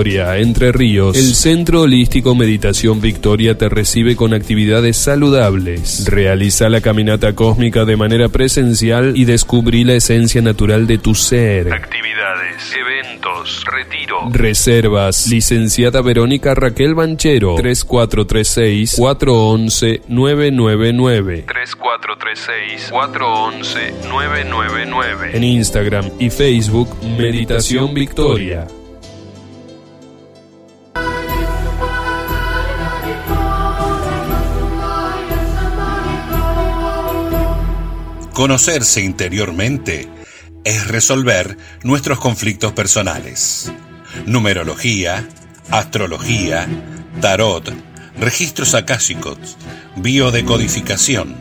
[0.01, 6.07] Victoria, Entre Ríos, el Centro Holístico Meditación Victoria te recibe con actividades saludables.
[6.07, 11.71] Realiza la caminata cósmica de manera presencial y descubrí la esencia natural de tu ser.
[11.71, 14.27] Actividades, eventos, retiro.
[14.31, 21.45] Reservas, licenciada Verónica Raquel Banchero, 3436 411 999.
[21.47, 25.37] 3436 411 999.
[25.37, 28.65] En Instagram y Facebook, Meditación Victoria.
[38.41, 40.09] Conocerse interiormente
[40.63, 43.71] es resolver nuestros conflictos personales.
[44.25, 45.29] Numerología,
[45.69, 46.67] astrología,
[47.21, 47.71] tarot,
[48.19, 49.37] registros akáshicos,
[49.95, 51.35] biodecodificación,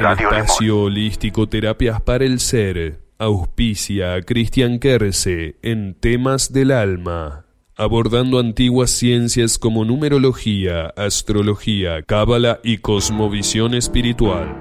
[0.00, 3.02] Radio Espacio Holístico Terapias para el Ser.
[3.18, 7.44] Auspicia a Cristian Kerse en temas del alma,
[7.76, 14.56] abordando antiguas ciencias como numerología, astrología, cábala y cosmovisión espiritual.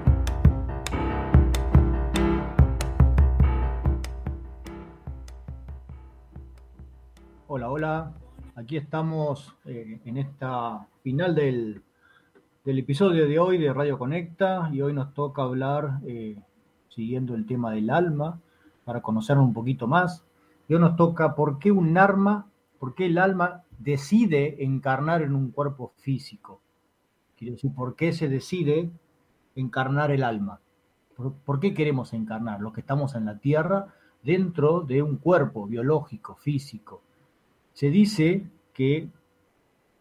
[7.47, 8.13] Hola, hola.
[8.55, 11.81] Aquí estamos eh, en esta final del,
[12.69, 16.37] del episodio de hoy de Radio Conecta y hoy nos toca hablar, eh,
[16.87, 18.39] siguiendo el tema del alma,
[18.85, 20.23] para conocernos un poquito más.
[20.67, 22.47] Y hoy nos toca por qué un arma,
[22.77, 26.61] por qué el alma decide encarnar en un cuerpo físico.
[27.35, 28.91] Quiero decir, por qué se decide
[29.55, 30.59] encarnar el alma.
[31.15, 32.61] ¿Por, por qué queremos encarnar?
[32.61, 37.01] Los que estamos en la Tierra dentro de un cuerpo biológico, físico.
[37.73, 39.09] Se dice que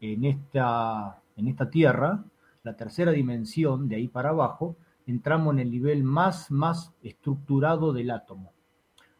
[0.02, 2.24] en esta, en esta Tierra,
[2.68, 4.76] la tercera dimensión, de ahí para abajo,
[5.06, 8.52] entramos en el nivel más, más estructurado del átomo.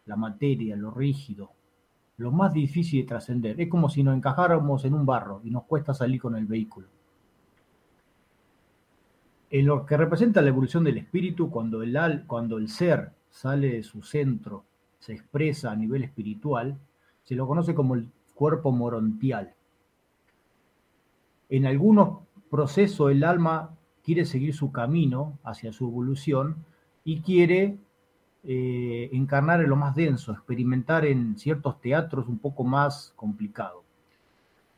[0.04, 1.52] La materia, lo rígido,
[2.18, 3.58] lo más difícil de trascender.
[3.58, 6.88] Es como si nos encajáramos en un barro y nos cuesta salir con el vehículo.
[9.48, 13.72] En lo que representa la evolución del espíritu, cuando el, al, cuando el ser sale
[13.72, 14.64] de su centro,
[14.98, 16.78] se expresa a nivel espiritual,
[17.22, 19.54] se lo conoce como el cuerpo morontial.
[21.48, 26.64] En algunos procesos el alma quiere seguir su camino hacia su evolución
[27.04, 27.76] y quiere
[28.44, 33.82] eh, encarnar en lo más denso, experimentar en ciertos teatros un poco más complicados.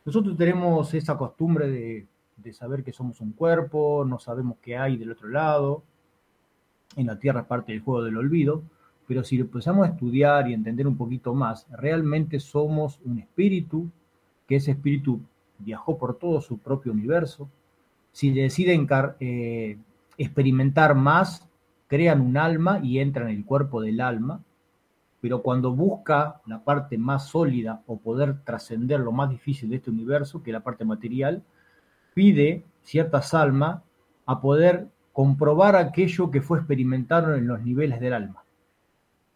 [0.05, 2.07] Nosotros tenemos esa costumbre de,
[2.37, 5.83] de saber que somos un cuerpo, no sabemos qué hay del otro lado,
[6.97, 8.63] en la Tierra es parte del juego del olvido,
[9.07, 13.91] pero si empezamos a estudiar y entender un poquito más, realmente somos un espíritu,
[14.47, 15.21] que ese espíritu
[15.59, 17.49] viajó por todo su propio universo.
[18.13, 18.89] Si deciden
[19.21, 19.79] eh,
[20.17, 21.49] experimentar más,
[21.87, 24.43] crean un alma y entran en el cuerpo del alma,
[25.21, 29.91] pero cuando busca la parte más sólida o poder trascender lo más difícil de este
[29.91, 31.43] universo, que es la parte material,
[32.15, 33.83] pide ciertas almas
[34.27, 38.45] a poder comprobar aquello que fue experimentado en los niveles del alma.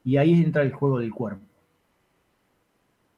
[0.05, 1.45] Y ahí entra el juego del cuerpo.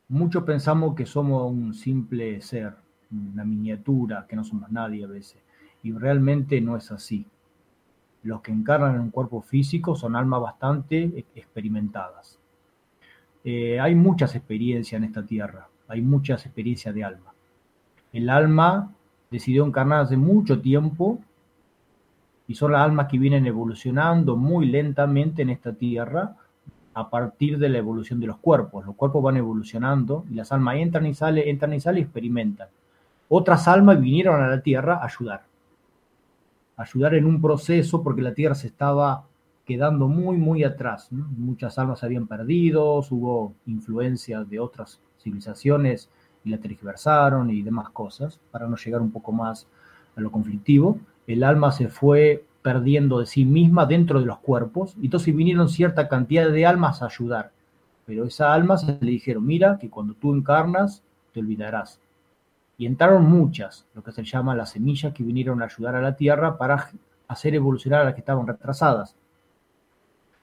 [0.09, 2.75] Muchos pensamos que somos un simple ser,
[3.11, 5.46] una miniatura, que no somos nadie a veces.
[5.87, 7.25] Y realmente no es así.
[8.25, 12.41] Los que encarnan en un cuerpo físico son almas bastante experimentadas.
[13.45, 17.33] Eh, hay muchas experiencias en esta tierra, hay muchas experiencias de alma.
[18.13, 18.93] El alma
[19.31, 21.21] decidió encarnar hace mucho tiempo
[22.49, 26.35] y son las almas que vienen evolucionando muy lentamente en esta tierra
[26.95, 28.85] a partir de la evolución de los cuerpos.
[28.85, 32.71] Los cuerpos van evolucionando y las almas entran y salen, entran y salen y experimentan.
[33.29, 35.43] Otras almas vinieron a la tierra a ayudar.
[36.77, 39.25] Ayudar en un proceso porque la tierra se estaba
[39.65, 41.09] quedando muy, muy atrás.
[41.11, 46.09] Muchas almas se habían perdido, hubo influencias de otras civilizaciones
[46.45, 49.67] y la tergiversaron y demás cosas, para no llegar un poco más
[50.15, 50.99] a lo conflictivo.
[51.27, 55.69] El alma se fue perdiendo de sí misma dentro de los cuerpos, y entonces vinieron
[55.69, 57.53] cierta cantidad de almas a ayudar.
[58.07, 62.01] Pero esas almas le dijeron, mira, que cuando tú encarnas, te olvidarás.
[62.79, 66.17] Y entraron muchas, lo que se llama las semillas que vinieron a ayudar a la
[66.17, 66.91] Tierra para
[67.29, 69.17] hacer evolucionar a las que estaban retrasadas.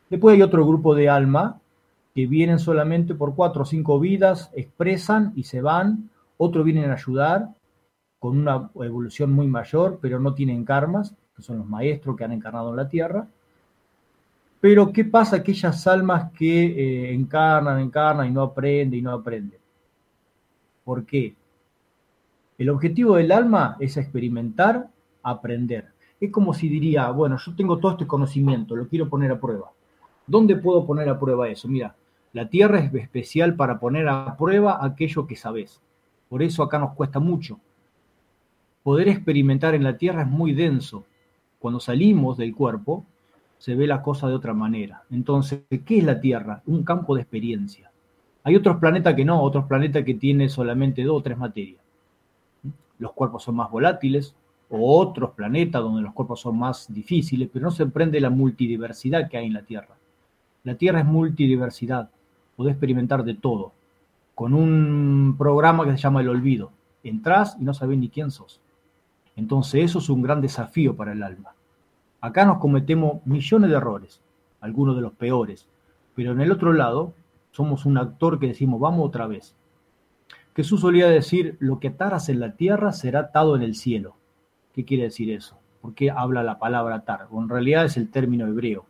[0.10, 1.60] Después hay otro grupo de alma
[2.14, 6.10] que vienen solamente por cuatro o cinco vidas, expresan y se van.
[6.38, 7.50] Otros vienen a ayudar
[8.20, 12.32] con una evolución muy mayor, pero no tienen karmas, que son los maestros que han
[12.32, 13.28] encarnado en la Tierra.
[14.62, 19.60] Pero ¿qué pasa aquellas almas que eh, encarnan, encarnan y no aprenden y no aprenden?
[20.86, 21.36] ¿Por qué?
[22.58, 24.90] El objetivo del alma es experimentar,
[25.24, 25.90] aprender.
[26.20, 29.72] Es como si diría, bueno, yo tengo todo este conocimiento, lo quiero poner a prueba.
[30.26, 31.68] ¿Dónde puedo poner a prueba eso?
[31.68, 31.96] Mira,
[32.32, 35.82] la tierra es especial para poner a prueba aquello que sabes.
[36.30, 37.60] Por eso acá nos cuesta mucho.
[38.84, 41.06] Poder experimentar en la tierra es muy denso.
[41.60, 43.06] Cuando salimos del cuerpo,
[43.58, 45.04] se ve la cosa de otra manera.
[45.10, 46.62] Entonces, ¿qué es la Tierra?
[46.66, 47.92] Un campo de experiencia.
[48.44, 51.83] Hay otros planetas que no, otros planetas que tienen solamente dos o tres materias.
[53.04, 54.34] Los cuerpos son más volátiles,
[54.70, 59.30] o otros planetas donde los cuerpos son más difíciles, pero no se emprende la multidiversidad
[59.30, 59.98] que hay en la Tierra.
[60.64, 62.10] La Tierra es multidiversidad,
[62.56, 63.74] podés experimentar de todo,
[64.34, 66.72] con un programa que se llama El Olvido.
[67.04, 68.62] Entrás y no sabés ni quién sos.
[69.36, 71.56] Entonces eso es un gran desafío para el alma.
[72.22, 74.22] Acá nos cometemos millones de errores,
[74.62, 75.68] algunos de los peores,
[76.16, 77.14] pero en el otro lado
[77.52, 79.58] somos un actor que decimos, vamos otra vez.
[80.56, 84.16] Jesús solía decir, lo que ataras en la tierra será atado en el cielo.
[84.74, 85.58] ¿Qué quiere decir eso?
[85.82, 87.28] ¿Por qué habla la palabra atar?
[87.32, 88.86] en realidad es el término hebreo.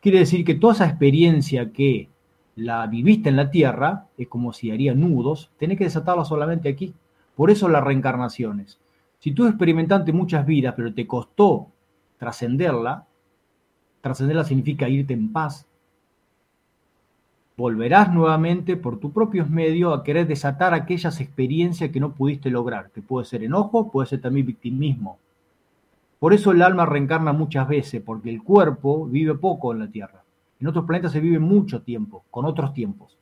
[0.00, 2.08] Quiere decir que toda esa experiencia que
[2.56, 6.94] la viviste en la tierra, es como si haría nudos, tenés que desatarla solamente aquí.
[7.34, 8.78] Por eso las reencarnaciones.
[9.18, 11.68] Si tú experimentaste muchas vidas, pero te costó
[12.18, 13.06] trascenderla,
[14.00, 15.66] trascenderla significa irte en paz,
[17.60, 22.90] volverás nuevamente por tus propios medios a querer desatar aquellas experiencias que no pudiste lograr,
[22.90, 25.18] que puede ser enojo, puede ser también victimismo.
[26.18, 30.24] Por eso el alma reencarna muchas veces, porque el cuerpo vive poco en la Tierra.
[30.58, 33.18] En otros planetas se vive mucho tiempo, con otros tiempos.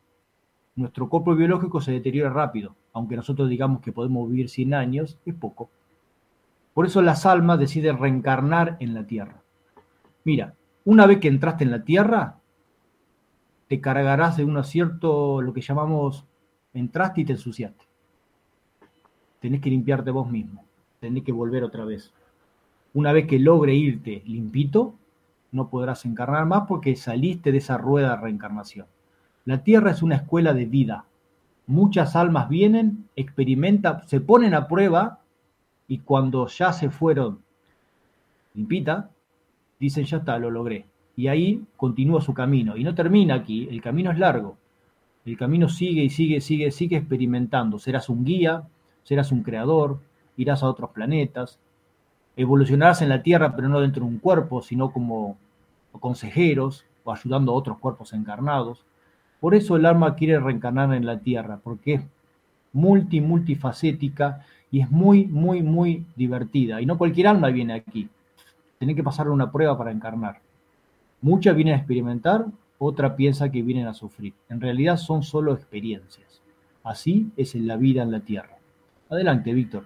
[0.77, 5.35] Nuestro cuerpo biológico se deteriora rápido, aunque nosotros digamos que podemos vivir 100 años, es
[5.35, 5.69] poco.
[6.75, 9.43] Por eso las almas deciden reencarnar en la tierra.
[10.23, 10.55] Mira,
[10.85, 12.38] una vez que entraste en la tierra,
[13.69, 16.25] te cargarás de un cierto, lo que llamamos,
[16.73, 17.85] entraste y te ensuciaste.
[19.41, 20.65] Tenés que limpiarte vos mismo,
[21.01, 22.13] tenés que volver otra vez.
[22.95, 24.95] Una vez que logre irte limpito,
[25.53, 28.87] no podrás encarnar más porque saliste de esa rueda de reencarnación.
[29.45, 31.05] La tierra es una escuela de vida.
[31.67, 35.21] Muchas almas vienen, experimentan, se ponen a prueba
[35.87, 37.41] y cuando ya se fueron
[38.55, 39.11] limpita,
[39.79, 40.87] dicen ya está, lo logré.
[41.19, 42.77] Y ahí continúa su camino.
[42.77, 44.57] Y no termina aquí, el camino es largo.
[45.27, 47.81] El camino sigue y sigue, sigue, sigue experimentando.
[47.81, 48.63] Serás un guía,
[49.03, 49.99] serás un creador,
[50.37, 51.59] irás a otros planetas,
[52.37, 55.37] evolucionarás en la Tierra, pero no dentro de un cuerpo, sino como
[55.91, 58.85] consejeros o ayudando a otros cuerpos encarnados.
[59.41, 62.03] Por eso el alma quiere reencarnar en la Tierra, porque es
[62.73, 66.81] multi, multifacética y es muy, muy, muy divertida.
[66.81, 68.09] Y no cualquier alma viene aquí.
[68.79, 70.47] Tiene que pasar una prueba para encarnar.
[71.21, 72.47] Muchas vienen a experimentar,
[72.79, 74.35] otra piensa que vienen a sufrir.
[74.49, 76.41] En realidad son solo experiencias.
[76.85, 78.59] Así es en la vida en la tierra.
[79.11, 79.85] Adelante, Víctor.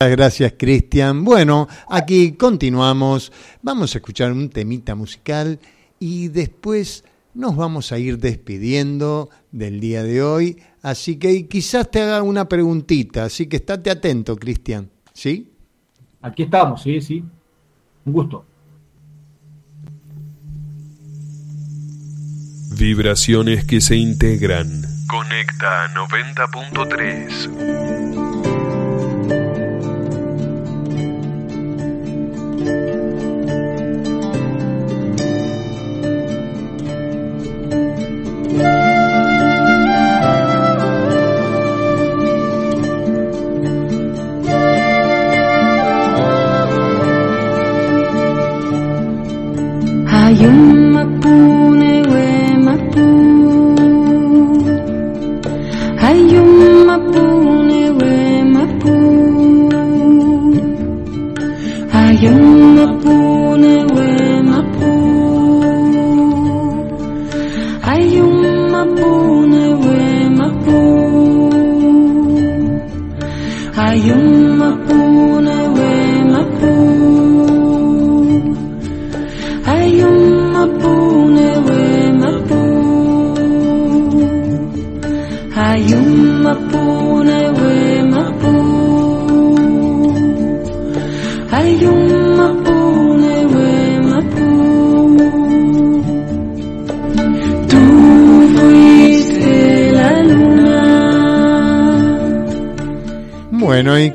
[0.00, 1.24] Gracias, Cristian.
[1.24, 3.32] Bueno, aquí continuamos.
[3.62, 5.58] Vamos a escuchar un temita musical
[5.98, 10.62] y después nos vamos a ir despidiendo del día de hoy.
[10.82, 14.90] Así que quizás te haga una preguntita, así que estate atento, Cristian.
[15.12, 15.52] ¿Sí?
[16.20, 17.24] Aquí estamos, sí, sí.
[18.04, 18.44] Un gusto.
[22.76, 24.82] Vibraciones que se integran.
[25.06, 28.23] Conecta 90.3.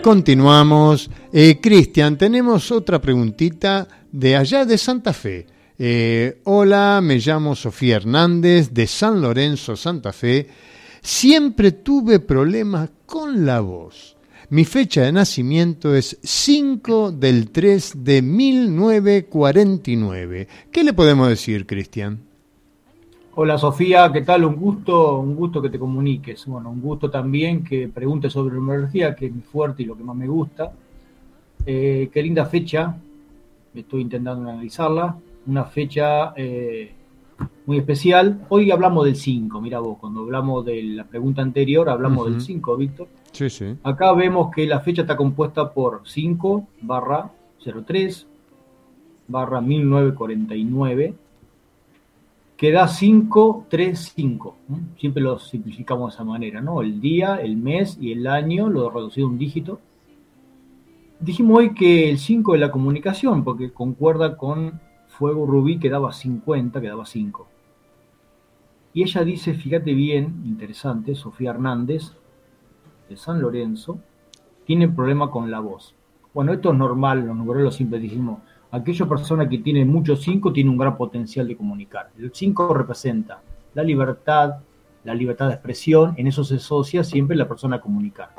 [0.01, 1.09] continuamos.
[1.31, 5.45] Eh, Cristian, tenemos otra preguntita de allá de Santa Fe.
[5.77, 10.47] Eh, hola, me llamo Sofía Hernández de San Lorenzo, Santa Fe.
[11.01, 14.17] Siempre tuve problemas con la voz.
[14.49, 20.47] Mi fecha de nacimiento es 5 del 3 de 1949.
[20.71, 22.28] ¿Qué le podemos decir, Cristian?
[23.35, 24.43] Hola Sofía, ¿qué tal?
[24.43, 26.45] Un gusto, un gusto que te comuniques.
[26.47, 30.03] Bueno, un gusto también que preguntes sobre numerología, que es mi fuerte y lo que
[30.03, 30.71] más me gusta.
[31.65, 32.97] Eh, qué linda fecha,
[33.73, 35.15] estoy intentando analizarla.
[35.45, 36.91] Una fecha eh,
[37.67, 38.45] muy especial.
[38.49, 42.77] Hoy hablamos del 5, mira vos, cuando hablamos de la pregunta anterior, hablamos del 5,
[42.77, 43.07] Víctor.
[43.31, 43.75] Sí, sí.
[43.83, 47.29] Acá vemos que la fecha está compuesta por 5 barra
[47.63, 48.25] 03
[49.27, 51.13] barra 1949
[52.59, 54.57] que da 535.
[54.67, 54.79] ¿no?
[54.97, 56.81] Siempre lo simplificamos de esa manera, ¿no?
[56.81, 59.79] El día, el mes y el año lo reducido a un dígito.
[61.21, 66.11] Dijimos hoy que el 5 es la comunicación, porque concuerda con Fuego Rubí que daba
[66.11, 67.47] 50, que daba 5.
[68.93, 72.11] Y ella dice, fíjate bien, interesante, Sofía Hernández,
[73.07, 74.01] de San Lorenzo,
[74.65, 75.95] tiene problema con la voz.
[76.33, 78.39] Bueno, esto es normal, los numerólogos siempre decimos,
[78.71, 82.11] aquella persona que tiene mucho 5 tiene un gran potencial de comunicar.
[82.17, 83.41] El 5 representa
[83.73, 84.55] la libertad,
[85.03, 88.29] la libertad de expresión, en eso se asocia siempre la persona a comunicar.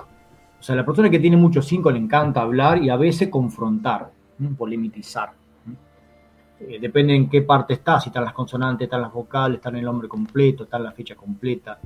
[0.58, 4.10] O sea, la persona que tiene mucho 5 le encanta hablar y a veces confrontar.
[4.38, 4.54] ¿m?
[6.60, 9.84] Eh, depende en qué parte está, si están las consonantes, están las vocales, están el
[9.84, 11.78] nombre completo, está en la fecha completa.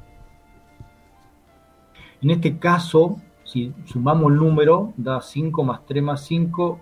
[2.21, 6.81] En este caso, si sumamos el número, da 5 más 3 más 5,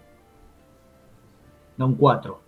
[1.77, 2.41] da un 4.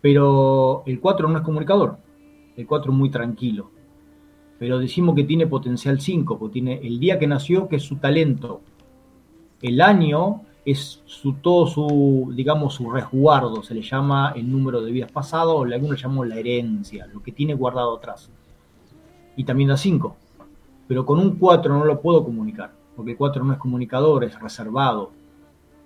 [0.00, 1.98] Pero el 4 no es comunicador,
[2.56, 3.70] el 4 es muy tranquilo.
[4.58, 7.96] Pero decimos que tiene potencial 5, porque tiene el día que nació, que es su
[7.96, 8.60] talento.
[9.62, 14.92] El año es su, todo su, digamos, su resguardo, se le llama el número de
[14.92, 18.30] vidas pasadas, o algunos le llamamos la herencia, lo que tiene guardado atrás.
[19.36, 20.16] Y también da 5
[20.90, 24.36] pero con un 4 no lo puedo comunicar, porque el 4 no es comunicador, es
[24.40, 25.12] reservado.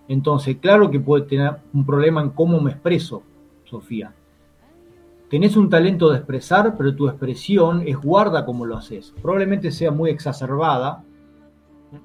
[0.08, 3.22] Entonces, claro que puede tener un problema en cómo me expreso,
[3.64, 4.12] Sofía.
[5.30, 9.14] Tenés un talento de expresar, pero tu expresión es guarda como lo haces.
[9.22, 11.02] Probablemente sea muy exacerbada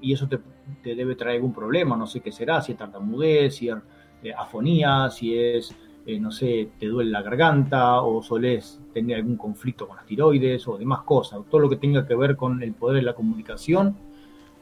[0.02, 0.40] y eso te,
[0.82, 3.76] te debe traer algún problema, no sé qué será, si es tartamudez, si es
[4.24, 9.38] eh, afonía, si es, eh, no sé, te duele la garganta o solés tener algún
[9.38, 12.74] conflicto con las tiroides o demás cosas, todo lo que tenga que ver con el
[12.74, 13.96] poder de la comunicación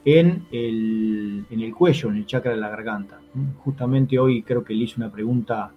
[0.05, 3.19] en el, en el cuello, en el chakra de la garganta.
[3.63, 5.71] Justamente hoy creo que le hice una pregunta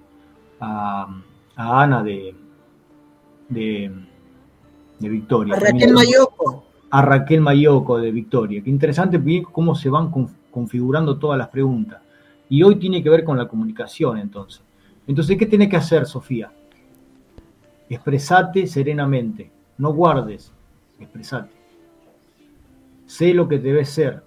[0.61, 1.21] a,
[1.57, 2.35] a Ana de,
[3.49, 3.91] de,
[4.99, 5.55] de Victoria.
[5.55, 6.65] A Raquel Mayoco.
[6.91, 8.63] A Raquel Mayoco de Victoria.
[8.63, 9.21] Qué interesante
[9.51, 12.01] cómo se van conf- configurando todas las preguntas.
[12.49, 14.63] Y hoy tiene que ver con la comunicación, entonces.
[15.07, 16.53] Entonces, ¿qué tiene que hacer, Sofía?
[17.89, 19.51] Expresate serenamente.
[19.79, 20.53] No guardes.
[20.99, 21.60] Expresate.
[23.11, 24.23] Sé lo que debes ser.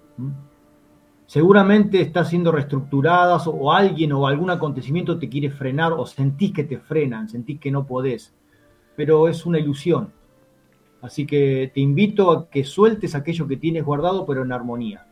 [1.24, 6.64] Seguramente estás siendo reestructuradas o alguien o algún acontecimiento te quiere frenar o sentís que
[6.64, 8.34] te frenan, sentís que no podés.
[8.94, 10.12] Pero es una ilusión.
[11.00, 15.06] Así que te invito a que sueltes aquello que tienes guardado, pero en armonía.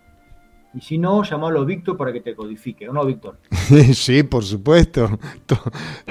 [0.75, 2.89] Y si no, llamalo Víctor para que te codifique.
[2.89, 3.39] ¿O no, Víctor?
[3.95, 5.19] Sí, por supuesto.
[5.47, 5.63] To-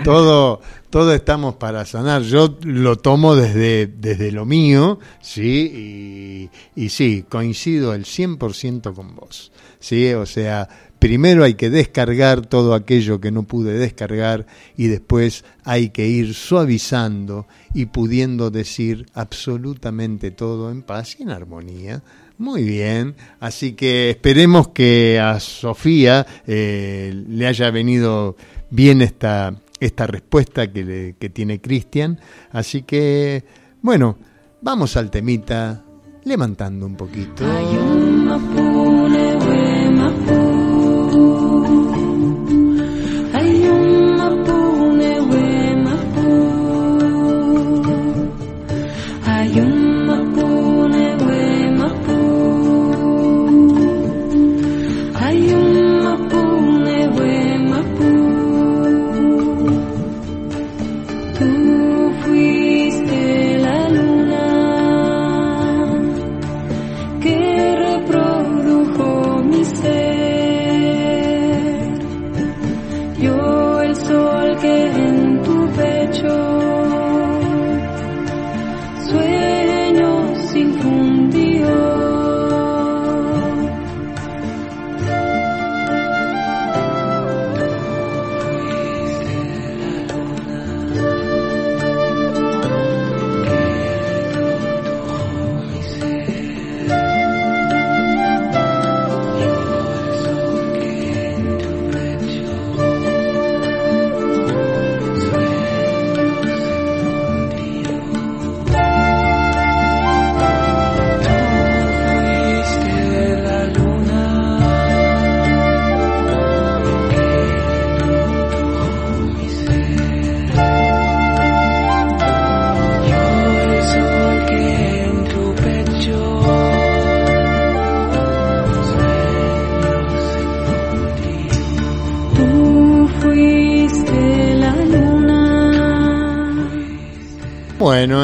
[0.04, 2.22] Todo, todo estamos para sanar.
[2.22, 9.16] Yo lo tomo desde, desde lo mío, sí, y, y sí, coincido el 100% con
[9.16, 9.52] vos.
[9.80, 10.68] Sí, o sea,
[11.02, 14.46] primero hay que descargar todo aquello que no pude descargar
[14.78, 21.32] y después hay que ir suavizando y pudiendo decir absolutamente todo en paz y en
[21.32, 22.04] armonía.
[22.38, 28.36] Muy bien, así que esperemos que a Sofía eh, le haya venido
[28.70, 32.20] bien esta, esta respuesta que, le- tiene Cristian.
[32.52, 33.44] Así que,
[33.82, 34.18] bueno,
[34.62, 35.84] vamos al temita,
[36.26, 37.44] levantando un poquito.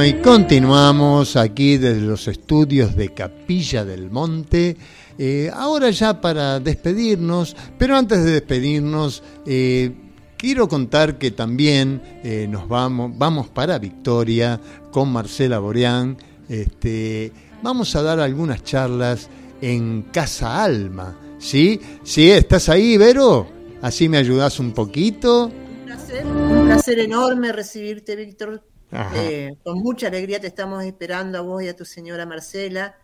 [0.07, 4.77] Y continuamos aquí desde los estudios de Capilla del Monte.
[5.17, 9.91] Eh, ahora ya para despedirnos, pero antes de despedirnos, eh,
[10.37, 14.61] quiero contar que también eh, nos vamos, vamos para Victoria
[14.91, 16.15] con Marcela Boreán.
[16.47, 19.27] Este, vamos a dar algunas charlas
[19.59, 21.19] en Casa Alma.
[21.37, 21.81] ¿Sí?
[22.03, 22.31] ¿Sí?
[22.31, 23.45] ¿Estás ahí, Vero?
[23.81, 25.47] Así me ayudas un poquito.
[25.47, 28.63] Un placer, un placer enorme recibirte, Víctor.
[28.91, 32.97] Eh, con mucha alegría te estamos esperando a vos y a tu señora Marcela.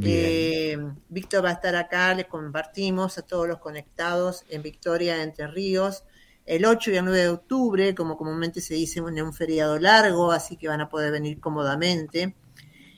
[0.00, 0.78] Eh,
[1.08, 6.04] Víctor va a estar acá, les compartimos a todos los conectados en Victoria, Entre Ríos,
[6.46, 10.32] el 8 y el 9 de octubre, como comúnmente se dice, en un feriado largo,
[10.32, 12.34] así que van a poder venir cómodamente.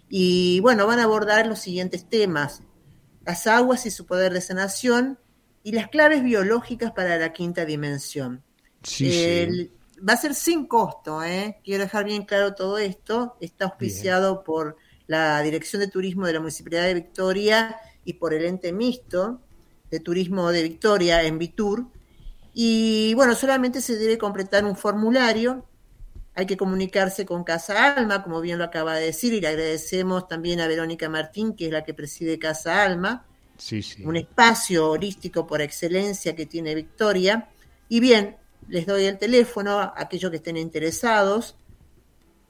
[0.08, 2.62] Y bueno, van a abordar los siguientes temas,
[3.26, 5.18] las aguas y su poder de sanación
[5.64, 8.44] y las claves biológicas para la quinta dimensión.
[8.82, 9.70] Sí, sí.
[10.06, 11.60] Va a ser sin costo, ¿eh?
[11.64, 13.36] quiero dejar bien claro todo esto.
[13.40, 14.76] Está auspiciado por
[15.06, 19.40] la Dirección de Turismo de la Municipalidad de Victoria y por el ente mixto
[19.90, 21.86] de Turismo de Victoria en Vitur.
[22.52, 25.64] Y bueno, solamente se debe completar un formulario.
[26.34, 30.28] Hay que comunicarse con Casa Alma, como bien lo acaba de decir, y le agradecemos
[30.28, 33.26] también a Verónica Martín, que es la que preside Casa Alma
[33.56, 34.04] Sí, sí.
[34.04, 37.48] un espacio holístico por excelencia que tiene Victoria.
[37.88, 38.36] Y bien,
[38.68, 41.56] les doy el teléfono a aquellos que estén interesados.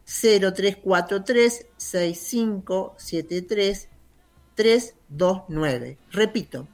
[0.06, 3.88] 0343 6573
[4.54, 5.98] 329.
[6.12, 6.68] Repito,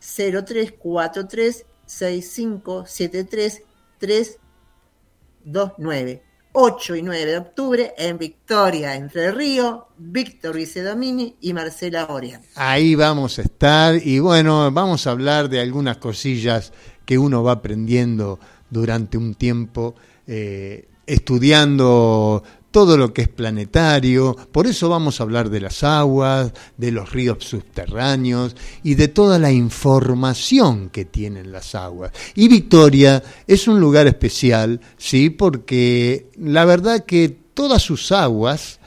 [0.00, 3.62] 0343 6573
[3.98, 6.26] 329.
[6.58, 12.40] 8 y 9 de octubre en Victoria, Entre Ríos, Víctor Vicedomini y Marcela Orián.
[12.54, 16.72] Ahí vamos a estar y bueno, vamos a hablar de algunas cosillas
[17.04, 18.40] que uno va aprendiendo
[18.70, 19.94] durante un tiempo
[20.26, 26.52] eh, estudiando todo lo que es planetario, por eso vamos a hablar de las aguas,
[26.76, 32.12] de los ríos subterráneos y de toda la información que tienen las aguas.
[32.34, 38.78] Y Victoria es un lugar especial, sí, porque la verdad que todas sus aguas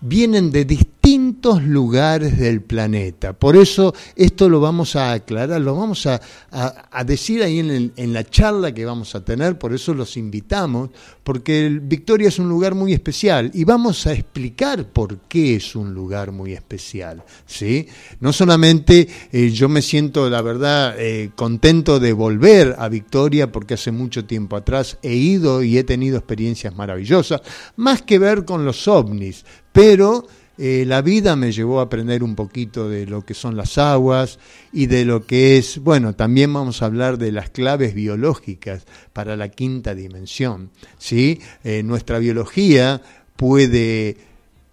[0.00, 0.95] vienen de distintos
[1.42, 3.32] lugares del planeta.
[3.32, 7.92] Por eso esto lo vamos a aclarar, lo vamos a, a- decir ahí en, el-
[7.96, 10.90] en la charla que vamos a tener, por eso los invitamos,
[11.22, 15.94] porque Victoria es un lugar muy especial y vamos a explicar por qué es un
[15.94, 17.22] lugar muy especial.
[17.46, 17.86] ¿sí?
[18.20, 23.74] No solamente eh, yo me siento, la verdad, eh, contento de volver a Victoria, porque
[23.74, 27.42] hace mucho tiempo atrás he ido y he tenido experiencias maravillosas,
[27.76, 30.26] más que ver con los ovnis, pero
[30.58, 34.38] eh, la vida me llevó a aprender un poquito de lo que son las aguas
[34.72, 39.36] y de lo que es, bueno, también vamos a hablar de las claves biológicas para
[39.36, 40.70] la quinta dimensión.
[40.98, 41.40] ¿sí?
[41.62, 43.02] Eh, nuestra biología
[43.36, 44.16] puede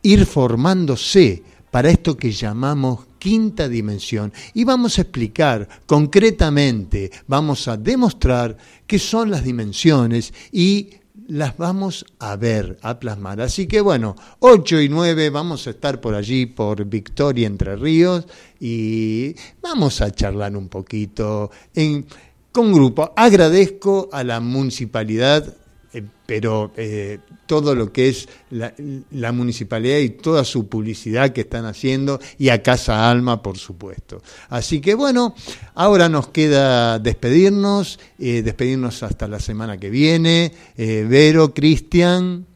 [0.03, 4.31] ir formándose para esto que llamamos quinta dimensión.
[4.53, 8.55] Y vamos a explicar concretamente, vamos a demostrar
[8.85, 10.89] qué son las dimensiones y
[11.27, 13.41] las vamos a ver, a plasmar.
[13.41, 18.27] Así que bueno, 8 y 9 vamos a estar por allí, por Victoria Entre Ríos,
[18.59, 22.05] y vamos a charlar un poquito en,
[22.51, 23.13] con grupo.
[23.15, 25.55] Agradezco a la municipalidad
[25.93, 28.73] eh, pero eh, todo lo que es la,
[29.11, 34.21] la municipalidad y toda su publicidad que están haciendo y a Casa Alma, por supuesto.
[34.49, 35.35] Así que bueno,
[35.75, 40.51] ahora nos queda despedirnos, eh, despedirnos hasta la semana que viene.
[40.75, 42.47] Eh, Vero, Cristian.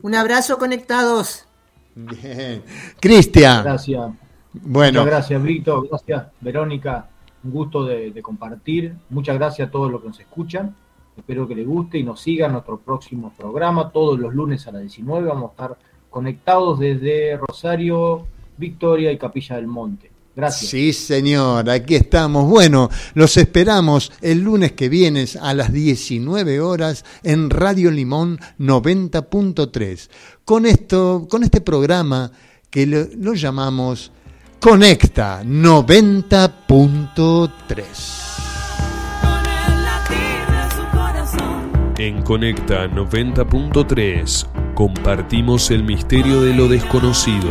[0.00, 1.44] Un abrazo conectados.
[1.94, 2.62] Bien.
[2.98, 3.64] Cristian.
[3.64, 4.10] Gracias.
[4.54, 5.00] Bueno.
[5.00, 5.88] Muchas gracias, Víctor.
[5.88, 7.08] Gracias, Verónica.
[7.44, 8.94] Un gusto de, de compartir.
[9.10, 10.74] Muchas gracias a todos los que nos escuchan.
[11.16, 13.90] Espero que les guste y nos sigan nuestro próximo programa.
[13.90, 15.76] Todos los lunes a las 19 vamos a estar
[16.10, 18.26] conectados desde Rosario,
[18.56, 20.10] Victoria y Capilla del Monte.
[20.34, 20.70] Gracias.
[20.70, 22.48] Sí, señor, aquí estamos.
[22.48, 30.08] Bueno, los esperamos el lunes que viene a las 19 horas en Radio Limón 90.3.
[30.44, 32.32] Con esto, con este programa
[32.70, 34.10] que lo llamamos
[34.58, 38.31] Conecta 90.3.
[42.02, 47.48] En Conecta 90.3 compartimos el misterio de lo desconocido.